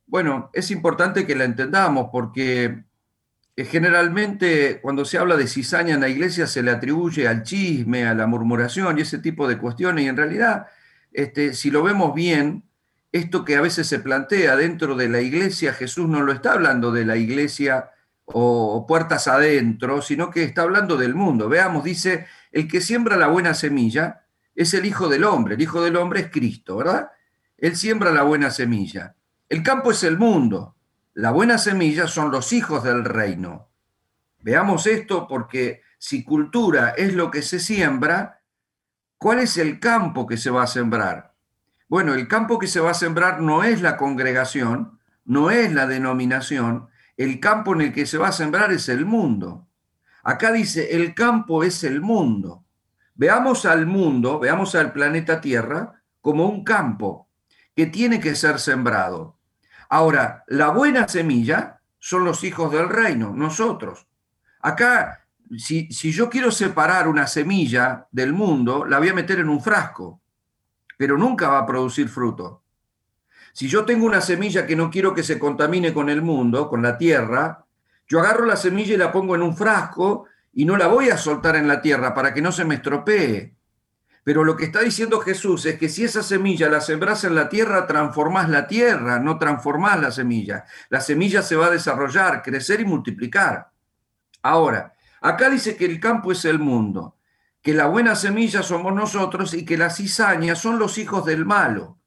Bueno, 0.07 0.51
es 0.53 0.71
importante 0.71 1.27
que 1.27 1.35
la 1.35 1.45
entendamos 1.45 2.09
porque 2.13 2.85
generalmente 3.57 4.81
cuando 4.81 5.05
se 5.05 5.19
habla 5.19 5.37
de 5.37 5.47
cizaña 5.47 5.95
en 5.95 6.01
la 6.01 6.09
iglesia 6.09 6.47
se 6.47 6.63
le 6.63 6.71
atribuye 6.71 7.27
al 7.27 7.43
chisme, 7.43 8.07
a 8.07 8.15
la 8.15 8.27
murmuración 8.27 8.99
y 8.99 9.03
ese 9.03 9.19
tipo 9.19 9.49
de 9.49 9.59
cuestiones. 9.59 10.05
Y 10.05 10.09
en 10.09 10.17
realidad, 10.17 10.67
este, 11.13 11.55
si 11.55 11.71
lo 11.71 11.83
vemos 11.83 12.15
bien, 12.15 12.65
esto 13.15 13.45
que 13.45 13.55
a 13.55 13.61
veces 13.61 13.87
se 13.87 14.01
plantea 14.01 14.57
dentro 14.57 14.97
de 14.97 15.09
la 15.09 15.21
iglesia, 15.21 15.73
Jesús 15.73 16.09
no 16.09 16.23
lo 16.23 16.33
está 16.33 16.55
hablando 16.55 16.91
de 16.91 17.07
la 17.07 17.17
iglesia 17.17 17.93
o 18.25 18.87
puertas 18.89 19.29
adentro, 19.29 20.03
sino 20.03 20.31
que 20.31 20.43
está 20.43 20.63
hablando 20.63 20.97
del 20.97 21.15
mundo. 21.15 21.49
Veamos, 21.49 21.85
dice, 21.85 22.27
el 22.51 22.67
que 22.67 22.81
siembra 22.81 23.17
la 23.17 23.29
buena 23.29 23.55
semilla 23.55 24.25
es 24.57 24.75
el 24.75 24.85
Hijo 24.85 25.09
del 25.09 25.23
Hombre. 25.23 25.55
El 25.55 25.63
Hijo 25.63 25.81
del 25.81 25.95
Hombre 25.95 26.23
es 26.23 26.31
Cristo, 26.33 26.79
¿verdad? 26.79 27.13
Él 27.57 27.77
siembra 27.77 28.11
la 28.11 28.25
buena 28.25 28.51
semilla. 28.51 29.15
El 29.49 29.63
campo 29.63 29.93
es 29.93 30.03
el 30.03 30.19
mundo. 30.19 30.75
La 31.13 31.31
buena 31.31 31.59
semilla 31.59 32.09
son 32.09 32.33
los 32.33 32.53
hijos 32.53 32.83
del 32.83 33.05
reino. 33.05 33.69
Veamos 34.41 34.89
esto 34.89 35.29
porque 35.29 35.83
si 35.99 36.25
cultura 36.25 36.91
es 36.97 37.15
lo 37.15 37.31
que 37.31 37.43
se 37.43 37.61
siembra, 37.61 38.43
¿cuál 39.19 39.39
es 39.39 39.57
el 39.57 39.79
campo 39.79 40.27
que 40.27 40.37
se 40.37 40.51
va 40.51 40.65
a 40.65 40.67
sembrar? 40.67 41.34
Bueno, 41.89 42.15
el 42.15 42.29
campo 42.29 42.59
que 42.59 42.67
se 42.67 42.81
va 42.81 42.91
a 42.91 42.95
sembrar 42.95 43.41
no 43.41 43.63
es 43.63 43.83
la 43.83 43.97
congregación, 43.97 44.99
no 45.25 45.51
es 45.51 45.73
la 45.73 45.87
denominación, 45.87 46.89
el 47.17 47.41
campo 47.41 47.75
en 47.75 47.83
el 47.83 47.93
que 47.93 48.07
se 48.07 48.19
va 48.19 48.29
a 48.29 48.33
sembrar 48.33 48.73
es 48.73 48.89
el 48.89 49.07
mundo. 49.07 49.69
Acá 50.23 50.53
dice, 50.53 50.97
el 50.97 51.15
campo 51.15 51.63
es 51.63 51.85
el 51.85 52.01
mundo. 52.01 52.65
Veamos 53.15 53.67
al 53.67 53.87
mundo, 53.87 54.41
veamos 54.41 54.75
al 54.75 54.93
planeta 54.93 55.41
Tierra 55.41 56.03
como 56.21 56.47
un 56.47 56.65
campo 56.65 57.29
que 57.77 57.87
tiene 57.87 58.19
que 58.19 58.35
ser 58.35 58.59
sembrado. 58.59 59.39
Ahora, 59.89 60.45
la 60.49 60.71
buena 60.71 61.07
semilla 61.07 61.81
son 61.99 62.25
los 62.25 62.43
hijos 62.43 62.73
del 62.73 62.89
reino, 62.89 63.33
nosotros. 63.33 64.07
Acá, 64.61 65.27
si, 65.57 65.93
si, 65.93 66.11
yo 66.11 66.31
quiero 66.31 66.51
separar 66.51 67.07
una 67.07 67.27
semilla 67.27 68.09
del 68.11 68.33
mundo, 68.33 68.85
la 68.85 68.99
voy 68.99 69.11
a 69.11 69.15
meter 69.15 69.39
en 69.39 69.49
un 69.49 69.61
frasco, 69.61 70.21
pero 70.97 71.17
nunca 71.19 71.49
va 71.49 71.59
a 71.59 71.67
producir 71.67 72.09
fruto. 72.09 72.63
Si 73.53 73.69
yo 73.69 73.85
tengo 73.85 74.07
una 74.07 74.21
semilla 74.21 74.67
que 74.67 74.77
no 74.77 74.91
quiero 74.91 75.15
que 75.15 75.23
se 75.23 75.39
contamine 75.39 75.95
con 75.95 76.09
el 76.11 76.23
mundo, 76.23 76.69
con 76.69 76.83
la 76.83 76.99
tierra, 76.99 77.65
yo 78.09 78.21
agarro 78.21 78.45
la 78.45 78.57
semilla 78.57 78.95
y 78.95 78.99
la 78.99 79.13
pongo 79.13 79.35
en 79.35 79.43
un 79.43 79.57
frasco 79.57 80.27
y 80.53 80.65
no 80.65 80.77
la 80.77 80.89
voy 80.89 81.11
a 81.11 81.17
soltar 81.17 81.57
en 81.57 81.69
la 81.69 81.81
tierra 81.81 82.15
para 82.15 82.35
que 82.35 82.43
no 82.43 82.53
se 82.53 82.65
me 82.65 82.77
estropee. 82.77 83.55
Pero 84.25 84.43
lo 84.43 84.57
que 84.57 84.65
está 84.65 84.81
diciendo 84.81 85.21
Jesús 85.21 85.67
es 85.67 85.79
que 85.79 85.89
si 85.89 86.05
esa 86.05 86.23
semilla 86.23 86.69
la 86.69 86.81
sembras 86.81 87.25
en 87.25 87.35
la 87.35 87.49
tierra, 87.49 87.87
transformás 87.87 88.49
la 88.49 88.67
tierra, 88.67 89.21
no 89.21 89.39
transformás 89.39 90.01
la 90.01 90.11
semilla. 90.11 90.65
La 90.89 91.01
semilla 91.01 91.43
se 91.43 91.57
va 91.57 91.67
a 91.67 91.71
desarrollar, 91.71 92.43
crecer 92.43 92.81
y 92.81 92.87
multiplicar. 92.87 93.71
Ahora, 94.43 94.95
acá 95.21 95.51
dice 95.51 95.77
que 95.77 95.85
el 95.85 96.01
campo 96.01 96.33
es 96.33 96.45
el 96.47 96.59
mundo, 96.59 97.14
que 97.65 97.73
la 97.73 97.87
buena 97.87 98.15
semilla 98.15 98.63
somos 98.63 98.95
nosotros 98.95 99.55
y 99.55 99.65
que 99.65 99.79
las 99.79 99.97
cizañas 99.97 100.59
son 100.59 100.79
los 100.79 100.99
hijos 100.99 101.25
del 101.25 101.47
malo. 101.47 101.99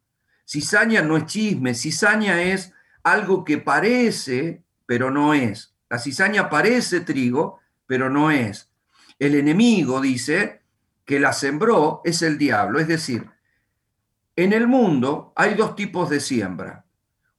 Cizaña 0.45 1.01
no 1.01 1.18
es 1.18 1.26
chisme, 1.26 1.74
cizaña 1.74 2.43
es 2.43 2.74
algo 3.01 3.43
que 3.43 3.58
parece, 3.58 4.62
pero 4.86 5.10
no 5.10 5.34
es. 5.34 5.74
La 5.89 5.97
cizaña 5.97 6.47
parece 6.47 6.99
trigo, 6.99 7.60
pero 7.88 8.08
no 8.08 8.30
es. 8.30 8.70
El 9.18 9.34
enemigo 9.34 9.99
dice 9.99 10.62
que 11.03 11.20
la 11.20 11.34
sembró 11.34 12.01
es 12.05 12.22
el 12.22 12.38
diablo. 12.38 12.80
Es 12.80 12.88
decir, 12.88 13.28
en 14.36 14.53
el 14.53 14.68
mundo 14.68 15.34
hay 15.36 15.55
dos 15.55 15.76
tipos 15.76 16.08
de 16.12 16.20
siembra. 16.20 16.86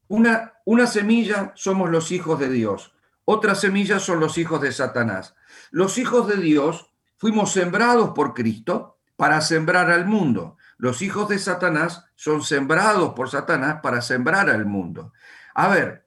Una, 0.09 0.55
una 0.65 0.89
semilla 0.89 1.53
somos 1.55 1.89
los 1.89 2.11
hijos 2.11 2.41
de 2.41 2.51
Dios, 2.51 2.93
otra 3.25 3.55
semilla 3.55 4.01
son 4.01 4.19
los 4.19 4.39
hijos 4.39 4.61
de 4.61 4.73
Satanás. 4.73 5.37
Los 5.71 5.99
hijos 5.99 6.27
de 6.27 6.39
Dios 6.39 6.91
fuimos 7.19 7.53
sembrados 7.53 8.11
por 8.15 8.33
Cristo 8.33 8.99
para 9.17 9.41
sembrar 9.41 9.91
al 9.91 10.07
mundo. 10.07 10.57
Los 10.79 11.03
hijos 11.03 11.29
de 11.29 11.39
Satanás 11.39 12.07
son 12.15 12.43
sembrados 12.43 13.13
por 13.15 13.29
Satanás 13.29 13.81
para 13.83 14.01
sembrar 14.01 14.49
al 14.49 14.65
mundo. 14.65 15.13
A 15.55 15.69
ver, 15.69 16.07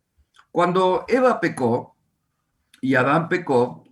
cuando 0.52 1.06
Eva 1.08 1.40
pecó 1.40 1.98
y 2.80 2.96
Adán 2.96 3.30
pecó, 3.30 3.84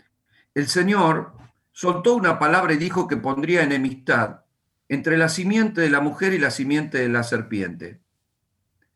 el 0.55 0.67
Señor 0.67 1.33
soltó 1.71 2.15
una 2.15 2.39
palabra 2.39 2.73
y 2.73 2.77
dijo 2.77 3.07
que 3.07 3.17
pondría 3.17 3.63
enemistad 3.63 4.41
entre 4.87 5.17
la 5.17 5.29
simiente 5.29 5.81
de 5.81 5.89
la 5.89 6.01
mujer 6.01 6.33
y 6.33 6.39
la 6.39 6.49
simiente 6.49 6.97
de 6.97 7.09
la 7.09 7.23
serpiente. 7.23 8.01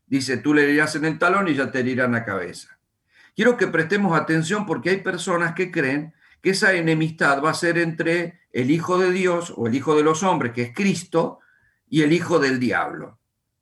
Dice, 0.07 0.37
tú 0.37 0.53
le 0.53 0.63
herirás 0.63 0.95
en 0.95 1.05
el 1.05 1.19
talón 1.19 1.47
y 1.47 1.55
ya 1.55 1.71
te 1.71 1.79
herirán 1.79 2.13
la 2.13 2.25
cabeza. 2.25 2.79
Quiero 3.35 3.57
que 3.57 3.67
prestemos 3.67 4.19
atención 4.19 4.65
porque 4.65 4.89
hay 4.89 4.97
personas 4.97 5.53
que 5.53 5.71
creen 5.71 6.13
que 6.43 6.51
esa 6.51 6.73
enemistad 6.73 7.41
va 7.43 7.49
a 7.49 7.55
ser 7.55 7.79
entre 7.79 8.41
el 8.51 8.69
Hijo 8.69 8.99
de 8.99 9.11
Dios 9.11 9.51
o 9.57 9.65
el 9.65 9.73
Hijo 9.73 9.95
de 9.95 10.03
los 10.03 10.21
hombres, 10.21 10.51
que 10.53 10.61
es 10.61 10.75
Cristo, 10.75 11.39
y 11.89 12.03
el 12.03 12.13
Hijo 12.13 12.37
del 12.37 12.59
Diablo, 12.59 13.17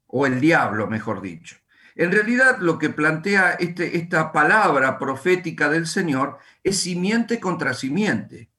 o 0.07 0.25
el 0.25 0.41
diablo, 0.41 0.88
mejor 0.88 1.21
dicho. 1.21 1.55
En 1.95 2.11
realidad 2.11 2.57
lo 2.59 2.77
que 2.77 2.89
plantea 2.89 3.51
este, 3.51 3.97
esta 3.97 4.34
palabra 4.34 4.99
profética 4.99 5.69
del 5.69 5.88
Señor 5.88 6.39
es 6.63 6.79
simiente 6.79 7.39
contra 7.39 7.73
simiente 7.73 8.51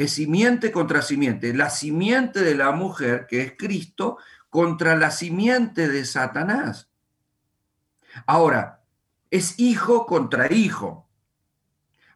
es 0.00 0.12
simiente 0.12 0.72
contra 0.72 1.02
simiente, 1.02 1.52
la 1.52 1.68
simiente 1.68 2.40
de 2.40 2.54
la 2.54 2.72
mujer, 2.72 3.26
que 3.28 3.42
es 3.42 3.52
Cristo, 3.58 4.16
contra 4.48 4.96
la 4.96 5.10
simiente 5.10 5.88
de 5.88 6.06
Satanás. 6.06 6.88
Ahora, 8.24 8.80
es 9.30 9.60
hijo 9.60 10.06
contra 10.06 10.50
hijo. 10.50 11.06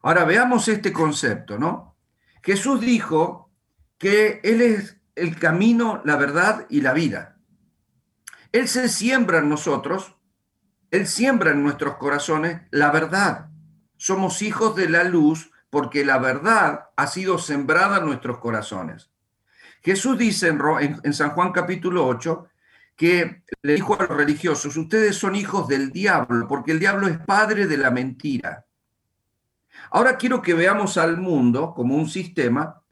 Ahora 0.04 0.26
veamos 0.26 0.68
este 0.68 0.92
concepto, 0.92 1.58
¿no? 1.58 1.96
Jesús 2.42 2.78
dijo 2.78 3.50
que 3.96 4.38
Él 4.44 4.60
es 4.60 5.00
el 5.14 5.38
camino, 5.38 6.02
la 6.04 6.16
verdad 6.16 6.66
y 6.68 6.82
la 6.82 6.92
vida. 6.92 7.38
Él 8.52 8.68
se 8.68 8.90
siembra 8.90 9.38
en 9.38 9.48
nosotros, 9.48 10.14
Él 10.90 11.06
siembra 11.06 11.52
en 11.52 11.62
nuestros 11.62 11.96
corazones 11.96 12.60
la 12.70 12.90
verdad. 12.90 13.48
Somos 13.96 14.42
hijos 14.42 14.76
de 14.76 14.90
la 14.90 15.04
luz 15.04 15.50
porque 15.70 16.04
la 16.04 16.18
verdad 16.18 16.90
ha 16.96 17.06
sido 17.06 17.38
sembrada 17.38 17.96
en 17.96 18.04
nuestros 18.04 18.40
corazones. 18.40 19.10
Jesús 19.82 20.18
dice 20.18 20.48
en, 20.48 21.14
San 21.14 21.30
Juan 21.30 21.50
capítulo 21.50 22.06
8 22.06 22.46
que 22.94 23.42
le 23.62 23.72
dijo 23.72 23.98
a 23.98 24.04
los 24.04 24.14
religiosos, 24.18 24.76
ustedes 24.76 25.16
son 25.16 25.34
hijos 25.34 25.66
del 25.66 25.92
diablo, 25.92 26.46
porque 26.46 26.72
el 26.72 26.78
diablo 26.78 27.08
es 27.08 27.16
padre 27.16 27.66
de 27.66 27.78
la 27.78 27.90
mentira. 27.90 28.66
Ahora 29.94 30.16
quiero 30.16 30.42
que 30.42 30.54
veamos 30.54 30.98
al 30.98 31.18
mundo 31.18 31.72
como 31.72 31.94
un 31.94 32.08
sistema, 32.08 32.82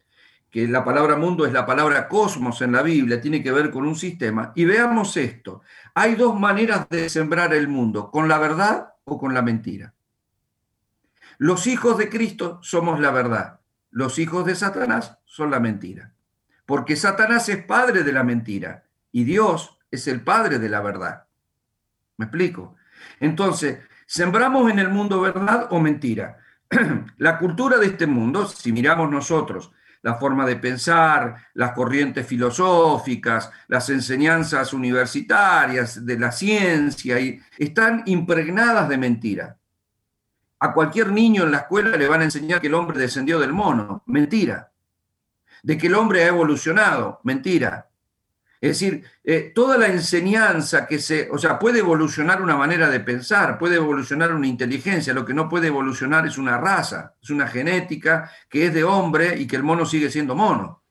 que 0.49 0.69
la 0.69 0.85
palabra 0.85 1.17
mundo 1.17 1.45
es 1.45 1.53
la 1.53 1.67
palabra 1.67 2.07
cosmos 2.07 2.63
en 2.63 2.71
la 2.71 2.81
Biblia, 2.81 3.21
tiene 3.21 3.43
que 3.43 3.51
ver 3.51 3.73
con 3.73 3.85
un 3.85 3.97
sistema, 3.97 4.53
y 4.55 4.67
veamos 4.67 5.17
esto. 5.17 5.63
Hay 5.95 6.15
dos 6.15 6.39
maneras 6.39 6.89
de 6.91 7.09
sembrar 7.09 7.55
el 7.55 7.67
mundo, 7.67 8.09
con 8.13 8.29
la 8.29 8.39
verdad 8.39 8.95
o 9.03 9.19
con 9.19 9.35
la 9.35 9.43
mentira. 9.43 9.95
Los 11.39 11.67
hijos 11.67 11.99
de 11.99 12.09
Cristo 12.09 12.61
somos 12.63 13.01
la 13.01 13.11
verdad. 13.11 13.59
Los 13.91 14.21
hijos 14.21 14.47
de 14.47 14.55
Satanás 14.55 15.19
son 15.25 15.51
la 15.51 15.59
mentira. 15.59 16.13
Porque 16.67 16.95
Satanás 16.95 17.49
es 17.49 17.65
padre 17.65 18.05
de 18.05 18.13
la 18.13 18.23
mentira 18.23 18.85
y 19.11 19.25
Dios 19.25 19.77
es 19.91 20.07
el 20.07 20.21
padre 20.21 20.61
de 20.61 20.69
la 20.69 20.81
verdad. 20.81 21.25
¿Me 22.17 22.27
explico? 22.27 22.77
Entonces, 23.19 23.81
¿sembramos 24.07 24.71
en 24.71 24.79
el 24.79 24.89
mundo 24.89 25.21
verdad 25.21 25.67
o 25.73 25.81
mentira? 25.81 26.39
la 27.19 27.39
cultura 27.39 27.79
de 27.79 27.87
este 27.87 28.07
mundo, 28.07 28.47
si 28.47 28.73
miramos 28.73 29.11
nosotros, 29.11 29.73
la 30.03 30.15
forma 30.15 30.45
de 30.45 30.57
pensar, 30.57 31.37
las 31.55 31.73
corrientes 31.73 32.27
filosóficas, 32.27 33.51
las 33.69 33.89
enseñanzas 33.91 34.73
universitarias 34.73 36.05
de 36.05 36.19
la 36.19 36.33
ciencia, 36.33 37.17
están 37.57 38.03
impregnadas 38.07 38.89
de 38.89 38.99
mentira. 38.99 39.57
A 40.59 40.73
cualquier 40.73 41.11
niño 41.11 41.45
en 41.45 41.53
la 41.53 41.59
escuela 41.59 41.97
le 41.97 42.09
van 42.09 42.21
a 42.21 42.25
enseñar 42.25 42.61
que 42.61 42.67
el 42.69 42.75
hombre 42.75 42.99
descendió 42.99 43.39
del 43.39 43.53
mono. 43.53 44.03
Mentira. 44.07 44.73
De 45.63 45.77
que 45.77 45.89
el 45.89 45.95
hombre 45.95 46.25
ha 46.25 46.29
evolucionado. 46.29 47.21
Mentira. 47.25 47.89
Es 48.63 48.79
decir, 48.79 49.05
eh, 49.25 49.51
toda 49.53 49.77
la 49.77 49.89
enseñanza 49.89 50.87
que 50.87 51.01
se, 51.01 51.29
o 51.33 51.37
sea, 51.37 51.59
puede 51.59 51.81
evolucionar 51.81 52.41
una 52.41 52.57
manera 52.57 52.89
de 52.89 53.01
pensar, 53.01 53.59
puede 53.59 53.75
evolucionar 53.75 54.33
una 54.33 54.47
inteligencia, 54.47 55.13
lo 55.13 55.25
que 55.25 55.35
no 55.35 55.49
puede 55.49 55.67
evolucionar 55.67 56.29
es 56.29 56.39
una 56.39 56.59
raza, 56.59 57.17
es 57.21 57.31
una 57.31 57.49
genética 57.49 58.31
que 58.49 58.67
es 58.67 58.73
de 58.73 58.85
hombre 58.85 59.37
y 59.37 59.49
que 59.49 59.57
el 59.57 59.65
mono 59.65 59.85
sigue 59.85 60.13
siendo 60.13 60.37
mono. 60.37 60.85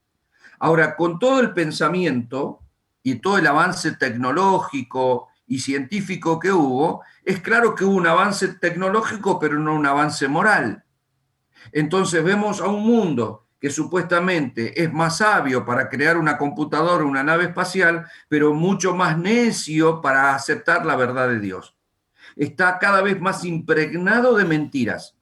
Ahora, 0.59 0.97
con 0.97 1.17
todo 1.17 1.39
el 1.39 1.53
pensamiento 1.53 2.59
y 3.03 3.15
todo 3.15 3.37
el 3.37 3.47
avance 3.47 3.93
tecnológico 3.93 5.29
y 5.47 5.59
científico 5.59 6.41
que 6.41 6.51
hubo, 6.51 7.03
es 7.23 7.39
claro 7.39 7.73
que 7.73 7.85
hubo 7.85 7.95
un 7.95 8.07
avance 8.07 8.49
tecnológico, 8.49 9.39
pero 9.39 9.57
no 9.57 9.75
un 9.75 9.85
avance 9.85 10.27
moral. 10.27 10.83
Entonces 11.71 12.21
vemos 12.21 12.59
a 12.59 12.67
un 12.67 12.83
mundo 12.83 13.47
que 13.61 13.69
supuestamente 13.69 14.81
es 14.81 14.91
más 14.91 15.19
sabio 15.19 15.63
para 15.63 15.87
crear 15.87 16.17
una 16.17 16.39
computadora, 16.39 17.05
una 17.05 17.21
nave 17.21 17.43
espacial, 17.43 18.07
pero 18.27 18.55
mucho 18.55 18.95
más 18.95 19.19
necio 19.19 20.01
para 20.01 20.33
aceptar 20.33 20.83
la 20.83 20.95
verdad 20.95 21.29
de 21.29 21.39
Dios. 21.39 21.75
Está 22.35 22.79
cada 22.79 23.01
vez 23.01 23.21
más 23.21 23.45
impregnado 23.45 24.35
de 24.35 24.45
mentiras. 24.45 25.15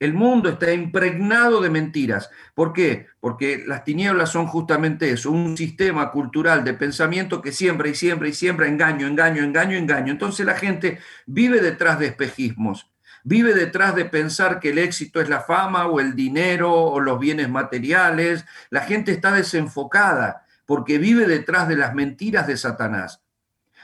El 0.00 0.14
mundo 0.14 0.48
está 0.48 0.72
impregnado 0.72 1.60
de 1.60 1.70
mentiras. 1.70 2.30
¿Por 2.54 2.72
qué? 2.72 3.06
Porque 3.20 3.62
las 3.64 3.84
tinieblas 3.84 4.30
son 4.30 4.46
justamente 4.46 5.10
eso, 5.10 5.30
un 5.30 5.56
sistema 5.56 6.10
cultural 6.10 6.64
de 6.64 6.74
pensamiento 6.74 7.40
que 7.40 7.52
siembra 7.52 7.88
y 7.88 7.94
siembra 7.94 8.26
y 8.26 8.32
siembra 8.32 8.66
engaño, 8.66 9.06
engaño, 9.06 9.44
engaño, 9.44 9.76
engaño. 9.76 10.10
Entonces 10.10 10.44
la 10.44 10.54
gente 10.54 10.98
vive 11.26 11.60
detrás 11.60 12.00
de 12.00 12.06
espejismos, 12.06 12.90
vive 13.24 13.54
detrás 13.54 13.94
de 13.94 14.04
pensar 14.04 14.60
que 14.60 14.70
el 14.70 14.78
éxito 14.78 15.20
es 15.20 15.28
la 15.28 15.40
fama 15.40 15.86
o 15.86 16.00
el 16.00 16.14
dinero 16.14 16.72
o 16.72 17.00
los 17.00 17.18
bienes 17.18 17.48
materiales. 17.48 18.44
La 18.70 18.82
gente 18.82 19.12
está 19.12 19.32
desenfocada 19.32 20.44
porque 20.66 20.98
vive 20.98 21.26
detrás 21.26 21.68
de 21.68 21.76
las 21.76 21.94
mentiras 21.94 22.46
de 22.46 22.56
Satanás. 22.56 23.22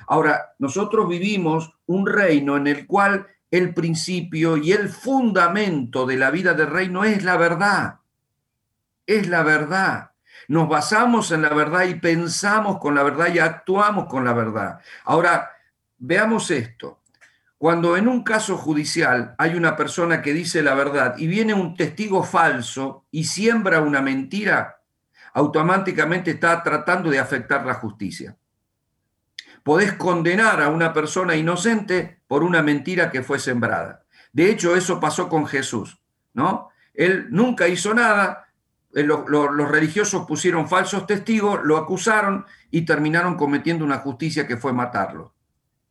Ahora, 0.06 0.54
nosotros 0.58 1.08
vivimos 1.08 1.74
un 1.86 2.06
reino 2.06 2.56
en 2.56 2.66
el 2.66 2.86
cual 2.86 3.26
el 3.50 3.74
principio 3.74 4.56
y 4.56 4.72
el 4.72 4.88
fundamento 4.88 6.06
de 6.06 6.16
la 6.16 6.30
vida 6.30 6.54
del 6.54 6.68
reino 6.68 7.04
es 7.04 7.24
la 7.24 7.36
verdad. 7.36 7.96
Es 9.06 9.28
la 9.28 9.42
verdad. 9.42 10.10
Nos 10.48 10.68
basamos 10.68 11.32
en 11.32 11.42
la 11.42 11.48
verdad 11.48 11.84
y 11.84 11.94
pensamos 11.94 12.78
con 12.78 12.94
la 12.94 13.02
verdad 13.02 13.28
y 13.34 13.38
actuamos 13.38 14.06
con 14.06 14.24
la 14.24 14.32
verdad. 14.32 14.80
Ahora, 15.04 15.50
veamos 15.98 16.50
esto. 16.50 17.00
Cuando 17.58 17.96
en 17.96 18.06
un 18.06 18.22
caso 18.22 18.58
judicial 18.58 19.34
hay 19.38 19.54
una 19.54 19.76
persona 19.76 20.20
que 20.20 20.34
dice 20.34 20.62
la 20.62 20.74
verdad 20.74 21.16
y 21.16 21.26
viene 21.26 21.54
un 21.54 21.74
testigo 21.74 22.22
falso 22.22 23.06
y 23.10 23.24
siembra 23.24 23.80
una 23.80 24.02
mentira, 24.02 24.82
automáticamente 25.32 26.32
está 26.32 26.62
tratando 26.62 27.10
de 27.10 27.18
afectar 27.18 27.64
la 27.64 27.74
justicia. 27.74 28.36
Podés 29.62 29.94
condenar 29.94 30.62
a 30.62 30.68
una 30.68 30.92
persona 30.92 31.34
inocente 31.34 32.20
por 32.28 32.42
una 32.42 32.62
mentira 32.62 33.10
que 33.10 33.22
fue 33.22 33.38
sembrada. 33.38 34.04
De 34.32 34.50
hecho, 34.50 34.76
eso 34.76 35.00
pasó 35.00 35.28
con 35.28 35.46
Jesús, 35.46 35.98
¿no? 36.34 36.68
Él 36.92 37.28
nunca 37.30 37.68
hizo 37.68 37.92
nada, 37.94 38.46
eh, 38.94 39.02
los 39.02 39.70
religiosos 39.70 40.26
pusieron 40.26 40.68
falsos 40.68 41.06
testigos, 41.06 41.60
lo 41.64 41.76
acusaron 41.76 42.46
y 42.70 42.82
terminaron 42.82 43.36
cometiendo 43.36 43.84
una 43.84 43.98
justicia 43.98 44.46
que 44.46 44.56
fue 44.56 44.72
matarlo. 44.72 45.34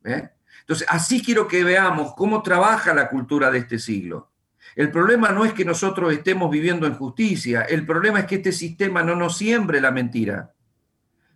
¿eh? 0.04 0.30
Entonces, 0.66 0.88
así 0.90 1.22
quiero 1.22 1.46
que 1.46 1.62
veamos 1.62 2.14
cómo 2.16 2.42
trabaja 2.42 2.92
la 2.92 3.08
cultura 3.08 3.52
de 3.52 3.58
este 3.58 3.78
siglo. 3.78 4.32
El 4.74 4.90
problema 4.90 5.30
no 5.30 5.44
es 5.44 5.52
que 5.52 5.64
nosotros 5.64 6.12
estemos 6.12 6.50
viviendo 6.50 6.88
en 6.88 6.94
justicia, 6.94 7.62
el 7.62 7.86
problema 7.86 8.18
es 8.18 8.26
que 8.26 8.34
este 8.34 8.50
sistema 8.50 9.04
no 9.04 9.14
nos 9.14 9.38
siembre 9.38 9.80
la 9.80 9.92
mentira. 9.92 10.52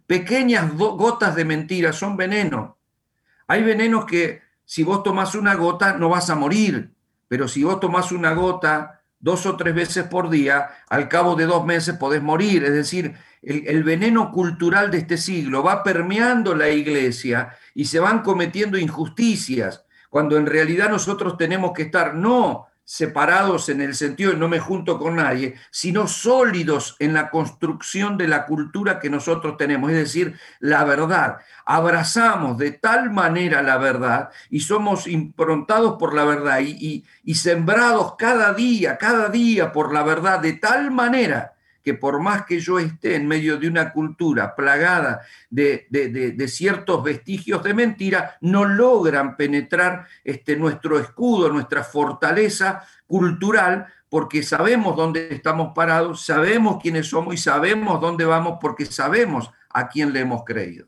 Pequeñas 0.09 0.74
gotas 0.74 1.37
de 1.37 1.45
mentira 1.45 1.93
son 1.93 2.16
veneno. 2.16 2.78
Hay 3.47 3.62
venenos 3.62 4.05
que 4.05 4.43
si 4.64 4.83
vos 4.83 5.05
tomás 5.05 5.37
una 5.37 5.55
gota 5.55 5.93
no 5.93 6.09
vas 6.09 6.28
a 6.28 6.35
morir, 6.35 6.93
pero 7.28 7.47
si 7.47 7.62
vos 7.62 7.78
tomás 7.78 8.11
una 8.11 8.33
gota 8.35 9.03
dos 9.20 9.47
o 9.47 9.57
tres 9.57 9.74
veces 9.74 10.05
por 10.05 10.28
día, 10.28 10.70
al 10.89 11.09
cabo 11.09 11.37
de 11.37 11.47
dos 11.47 11.64
meses 11.64 11.97
podés 11.97 12.22
morir. 12.22 12.64
Es 12.64 12.72
decir, 12.72 13.14
el, 13.43 13.85
veneno 13.85 14.33
cultural 14.33 14.91
de 14.91 14.99
este 14.99 15.16
siglo 15.16 15.62
va 15.62 15.83
permeando 15.83 16.55
la 16.55 16.68
iglesia 16.70 17.57
y 17.81 17.87
se 17.87 17.99
van 17.99 18.20
cometiendo 18.20 18.76
injusticias, 18.76 19.87
cuando 20.11 20.37
en 20.37 20.45
realidad 20.45 20.91
nosotros 20.91 21.39
tenemos 21.39 21.72
que 21.72 21.85
estar 21.85 22.14
no 22.14 22.66
separados 22.85 23.70
en 23.70 23.81
el 23.81 23.95
sentido 23.95 24.33
de 24.33 24.37
no 24.37 24.49
me 24.49 24.59
junto 24.59 24.99
con 24.99 25.16
nadie, 25.16 25.55
sino 25.70 26.07
sólidos 26.07 26.95
en 26.99 27.14
la 27.14 27.31
construcción 27.31 28.18
de 28.18 28.28
la 28.28 28.45
cultura 28.45 29.01
que 29.01 29.09
nosotros 29.09 29.57
tenemos, 29.57 29.93
es 29.93 29.97
decir, 29.97 30.39
la 30.59 30.85
verdad. 30.85 31.39
Abrazamos 31.64 32.59
de 32.59 32.72
tal 32.72 33.11
manera 33.11 33.62
la 33.62 33.78
verdad 33.78 34.28
y 34.51 34.61
somos 34.61 35.07
improntados 35.07 35.97
por 35.99 36.14
la 36.14 36.26
verdad 36.26 36.61
y, 36.61 37.07
y 37.24 37.35
sembrados 37.35 38.14
cada 38.18 38.53
día, 38.53 38.99
cada 38.99 39.31
día 39.31 39.72
por 39.72 39.95
la 39.95 40.03
verdad, 40.03 40.41
de 40.41 40.53
tal 40.53 40.91
manera 40.91 41.55
que 41.83 41.95
por 41.95 42.20
más 42.20 42.45
que 42.45 42.61
yo 42.61 42.78
esté 42.78 43.16
en 43.16 43.26
medio 43.26 43.59
de 43.59 43.68
una 43.68 43.93
cultura 43.93 44.55
plagada 44.55 45.22
de, 45.49 45.87
ciertos 46.49 47.03
vestigios 47.03 47.62
de 47.62 47.74
mentira, 47.74 48.37
no 48.41 48.64
logran 48.64 49.37
penetrar 49.37 50.07
este, 50.24 50.57
nuestro 50.57 50.99
escudo, 50.99 51.49
nuestra 51.49 51.85
fortaleza 51.85 52.83
cultural, 53.07 53.87
porque 54.09 54.43
sabemos 54.43 54.97
dónde 54.97 55.28
estamos 55.31 55.72
parados, 55.74 56.24
sabemos 56.24 56.83
quiénes 56.83 57.09
somos 57.09 57.35
y 57.35 57.39
sabemos 57.39 58.01
dónde 58.01 58.24
vamos 58.24 58.59
porque 58.61 58.85
sabemos 58.87 59.51
a 59.70 59.89
quién 59.89 60.12
le 60.12 60.20
hemos 60.20 60.45
creído. 60.45 60.87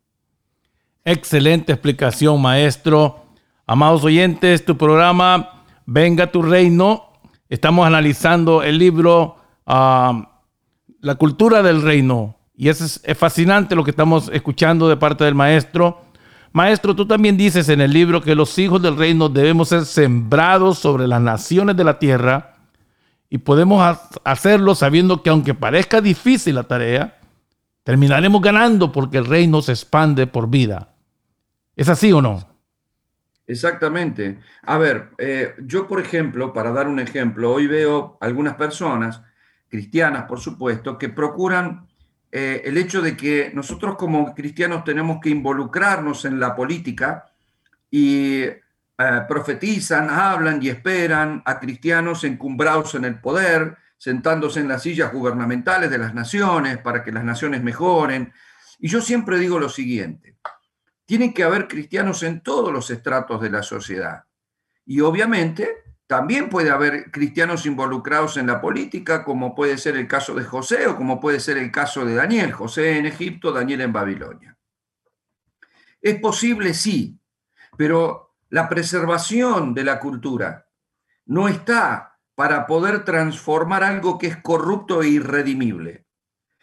Excelente 1.05 1.72
explicación, 1.72 2.40
maestro. 2.40 3.26
Amados 3.66 4.05
oyentes, 4.05 4.64
tu 4.64 4.76
programa 4.76 5.62
Venga 5.86 6.30
tu 6.30 6.43
Reino. 6.43 7.11
Estamos 7.49 7.86
analizando 7.86 8.62
el 8.62 8.78
libro 8.78 9.36
ah, 9.66 10.31
la 11.03 11.16
cultura 11.16 11.62
del 11.62 11.82
reino. 11.82 12.36
Y 12.57 12.68
eso 12.68 12.84
es, 12.84 13.03
fascinante 13.18 13.74
lo 13.74 13.84
que 13.84 13.90
estamos 13.90 14.30
escuchando 14.32 14.88
de 14.88 14.96
parte 14.96 15.24
del 15.24 15.34
maestro. 15.34 16.00
Maestro, 16.53 16.94
tú 16.94 17.07
también 17.07 17.36
dices 17.36 17.68
en 17.68 17.80
el 17.80 17.92
libro 17.92 18.22
que 18.22 18.34
los 18.34 18.59
hijos 18.59 18.80
del 18.80 18.96
reino 18.96 19.28
debemos 19.28 19.68
ser 19.68 19.84
sembrados 19.84 20.78
sobre 20.78 21.07
las 21.07 21.20
naciones 21.20 21.76
de 21.76 21.84
la 21.84 21.98
tierra 21.98 22.55
y 23.28 23.38
podemos 23.38 23.98
hacerlo 24.24 24.74
sabiendo 24.74 25.22
que 25.22 25.30
aunque 25.30 25.55
parezca 25.55 26.00
difícil 26.00 26.55
la 26.55 26.64
tarea, 26.64 27.18
terminaremos 27.82 28.40
ganando 28.40 28.92
porque 28.92 29.18
el 29.18 29.24
reino 29.24 29.61
se 29.61 29.72
expande 29.72 30.26
por 30.26 30.48
vida. 30.48 30.94
¿Es 31.74 31.88
así 31.88 32.12
o 32.12 32.22
no? 32.22 32.46
Exactamente. 33.46 34.38
A 34.62 34.78
ver, 34.78 35.11
eh, 35.18 35.55
yo 35.64 35.88
por 35.88 36.00
ejemplo, 36.00 36.53
para 36.53 36.70
dar 36.70 36.86
un 36.86 37.00
ejemplo, 37.00 37.53
hoy 37.53 37.66
veo 37.66 38.18
algunas 38.20 38.55
personas 38.55 39.22
cristianas, 39.72 40.24
por 40.24 40.38
supuesto, 40.38 40.98
que 40.98 41.08
procuran 41.08 41.88
eh, 42.30 42.60
el 42.66 42.76
hecho 42.76 43.00
de 43.00 43.16
que 43.16 43.50
nosotros 43.54 43.96
como 43.96 44.34
cristianos 44.34 44.84
tenemos 44.84 45.18
que 45.18 45.30
involucrarnos 45.30 46.26
en 46.26 46.38
la 46.38 46.54
política 46.54 47.32
y 47.90 48.42
eh, 48.42 48.60
profetizan, 49.26 50.10
hablan 50.10 50.62
y 50.62 50.68
esperan 50.68 51.42
a 51.46 51.58
cristianos 51.58 52.22
encumbrados 52.24 52.96
en 52.96 53.06
el 53.06 53.18
poder, 53.18 53.78
sentándose 53.96 54.60
en 54.60 54.68
las 54.68 54.82
sillas 54.82 55.10
gubernamentales 55.10 55.90
de 55.90 55.96
las 55.96 56.12
naciones 56.12 56.76
para 56.76 57.02
que 57.02 57.10
las 57.10 57.24
naciones 57.24 57.62
mejoren. 57.62 58.30
Y 58.78 58.88
yo 58.88 59.00
siempre 59.00 59.38
digo 59.38 59.58
lo 59.58 59.70
siguiente, 59.70 60.36
tienen 61.06 61.32
que 61.32 61.44
haber 61.44 61.66
cristianos 61.66 62.22
en 62.24 62.42
todos 62.42 62.70
los 62.70 62.90
estratos 62.90 63.40
de 63.40 63.48
la 63.48 63.62
sociedad. 63.62 64.24
Y 64.84 65.00
obviamente 65.00 65.91
también 66.12 66.50
puede 66.50 66.68
haber 66.68 67.10
cristianos 67.10 67.64
involucrados 67.64 68.36
en 68.36 68.46
la 68.46 68.60
política, 68.60 69.24
como 69.24 69.54
puede 69.54 69.78
ser 69.78 69.96
el 69.96 70.06
caso 70.06 70.34
de 70.34 70.44
José 70.44 70.86
o 70.86 70.94
como 70.94 71.18
puede 71.18 71.40
ser 71.40 71.56
el 71.56 71.72
caso 71.72 72.04
de 72.04 72.14
Daniel, 72.14 72.52
José 72.52 72.98
en 72.98 73.06
Egipto, 73.06 73.50
Daniel 73.50 73.80
en 73.80 73.94
Babilonia. 73.94 74.58
Es 76.02 76.20
posible, 76.20 76.74
sí, 76.74 77.18
pero 77.78 78.34
la 78.50 78.68
preservación 78.68 79.72
de 79.72 79.84
la 79.84 80.00
cultura 80.00 80.68
no 81.24 81.48
está 81.48 82.18
para 82.34 82.66
poder 82.66 83.06
transformar 83.06 83.82
algo 83.82 84.18
que 84.18 84.26
es 84.26 84.36
corrupto 84.36 85.00
e 85.00 85.08
irredimible. 85.08 86.04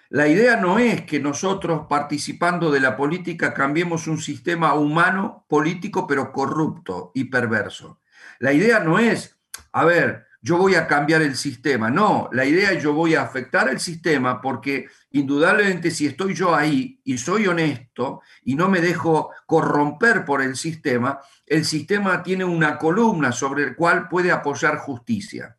La 0.09 0.27
idea 0.27 0.57
no 0.57 0.77
es 0.77 1.05
que 1.05 1.19
nosotros 1.19 1.87
participando 1.89 2.69
de 2.69 2.81
la 2.81 2.95
política 2.95 3.55
cambiemos 3.55 4.05
un 4.05 4.19
sistema 4.19 4.75
humano 4.75 5.47
político 5.49 6.05
pero 6.05 6.31
corrupto 6.31 7.09
y 7.15 7.23
perverso. 7.23 7.99
La 8.37 8.53
idea 8.53 8.79
no 8.79 8.99
es 8.99 9.38
a 9.71 9.85
ver, 9.85 10.29
yo 10.41 10.57
voy 10.57 10.75
a 10.75 10.87
cambiar 10.87 11.21
el 11.21 11.35
sistema. 11.35 11.89
No, 11.89 12.29
la 12.31 12.45
idea 12.45 12.71
es 12.71 12.81
yo 12.81 12.93
voy 12.93 13.15
a 13.15 13.23
afectar 13.23 13.69
el 13.69 13.79
sistema 13.79 14.41
porque 14.41 14.87
indudablemente 15.11 15.91
si 15.91 16.07
estoy 16.07 16.33
yo 16.33 16.55
ahí 16.55 17.01
y 17.03 17.17
soy 17.17 17.47
honesto 17.47 18.21
y 18.43 18.55
no 18.55 18.69
me 18.69 18.79
dejo 18.79 19.31
corromper 19.45 20.23
por 20.23 20.41
el 20.41 20.55
sistema, 20.55 21.19
el 21.45 21.65
sistema 21.65 22.23
tiene 22.23 22.45
una 22.45 22.77
columna 22.77 23.31
sobre 23.31 23.63
el 23.63 23.75
cual 23.75 24.07
puede 24.07 24.31
apoyar 24.31 24.77
justicia. 24.77 25.57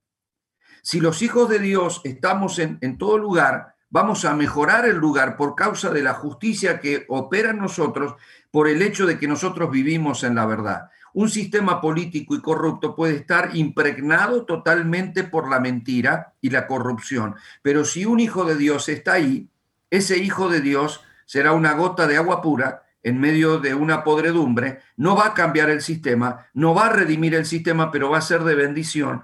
Si 0.82 0.98
los 1.00 1.20
hijos 1.20 1.48
de 1.50 1.58
Dios 1.58 2.00
estamos 2.04 2.58
en, 2.58 2.78
en 2.80 2.96
todo 2.96 3.18
lugar, 3.18 3.74
vamos 3.90 4.24
a 4.24 4.34
mejorar 4.34 4.86
el 4.86 4.96
lugar 4.96 5.36
por 5.36 5.54
causa 5.54 5.90
de 5.90 6.02
la 6.02 6.14
justicia 6.14 6.80
que 6.80 7.04
opera 7.08 7.50
en 7.50 7.58
nosotros, 7.58 8.14
por 8.50 8.66
el 8.66 8.80
hecho 8.80 9.04
de 9.04 9.18
que 9.18 9.28
nosotros 9.28 9.70
vivimos 9.70 10.24
en 10.24 10.36
la 10.36 10.46
verdad 10.46 10.88
un 11.14 11.28
sistema 11.28 11.80
político 11.80 12.34
y 12.34 12.40
corrupto 12.40 12.94
puede 12.94 13.16
estar 13.16 13.54
impregnado 13.54 14.44
totalmente 14.44 15.24
por 15.24 15.48
la 15.48 15.60
mentira 15.60 16.34
y 16.40 16.50
la 16.50 16.66
corrupción. 16.66 17.34
Pero 17.62 17.84
si 17.84 18.04
un 18.04 18.20
hijo 18.20 18.44
de 18.44 18.56
Dios 18.56 18.88
está 18.88 19.14
ahí, 19.14 19.48
ese 19.90 20.18
hijo 20.18 20.48
de 20.48 20.60
Dios 20.60 21.02
será 21.26 21.52
una 21.52 21.72
gota 21.74 22.06
de 22.06 22.16
agua 22.16 22.42
pura 22.42 22.82
en 23.02 23.18
medio 23.18 23.58
de 23.58 23.74
una 23.74 24.04
podredumbre, 24.04 24.80
no 24.96 25.16
va 25.16 25.28
a 25.28 25.34
cambiar 25.34 25.70
el 25.70 25.80
sistema, 25.80 26.46
no 26.52 26.74
va 26.74 26.86
a 26.86 26.92
redimir 26.92 27.34
el 27.34 27.46
sistema, 27.46 27.90
pero 27.90 28.10
va 28.10 28.18
a 28.18 28.22
ser 28.22 28.44
de 28.44 28.54
bendición, 28.54 29.22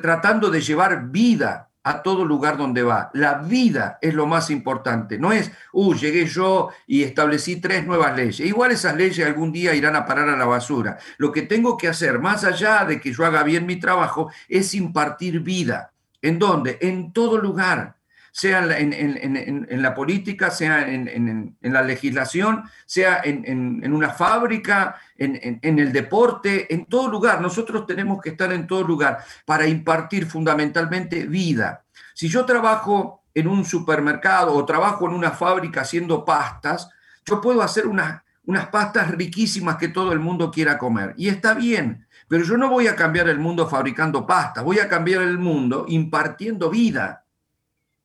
tratando 0.00 0.50
de 0.50 0.60
llevar 0.60 1.08
vida 1.08 1.70
a 1.86 2.02
todo 2.02 2.24
lugar 2.24 2.56
donde 2.56 2.82
va. 2.82 3.10
La 3.14 3.34
vida 3.34 3.98
es 4.02 4.12
lo 4.12 4.26
más 4.26 4.50
importante. 4.50 5.20
No 5.20 5.30
es, 5.30 5.52
uh, 5.72 5.94
llegué 5.94 6.26
yo 6.26 6.70
y 6.84 7.04
establecí 7.04 7.60
tres 7.60 7.86
nuevas 7.86 8.16
leyes. 8.16 8.40
Igual 8.40 8.72
esas 8.72 8.96
leyes 8.96 9.24
algún 9.24 9.52
día 9.52 9.72
irán 9.72 9.94
a 9.94 10.04
parar 10.04 10.28
a 10.28 10.36
la 10.36 10.46
basura. 10.46 10.98
Lo 11.16 11.30
que 11.30 11.42
tengo 11.42 11.76
que 11.76 11.86
hacer, 11.86 12.18
más 12.18 12.42
allá 12.42 12.84
de 12.84 13.00
que 13.00 13.12
yo 13.12 13.24
haga 13.24 13.44
bien 13.44 13.66
mi 13.66 13.76
trabajo, 13.76 14.32
es 14.48 14.74
impartir 14.74 15.38
vida. 15.38 15.92
¿En 16.22 16.40
dónde? 16.40 16.76
En 16.80 17.12
todo 17.12 17.38
lugar. 17.38 17.94
Sea 18.38 18.78
en, 18.78 19.82
la 19.82 19.94
política, 19.94 20.50
sea 20.50 20.86
en, 20.86 21.56
la 21.62 21.80
legislación, 21.80 22.64
sea 22.84 23.22
en, 23.24 23.92
una 23.92 24.10
fábrica, 24.10 24.96
en 25.16 25.78
el 25.78 25.90
deporte, 25.90 26.72
en 26.74 26.84
todo 26.84 27.08
lugar. 27.08 27.40
Nosotros 27.40 27.86
tenemos 27.86 28.20
que 28.20 28.30
estar 28.30 28.52
en 28.52 28.66
todo 28.66 28.82
lugar 28.82 29.24
para 29.46 29.66
impartir 29.66 30.26
fundamentalmente 30.26 31.26
vida. 31.26 31.84
Si 32.12 32.28
yo 32.28 32.44
trabajo 32.44 33.22
en 33.34 33.48
un 33.48 33.64
supermercado 33.64 34.54
o 34.54 34.64
trabajo 34.64 35.06
en 35.06 35.14
una 35.14 35.30
fábrica 35.30 35.82
haciendo 35.82 36.24
pastas, 36.24 36.90
yo 37.26 37.40
puedo 37.40 37.62
hacer 37.62 37.86
unas, 37.86 38.22
unas 38.46 38.68
pastas 38.68 39.10
riquísimas 39.10 39.76
que 39.76 39.88
todo 39.88 40.12
el 40.12 40.20
mundo 40.20 40.50
quiera 40.50 40.78
comer. 40.78 41.14
Y 41.16 41.28
está 41.28 41.52
bien, 41.54 42.06
pero 42.28 42.44
yo 42.44 42.56
no 42.56 42.70
voy 42.70 42.86
a 42.86 42.96
cambiar 42.96 43.28
el 43.28 43.38
mundo 43.38 43.68
fabricando 43.68 44.26
pastas, 44.26 44.64
voy 44.64 44.78
a 44.78 44.88
cambiar 44.88 45.22
el 45.22 45.38
mundo 45.38 45.84
impartiendo 45.88 46.70
vida. 46.70 47.25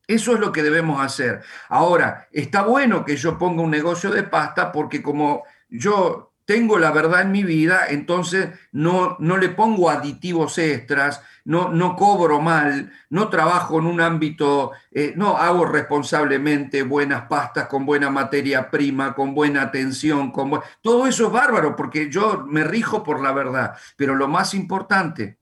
Eso 0.06 0.34
es 0.34 0.40
lo 0.40 0.52
que 0.52 0.62
debemos 0.62 1.00
hacer. 1.00 1.42
Ahora, 1.68 2.28
está 2.32 2.62
bueno 2.62 3.04
que 3.04 3.16
yo 3.16 3.38
ponga 3.38 3.62
un 3.62 3.70
negocio 3.70 4.10
de 4.10 4.24
pasta 4.24 4.72
porque 4.72 5.02
como 5.02 5.44
yo 5.68 6.32
tengo 6.44 6.78
la 6.78 6.90
verdad 6.90 7.22
en 7.22 7.32
mi 7.32 7.44
vida, 7.44 7.86
entonces 7.88 8.50
no, 8.72 9.16
no 9.20 9.36
le 9.36 9.48
pongo 9.48 9.90
aditivos 9.90 10.58
extras, 10.58 11.22
no, 11.44 11.70
no 11.70 11.96
cobro 11.96 12.40
mal, 12.40 12.92
no 13.10 13.28
trabajo 13.28 13.78
en 13.78 13.86
un 13.86 14.00
ámbito, 14.00 14.72
eh, 14.90 15.14
no 15.16 15.36
hago 15.36 15.64
responsablemente 15.64 16.82
buenas 16.82 17.22
pastas 17.22 17.68
con 17.68 17.86
buena 17.86 18.10
materia 18.10 18.70
prima, 18.70 19.14
con 19.14 19.34
buena 19.34 19.62
atención, 19.62 20.30
con 20.30 20.60
todo 20.80 21.06
eso 21.06 21.26
es 21.26 21.32
bárbaro 21.32 21.76
porque 21.76 22.10
yo 22.10 22.44
me 22.46 22.64
rijo 22.64 23.02
por 23.02 23.22
la 23.22 23.32
verdad, 23.32 23.76
pero 23.96 24.14
lo 24.14 24.28
más 24.28 24.52
importante 24.54 25.38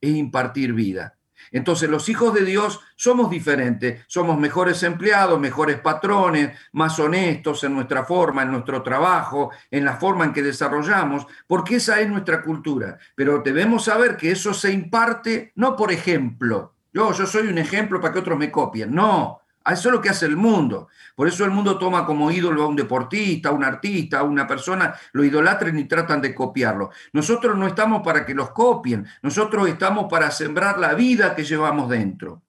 es 0.00 0.10
impartir 0.10 0.74
vida. 0.74 1.15
Entonces 1.56 1.88
los 1.88 2.08
hijos 2.10 2.34
de 2.34 2.44
Dios 2.44 2.80
somos 2.96 3.30
diferentes, 3.30 4.04
somos 4.08 4.38
mejores 4.38 4.82
empleados, 4.82 5.40
mejores 5.40 5.80
patrones, 5.80 6.50
más 6.72 6.98
honestos 6.98 7.64
en 7.64 7.74
nuestra 7.74 8.04
forma, 8.04 8.42
en 8.42 8.50
nuestro 8.50 8.82
trabajo, 8.82 9.50
en 9.70 9.84
la 9.84 9.96
forma 9.96 10.26
en 10.26 10.34
que 10.34 10.42
desarrollamos, 10.42 11.26
porque 11.46 11.76
esa 11.76 11.98
es 11.98 12.10
nuestra 12.10 12.42
cultura. 12.42 12.98
Pero 13.14 13.38
debemos 13.38 13.84
saber 13.84 14.18
que 14.18 14.32
eso 14.32 14.52
se 14.52 14.70
imparte 14.70 15.52
no 15.54 15.74
por 15.76 15.92
ejemplo. 15.92 16.74
Yo, 16.92 17.12
yo 17.12 17.26
soy 17.26 17.48
un 17.48 17.56
ejemplo 17.56 18.02
para 18.02 18.12
que 18.12 18.20
otros 18.20 18.38
me 18.38 18.50
copien, 18.50 18.94
no. 18.94 19.40
Eso 19.72 19.88
es 19.88 19.92
lo 19.92 20.00
que 20.00 20.10
hace 20.10 20.26
el 20.26 20.36
mundo. 20.36 20.88
Por 21.14 21.28
eso 21.28 21.44
el 21.44 21.50
mundo 21.50 21.78
toma 21.78 22.06
como 22.06 22.30
ídolo 22.30 22.62
a 22.62 22.66
un 22.66 22.76
deportista, 22.76 23.48
a 23.48 23.52
un 23.52 23.64
artista, 23.64 24.20
a 24.20 24.22
una 24.22 24.46
persona, 24.46 24.94
lo 25.12 25.24
idolatren 25.24 25.78
y 25.78 25.84
tratan 25.84 26.20
de 26.20 26.34
copiarlo. 26.34 26.90
Nosotros 27.12 27.56
no 27.56 27.66
estamos 27.66 28.02
para 28.02 28.24
que 28.24 28.34
los 28.34 28.50
copien, 28.50 29.06
nosotros 29.22 29.68
estamos 29.68 30.06
para 30.10 30.30
sembrar 30.30 30.78
la 30.78 30.94
vida 30.94 31.34
que 31.34 31.44
llevamos 31.44 31.88
dentro. 31.88 32.42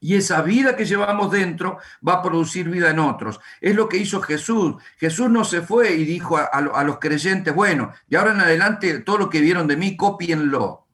Y 0.00 0.14
esa 0.14 0.42
vida 0.42 0.76
que 0.76 0.84
llevamos 0.84 1.30
dentro 1.32 1.78
va 2.06 2.14
a 2.14 2.22
producir 2.22 2.68
vida 2.68 2.90
en 2.90 3.00
otros. 3.00 3.40
Es 3.60 3.74
lo 3.74 3.88
que 3.88 3.96
hizo 3.96 4.20
Jesús. 4.22 4.76
Jesús 4.96 5.28
no 5.28 5.44
se 5.44 5.60
fue 5.60 5.92
y 5.94 6.04
dijo 6.04 6.36
a, 6.36 6.44
a 6.44 6.84
los 6.84 6.98
creyentes, 6.98 7.54
bueno, 7.54 7.92
de 8.06 8.16
ahora 8.16 8.32
en 8.32 8.40
adelante 8.40 9.00
todo 9.00 9.18
lo 9.18 9.30
que 9.30 9.40
vieron 9.40 9.66
de 9.66 9.76
mí, 9.76 9.96
cópienlo. 9.96 10.87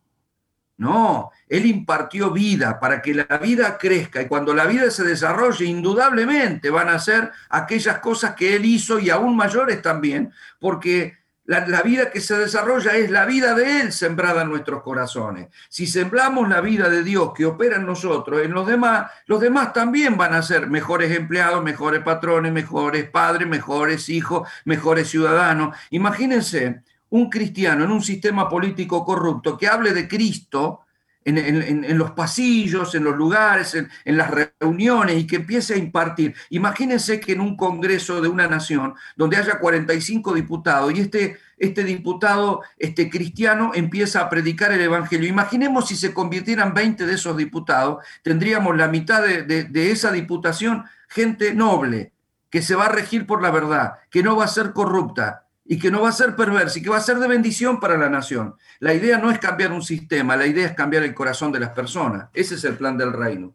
No, 0.77 1.31
Él 1.49 1.67
impartió 1.67 2.31
vida 2.33 2.81
para 2.81 3.01
que 3.01 3.15
la 3.15 3.39
vida 3.39 3.79
crezca 3.79 4.23
y 4.23 4.27
cuando 4.27 4.55
la 4.55 4.67
vida 4.67 4.91
se 4.91 5.05
desarrolle, 5.05 5.67
indudablemente 5.67 6.69
van 6.71 6.89
a 6.89 6.99
ser 6.99 7.31
aquellas 7.49 7.99
cosas 7.99 8.35
que 8.35 8.57
Él 8.57 8.65
hizo 8.65 8.99
y 8.99 9.09
aún 9.09 9.37
mayores 9.37 9.81
también, 9.83 10.33
porque 10.59 11.19
la, 11.47 11.83
vida 11.83 12.11
que 12.11 12.21
se 12.21 12.37
desarrolla 12.39 12.97
es 12.97 13.11
la 13.11 13.27
vida 13.27 13.55
de 13.55 13.83
Él 13.83 13.93
sembrada 13.93 14.43
en 14.43 14.49
nuestros 14.49 14.83
corazones. 14.83 15.49
Si 15.69 15.87
sembramos 15.87 16.49
la 16.49 16.61
vida 16.61 16.89
de 16.89 17.05
Dios 17.05 17.33
que 17.37 17.45
opera 17.45 17.77
en 17.77 17.87
nosotros, 17.87 18.43
en 18.43 18.53
los 18.53 18.67
demás, 18.67 19.11
los 19.27 19.41
demás 19.41 19.73
también 19.73 20.17
van 20.17 20.35
a 20.35 20.43
ser 20.43 20.69
mejores 20.69 21.15
empleados, 21.15 21.63
mejores 21.63 22.03
patrones, 22.03 22.51
mejores 22.53 23.09
padres, 23.11 23.47
mejores 23.47 24.09
hijos, 24.09 24.49
mejores 24.65 25.09
ciudadanos. 25.09 25.77
Imagínense 25.91 26.83
un 27.15 27.31
cristiano 27.31 27.85
en 27.85 27.93
un 27.93 28.03
sistema 28.03 28.49
político 28.49 29.05
corrupto 29.05 29.57
que 29.57 29.69
hable 29.69 29.93
de 29.93 30.09
Cristo 30.09 30.81
en, 31.25 31.97
los 31.97 32.11
pasillos, 32.11 32.93
en 32.97 33.05
los 33.05 33.17
lugares, 33.17 33.77
en, 34.05 34.17
las 34.17 34.31
reuniones 34.61 35.21
y 35.21 35.27
que 35.27 35.37
empiece 35.37 35.75
a 35.75 35.77
impartir. 35.77 36.35
Imagínense 36.51 37.21
que 37.21 37.33
en 37.33 37.41
un 37.41 37.57
congreso 37.57 38.21
de 38.21 38.27
una 38.27 38.49
nación 38.49 38.95
donde 39.15 39.37
haya 39.37 39.61
45 39.61 40.35
diputados 40.35 40.93
y 40.93 41.03
este, 41.03 41.39
este 41.57 41.85
diputado 41.85 42.63
este 42.79 43.09
cristiano 43.09 43.71
empieza 43.75 44.21
a 44.21 44.29
predicar 44.29 44.73
el 44.73 44.81
Evangelio. 44.81 45.29
Imaginemos 45.29 45.87
si 45.87 45.95
se 45.95 46.13
convirtieran 46.13 46.75
20 46.75 47.07
de 47.07 47.15
esos 47.15 47.37
diputados, 47.37 48.05
tendríamos 48.23 48.77
la 48.77 48.89
mitad 48.89 49.23
de 49.23 49.91
esa 49.93 50.11
diputación 50.11 50.85
gente 51.09 51.55
noble, 51.55 52.13
que 52.51 52.61
se 52.61 52.75
va 52.75 52.87
a 52.87 52.93
regir 52.93 53.25
por 53.25 53.41
la 53.41 53.53
verdad, 53.53 53.95
que 54.11 54.25
no 54.25 54.35
va 54.35 54.47
a 54.47 54.49
ser 54.49 54.73
corrupta, 54.73 55.44
y 55.65 55.79
que 55.79 55.91
no 55.91 56.03
va 56.03 56.11
a 56.11 56.13
ser 56.13 56.37
perverso 56.37 56.79
y 56.79 56.83
que 56.83 56.91
va 56.91 56.99
a 56.99 57.01
ser 57.01 57.19
de 57.19 57.29
bendición 57.29 57.81
para 57.81 57.97
la 57.97 58.11
nación. 58.11 58.55
La 58.81 58.93
idea 58.93 59.19
no 59.19 59.31
es 59.31 59.39
cambiar 59.39 59.73
un 59.73 59.83
sistema, 59.83 60.37
la 60.37 60.47
idea 60.47 60.67
es 60.67 60.73
cambiar 60.73 61.03
el 61.03 61.15
corazón 61.15 61.53
de 61.53 61.61
las 61.61 61.71
personas. 61.71 62.29
Ese 62.35 62.57
es 62.57 62.65
el 62.65 62.77
plan 62.77 62.99
del 62.99 63.13
reino. 63.13 63.55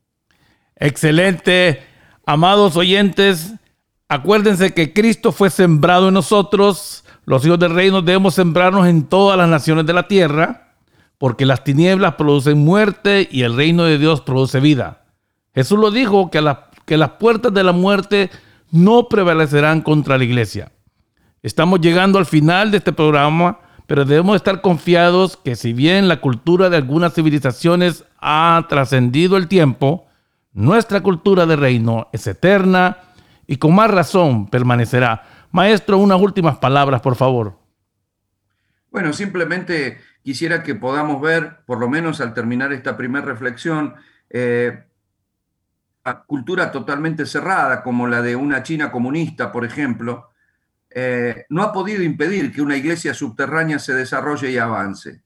Excelente. 0.75 1.83
Amados 2.25 2.75
oyentes, 2.77 3.53
acuérdense 4.07 4.73
que 4.73 4.93
Cristo 4.93 5.31
fue 5.31 5.49
sembrado 5.49 6.07
en 6.07 6.15
nosotros. 6.15 7.03
Los 7.25 7.45
hijos 7.45 7.59
del 7.59 7.75
reino 7.75 8.01
debemos 8.01 8.33
sembrarnos 8.35 8.87
en 8.87 9.03
todas 9.03 9.37
las 9.37 9.49
naciones 9.49 9.85
de 9.85 9.93
la 9.93 10.07
tierra, 10.07 10.73
porque 11.19 11.45
las 11.45 11.63
tinieblas 11.63 12.15
producen 12.15 12.57
muerte 12.57 13.27
y 13.29 13.43
el 13.43 13.55
reino 13.55 13.83
de 13.83 13.97
Dios 13.99 14.21
produce 14.21 14.59
vida. 14.59 15.03
Jesús 15.53 15.77
lo 15.77 15.91
dijo, 15.91 16.31
que, 16.31 16.55
que 16.85 16.97
las 16.97 17.11
puertas 17.11 17.53
de 17.53 17.63
la 17.63 17.71
muerte 17.71 18.31
no 18.71 19.09
prevalecerán 19.09 19.81
contra 19.81 20.17
la 20.17 20.23
iglesia. 20.23 20.71
Estamos 21.41 21.79
llegando 21.79 22.19
al 22.19 22.25
final 22.25 22.69
de 22.69 22.77
este 22.77 22.91
programa, 22.91 23.59
pero 23.87 24.03
debemos 24.03 24.35
estar 24.35 24.59
confiados 24.59 25.37
que 25.37 25.55
si 25.55 25.71
bien 25.71 26.09
la 26.09 26.19
cultura 26.19 26.69
de 26.69 26.75
algunas 26.75 27.13
civilizaciones 27.13 28.03
ha 28.19 28.65
trascendido 28.67 29.37
el 29.37 29.47
tiempo, 29.47 30.07
nuestra 30.51 31.01
cultura 31.01 31.45
de 31.45 31.55
reino 31.55 32.09
es 32.11 32.27
eterna 32.27 32.97
y 33.47 33.55
con 33.55 33.73
más 33.73 33.89
razón 33.89 34.47
permanecerá. 34.47 35.23
Maestro, 35.51 35.97
unas 35.97 36.19
últimas 36.19 36.57
palabras, 36.57 37.01
por 37.01 37.15
favor. 37.15 37.57
Bueno, 38.91 39.13
simplemente 39.13 39.97
quisiera 40.23 40.61
que 40.61 40.75
podamos 40.75 41.21
ver, 41.21 41.59
por 41.65 41.79
lo 41.79 41.87
menos 41.87 42.19
al 42.19 42.33
terminar 42.33 42.73
esta 42.73 42.97
primera 42.97 43.25
reflexión, 43.25 43.95
eh, 44.29 44.83
cultura 46.27 46.71
totalmente 46.71 47.25
cerrada, 47.25 47.81
como 47.81 48.07
la 48.07 48.21
de 48.21 48.35
una 48.35 48.61
China 48.63 48.91
comunista, 48.91 49.51
por 49.51 49.63
ejemplo, 49.63 50.29
eh, 50.91 51.45
no 51.49 51.63
ha 51.63 51.71
podido 51.71 52.03
impedir 52.03 52.51
que 52.51 52.61
una 52.61 52.75
iglesia 52.75 53.13
subterránea 53.13 53.79
se 53.79 53.93
desarrolle 53.93 54.51
y 54.51 54.57
avance. 54.57 55.21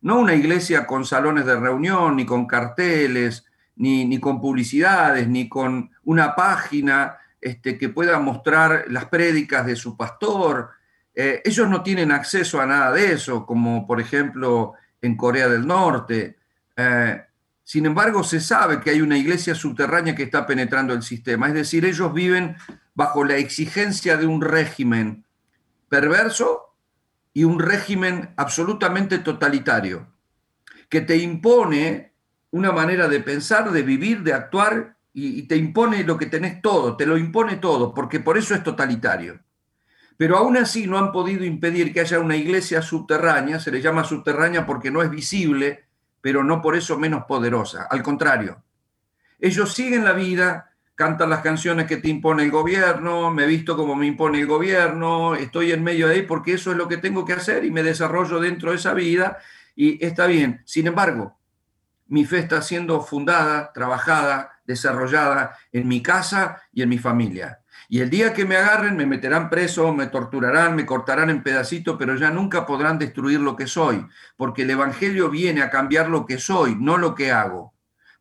No 0.00 0.18
una 0.18 0.34
iglesia 0.34 0.86
con 0.86 1.04
salones 1.04 1.46
de 1.46 1.58
reunión, 1.58 2.16
ni 2.16 2.26
con 2.26 2.46
carteles, 2.46 3.44
ni, 3.76 4.18
con 4.20 4.40
publicidades, 4.40 5.28
ni 5.28 5.48
con 5.48 5.90
una 6.04 6.34
página 6.34 7.18
este, 7.40 7.78
que 7.78 7.88
pueda 7.88 8.18
mostrar 8.18 8.86
las 8.88 9.06
prédicas 9.06 9.66
de 9.66 9.76
su 9.76 9.96
pastor. 9.96 10.70
Eh, 11.14 11.42
ellos 11.44 11.68
no 11.68 11.82
tienen 11.82 12.12
acceso 12.12 12.60
a 12.60 12.66
nada 12.66 12.92
de 12.92 13.12
eso, 13.12 13.46
como 13.46 13.86
por 13.86 14.00
ejemplo 14.00 14.74
en 15.00 15.16
Corea 15.16 15.48
del 15.48 15.66
Norte. 15.66 16.36
Eh, 16.76 17.22
sin 17.62 17.86
embargo, 17.86 18.22
se 18.22 18.40
sabe 18.40 18.80
que 18.80 18.90
hay 18.90 19.00
una 19.00 19.18
iglesia 19.18 19.54
subterránea 19.54 20.14
que 20.14 20.22
está 20.22 20.46
penetrando 20.46 20.94
el 20.94 21.02
sistema. 21.02 21.48
Es 21.48 21.54
decir, 21.54 21.84
ellos 21.84 22.12
viven 22.12 22.56
bajo 22.96 23.24
la 23.24 23.36
exigencia 23.36 24.16
de 24.16 24.26
un 24.26 24.40
régimen 24.40 25.26
perverso 25.88 26.74
y 27.32 27.44
un 27.44 27.60
régimen 27.60 28.32
absolutamente 28.36 29.18
totalitario, 29.18 30.08
que 30.88 31.02
te 31.02 31.18
impone 31.18 32.14
una 32.50 32.72
manera 32.72 33.06
de 33.06 33.20
pensar, 33.20 33.70
de 33.70 33.82
vivir, 33.82 34.22
de 34.22 34.32
actuar, 34.32 34.96
y, 35.12 35.42
te 35.42 35.56
impone 35.56 36.04
lo 36.04 36.18
que 36.18 36.26
tenés 36.26 36.60
todo, 36.60 36.96
te 36.96 37.06
lo 37.06 37.16
impone 37.16 37.56
todo, 37.56 37.94
porque 37.94 38.20
por 38.20 38.36
eso 38.36 38.54
es 38.54 38.62
totalitario. 38.62 39.40
Pero 40.16 40.38
aún 40.38 40.56
así 40.56 40.86
no 40.86 40.98
han 40.98 41.12
podido 41.12 41.44
impedir 41.44 41.92
que 41.92 42.00
haya 42.00 42.18
una 42.20 42.36
iglesia 42.36 42.80
subterránea, 42.82 43.60
se 43.60 43.70
le 43.70 43.82
llama 43.82 44.04
subterránea 44.04 44.66
porque 44.66 44.90
no 44.90 45.02
es 45.02 45.10
visible, 45.10 45.84
pero 46.22 46.44
no 46.44 46.62
por 46.62 46.76
eso 46.76 46.98
menos 46.98 47.24
poderosa, 47.24 47.86
al 47.90 48.02
contrario. 48.02 48.62
Ellos 49.38 49.74
siguen 49.74 50.04
la 50.04 50.12
vida, 50.12 50.75
cantan 50.96 51.30
las 51.30 51.42
canciones 51.42 51.86
que 51.86 51.98
te 51.98 52.08
impone 52.08 52.42
el 52.42 52.50
gobierno, 52.50 53.30
me 53.30 53.46
visto 53.46 53.76
como 53.76 53.94
me 53.94 54.06
impone 54.06 54.40
el 54.40 54.46
gobierno, 54.46 55.34
estoy 55.34 55.70
en 55.72 55.84
medio 55.84 56.08
de 56.08 56.14
ahí 56.14 56.22
porque 56.22 56.54
eso 56.54 56.72
es 56.72 56.76
lo 56.76 56.88
que 56.88 56.96
tengo 56.96 57.24
que 57.24 57.34
hacer 57.34 57.64
y 57.64 57.70
me 57.70 57.82
desarrollo 57.82 58.40
dentro 58.40 58.70
de 58.70 58.76
esa 58.76 58.94
vida 58.94 59.38
y 59.76 60.02
está 60.04 60.26
bien. 60.26 60.62
Sin 60.64 60.86
embargo, 60.86 61.38
mi 62.08 62.24
fe 62.24 62.38
está 62.38 62.62
siendo 62.62 63.02
fundada, 63.02 63.72
trabajada, 63.74 64.58
desarrollada 64.64 65.56
en 65.70 65.86
mi 65.86 66.02
casa 66.02 66.62
y 66.72 66.82
en 66.82 66.88
mi 66.88 66.98
familia. 66.98 67.60
Y 67.88 68.00
el 68.00 68.08
día 68.08 68.32
que 68.32 68.46
me 68.46 68.56
agarren, 68.56 68.96
me 68.96 69.06
meterán 69.06 69.50
preso, 69.50 69.92
me 69.92 70.06
torturarán, 70.06 70.74
me 70.74 70.86
cortarán 70.86 71.28
en 71.28 71.42
pedacitos, 71.42 71.96
pero 71.98 72.16
ya 72.16 72.30
nunca 72.30 72.64
podrán 72.64 72.98
destruir 72.98 73.40
lo 73.40 73.54
que 73.54 73.66
soy, 73.66 74.04
porque 74.36 74.62
el 74.62 74.70
Evangelio 74.70 75.28
viene 75.28 75.62
a 75.62 75.70
cambiar 75.70 76.08
lo 76.08 76.24
que 76.24 76.38
soy, 76.38 76.74
no 76.74 76.96
lo 76.96 77.14
que 77.14 77.30
hago. 77.30 77.75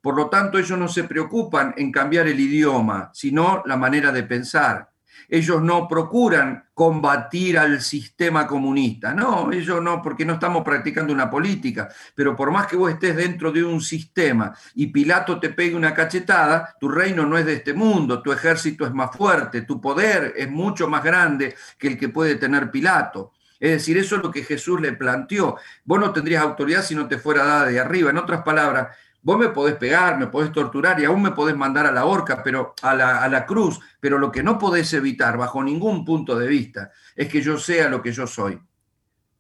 Por 0.06 0.16
lo 0.16 0.30
tanto, 0.30 0.60
ellos 0.60 0.78
no 0.78 0.88
se 0.88 1.06
preocupan 1.06 1.74
en 1.78 1.92
cambiar 1.92 2.28
el 2.28 2.40
idioma, 2.40 3.10
sino 3.12 3.64
la 3.66 3.76
manera 3.76 4.12
de 4.12 4.22
pensar. 4.22 4.92
Ellos 5.28 5.64
no 5.64 5.88
procuran 5.88 6.66
combatir 6.76 7.58
al 7.58 7.82
sistema 7.82 8.46
comunista, 8.46 9.16
no, 9.16 9.52
ellos 9.52 9.82
no, 9.82 10.04
porque 10.04 10.24
no 10.24 10.34
estamos 10.34 10.64
practicando 10.64 11.12
una 11.12 11.28
política, 11.28 11.90
pero 12.14 12.36
por 12.36 12.52
más 12.52 12.68
que 12.68 12.76
vos 12.76 12.92
estés 12.92 13.16
dentro 13.16 13.52
de 13.52 13.64
un 13.64 13.82
sistema 13.82 14.56
y 14.76 14.86
Pilato 14.86 15.40
te 15.40 15.50
pegue 15.50 15.76
una 15.76 15.96
cachetada, 15.96 16.76
tu 16.80 16.88
reino 16.88 17.26
no 17.26 17.36
es 17.40 17.46
de 17.48 17.54
este 17.54 17.74
mundo, 17.74 18.22
tu 18.22 18.32
ejército 18.32 18.86
es 18.86 18.94
más 18.94 19.10
fuerte, 19.10 19.64
tu 19.64 19.82
poder 19.82 20.36
es 20.38 20.48
mucho 20.48 20.88
más 20.88 21.04
grande 21.04 21.56
que 21.80 21.88
el 21.88 21.98
que 21.98 22.10
puede 22.10 22.36
tener 22.36 22.70
Pilato. 22.70 23.32
Es 23.60 23.72
decir, 23.72 23.98
eso 23.98 24.18
es 24.18 24.22
lo 24.22 24.32
que 24.32 24.44
Jesús 24.44 24.80
le 24.82 24.94
planteó. 24.94 25.58
Vos 25.86 26.00
no 26.00 26.12
tendrías 26.12 26.44
autoridad 26.44 26.84
si 26.84 26.94
no 26.94 27.08
te 27.08 27.18
fuera 27.18 27.46
dada 27.46 27.66
de 27.66 27.80
arriba. 27.80 28.10
En 28.10 28.18
otras 28.18 28.44
palabras, 28.44 28.96
Vos 29.26 29.40
me 29.40 29.50
podés 29.50 29.74
pegar, 29.74 30.20
me 30.20 30.28
podés 30.28 30.52
torturar 30.52 31.00
y 31.00 31.06
aún 31.06 31.24
me 31.24 31.32
podés 31.32 31.58
mandar 31.58 31.88
a 31.88 31.92
la 31.92 32.06
horca, 32.06 32.44
pero 32.44 32.76
a 32.84 32.94
la, 32.94 33.46
cruz, 33.48 33.80
pero 34.00 34.20
lo 34.20 34.32
que 34.32 34.44
no 34.44 34.60
podés 34.60 34.94
evitar 34.94 35.36
bajo 35.36 35.64
ningún 35.64 36.06
punto 36.06 36.38
de 36.38 36.48
vista 36.48 36.92
es 37.16 37.28
que 37.28 37.42
yo 37.42 37.58
sea 37.58 37.90
lo 37.90 38.04
que 38.04 38.12
yo 38.12 38.28
soy. 38.28 38.62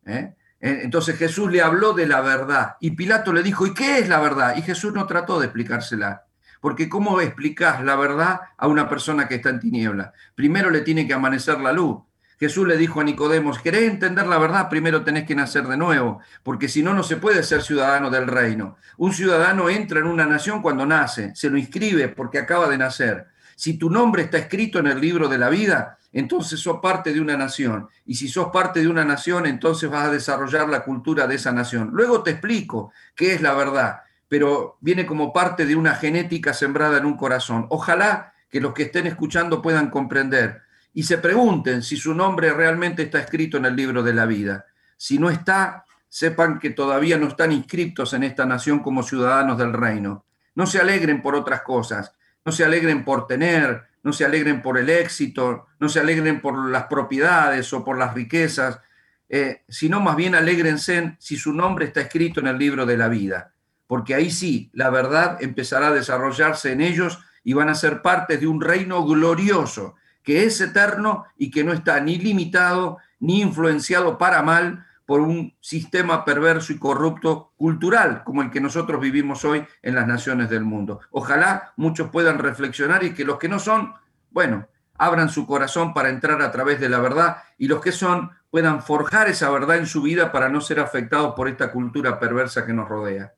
¿eh? 0.07 0.33
Entonces 0.59 1.15
Jesús 1.19 1.51
le 1.51 1.61
habló 1.61 1.93
de 1.93 2.07
la 2.07 2.21
verdad 2.21 2.77
y 2.79 2.91
Pilato 2.91 3.31
le 3.31 3.43
dijo, 3.43 3.67
¿y 3.67 3.75
qué 3.75 3.99
es 3.99 4.09
la 4.09 4.19
verdad? 4.19 4.55
Y 4.57 4.63
Jesús 4.63 4.91
no 4.91 5.05
trató 5.05 5.39
de 5.39 5.45
explicársela. 5.45 6.25
Porque 6.59 6.89
¿cómo 6.89 7.21
explicás 7.21 7.83
la 7.83 7.95
verdad 7.95 8.39
a 8.57 8.67
una 8.67 8.89
persona 8.89 9.27
que 9.27 9.35
está 9.35 9.49
en 9.49 9.59
tiniebla? 9.59 10.13
Primero 10.33 10.71
le 10.71 10.81
tiene 10.81 11.05
que 11.05 11.13
amanecer 11.13 11.59
la 11.59 11.71
luz. 11.71 12.01
Jesús 12.39 12.67
le 12.67 12.77
dijo 12.77 13.01
a 13.01 13.03
Nicodemos, 13.03 13.59
¿querés 13.59 13.83
entender 13.83 14.27
la 14.27 14.37
verdad? 14.37 14.69
Primero 14.69 15.03
tenés 15.03 15.25
que 15.25 15.35
nacer 15.35 15.67
de 15.67 15.77
nuevo, 15.77 16.19
porque 16.43 16.67
si 16.67 16.83
no, 16.83 16.93
no 16.93 17.03
se 17.03 17.17
puede 17.17 17.43
ser 17.43 17.61
ciudadano 17.61 18.09
del 18.09 18.27
reino. 18.27 18.77
Un 18.97 19.13
ciudadano 19.13 19.69
entra 19.69 19.99
en 19.99 20.07
una 20.07 20.25
nación 20.25 20.61
cuando 20.61 20.85
nace, 20.85 21.33
se 21.35 21.49
lo 21.49 21.57
inscribe 21.57 22.09
porque 22.09 22.39
acaba 22.39 22.67
de 22.67 22.77
nacer. 22.77 23.27
Si 23.55 23.77
tu 23.77 23.89
nombre 23.89 24.23
está 24.23 24.37
escrito 24.37 24.79
en 24.79 24.87
el 24.87 24.99
libro 24.99 25.29
de 25.29 25.37
la 25.37 25.49
vida, 25.49 25.97
entonces 26.11 26.59
sos 26.59 26.79
parte 26.81 27.13
de 27.13 27.21
una 27.21 27.37
nación. 27.37 27.87
Y 28.05 28.15
si 28.15 28.27
sos 28.27 28.49
parte 28.51 28.81
de 28.81 28.87
una 28.87 29.05
nación, 29.05 29.45
entonces 29.45 29.89
vas 29.89 30.07
a 30.07 30.11
desarrollar 30.11 30.67
la 30.67 30.83
cultura 30.83 31.27
de 31.27 31.35
esa 31.35 31.53
nación. 31.53 31.91
Luego 31.93 32.21
te 32.21 32.31
explico 32.31 32.91
qué 33.15 33.33
es 33.33 33.41
la 33.41 33.53
verdad, 33.53 34.01
pero 34.27 34.77
viene 34.81 35.05
como 35.05 35.31
parte 35.31 35.65
de 35.65 35.75
una 35.75 35.95
genética 35.95 36.53
sembrada 36.53 36.97
en 36.97 37.05
un 37.05 37.15
corazón. 37.15 37.67
Ojalá 37.69 38.33
que 38.49 38.59
los 38.59 38.73
que 38.73 38.83
estén 38.83 39.07
escuchando 39.07 39.61
puedan 39.61 39.89
comprender 39.89 40.61
y 40.95 41.03
se 41.03 41.17
pregunten 41.17 41.83
si 41.83 41.97
su 41.97 42.15
nombre 42.15 42.53
realmente 42.53 43.03
está 43.03 43.19
escrito 43.19 43.57
en 43.57 43.65
el 43.65 43.75
libro 43.75 44.01
de 44.01 44.13
la 44.13 44.25
vida. 44.25 44.65
Si 44.95 45.19
no 45.19 45.29
está, 45.29 45.83
sepan 46.07 46.57
que 46.57 46.69
todavía 46.69 47.17
no 47.17 47.27
están 47.27 47.51
inscritos 47.51 48.13
en 48.13 48.23
esta 48.23 48.45
nación 48.45 48.79
como 48.79 49.03
ciudadanos 49.03 49.57
del 49.57 49.73
reino. 49.73 50.23
No 50.55 50.65
se 50.65 50.79
alegren 50.79 51.21
por 51.21 51.35
otras 51.35 51.63
cosas, 51.63 52.13
no 52.45 52.53
se 52.53 52.63
alegren 52.63 53.03
por 53.03 53.27
tener, 53.27 53.83
no 54.03 54.13
se 54.13 54.23
alegren 54.23 54.61
por 54.61 54.77
el 54.77 54.89
éxito, 54.89 55.67
no 55.81 55.89
se 55.89 55.99
alegren 55.99 56.39
por 56.39 56.69
las 56.69 56.85
propiedades 56.85 57.73
o 57.73 57.83
por 57.83 57.97
las 57.97 58.13
riquezas, 58.13 58.79
eh, 59.27 59.63
sino 59.67 59.99
más 59.99 60.15
bien 60.15 60.33
alégrense 60.33 61.17
si 61.19 61.35
su 61.35 61.51
nombre 61.51 61.87
está 61.87 61.99
escrito 61.99 62.39
en 62.39 62.47
el 62.47 62.57
libro 62.57 62.85
de 62.85 62.95
la 62.95 63.09
vida, 63.09 63.51
porque 63.85 64.15
ahí 64.15 64.31
sí 64.31 64.69
la 64.71 64.89
verdad 64.89 65.43
empezará 65.43 65.87
a 65.87 65.93
desarrollarse 65.93 66.71
en 66.71 66.79
ellos 66.79 67.19
y 67.43 67.51
van 67.51 67.67
a 67.67 67.75
ser 67.75 68.01
parte 68.01 68.37
de 68.37 68.47
un 68.47 68.61
reino 68.61 69.03
glorioso 69.03 69.95
que 70.25 70.43
es 70.43 70.59
eterno 70.59 71.25
y 71.37 71.51
que 71.51 71.63
no 71.63 71.71
está 71.71 72.01
ni 72.01 72.17
limitado 72.17 72.97
ni 73.19 73.41
influenciado 73.41 74.17
para 74.17 74.41
mal 74.41 74.85
por 75.05 75.21
un 75.21 75.53
sistema 75.61 76.25
perverso 76.25 76.73
y 76.73 76.79
corrupto 76.79 77.53
cultural 77.55 78.23
como 78.23 78.41
el 78.41 78.49
que 78.49 78.59
nosotros 78.59 78.99
vivimos 78.99 79.45
hoy 79.45 79.63
en 79.83 79.95
las 79.95 80.07
naciones 80.07 80.49
del 80.49 80.63
mundo. 80.63 80.99
Ojalá 81.11 81.73
muchos 81.77 82.09
puedan 82.09 82.39
reflexionar 82.39 83.03
y 83.03 83.13
que 83.13 83.23
los 83.23 83.37
que 83.37 83.47
no 83.47 83.59
son, 83.59 83.93
bueno, 84.31 84.67
abran 84.97 85.29
su 85.29 85.45
corazón 85.45 85.93
para 85.93 86.09
entrar 86.09 86.41
a 86.41 86.51
través 86.51 86.79
de 86.79 86.89
la 86.89 86.99
verdad 86.99 87.37
y 87.57 87.67
los 87.67 87.81
que 87.81 87.91
son 87.91 88.31
puedan 88.49 88.81
forjar 88.81 89.27
esa 89.27 89.49
verdad 89.49 89.77
en 89.77 89.85
su 89.85 90.01
vida 90.01 90.31
para 90.31 90.49
no 90.49 90.59
ser 90.61 90.79
afectados 90.79 91.35
por 91.35 91.47
esta 91.49 91.71
cultura 91.71 92.19
perversa 92.19 92.65
que 92.65 92.73
nos 92.73 92.89
rodea. 92.89 93.33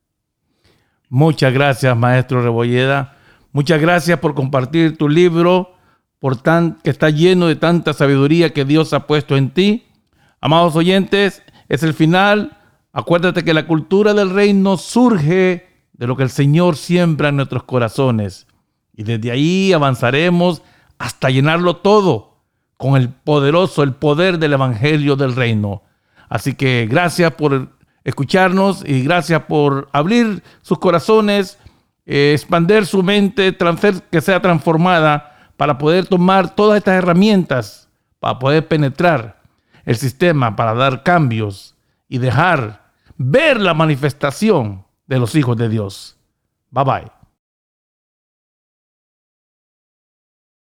Muchas 1.10 1.54
gracias, 1.54 1.98
maestro 1.98 2.42
Rebolleda. 2.42 3.18
Muchas 3.52 3.82
gracias 3.82 4.20
por 4.20 4.36
compartir 4.36 4.98
tu 4.98 5.10
libro 5.10 5.77
por 6.20 6.38
tan, 6.38 6.80
que 6.84 6.90
está 6.90 7.10
lleno 7.10 7.48
de 7.48 7.56
tanta 7.56 7.94
sabiduría 7.94 8.54
que 8.54 8.66
Dios 8.66 8.94
ha 8.94 9.08
puesto 9.08 9.38
en 9.38 9.52
ti. 9.52 9.86
Amados 10.42 10.76
oyentes, 10.76 11.44
es 11.70 11.84
el 11.84 11.94
final. 11.94 12.58
Acuérdate 12.92 13.44
que 13.44 13.54
la 13.54 13.68
cultura 13.68 14.14
del 14.14 14.32
reino 14.32 14.78
surge 14.78 15.68
de 15.94 16.08
lo 16.08 16.16
que 16.16 16.24
el 16.24 16.30
Señor 16.30 16.76
siembra 16.76 17.30
en 17.30 17.36
nuestros 17.38 17.64
corazones. 17.64 18.48
Y 18.96 19.04
desde 19.04 19.32
ahí 19.32 19.74
avanzaremos 19.74 20.64
hasta 20.98 21.30
llenarlo 21.30 21.78
todo 21.78 22.38
con 22.78 22.96
el 22.96 23.10
poderoso, 23.10 23.84
el 23.84 23.94
poder 23.94 24.40
del 24.40 24.54
Evangelio 24.54 25.16
del 25.16 25.36
reino. 25.36 25.84
Así 26.30 26.56
que 26.56 26.88
gracias 26.90 27.34
por 27.34 27.70
escucharnos 28.04 28.84
y 28.86 29.04
gracias 29.04 29.44
por 29.44 29.90
abrir 29.92 30.44
sus 30.62 30.80
corazones, 30.80 31.58
eh, 32.06 32.32
expander 32.34 32.86
su 32.86 33.04
mente, 33.04 33.56
que 34.10 34.22
sea 34.22 34.42
transformada 34.42 35.37
para 35.58 35.78
poder 35.78 36.06
tomar 36.06 36.56
todas 36.56 36.78
estas 36.78 36.96
herramientas, 36.96 37.90
para 38.20 38.40
poder 38.40 38.68
penetrar 38.68 39.42
el 39.86 39.98
sistema, 39.98 40.56
para 40.56 40.74
dar 40.74 41.04
cambios 41.04 41.76
y 42.08 42.20
dejar 42.20 42.92
ver 43.18 43.60
la 43.60 43.74
manifestación 43.74 44.86
de 45.08 45.20
los 45.20 45.36
hijos 45.36 45.58
de 45.58 45.70
Dios. 45.70 46.18
Bye 46.72 46.84
bye. 46.84 47.17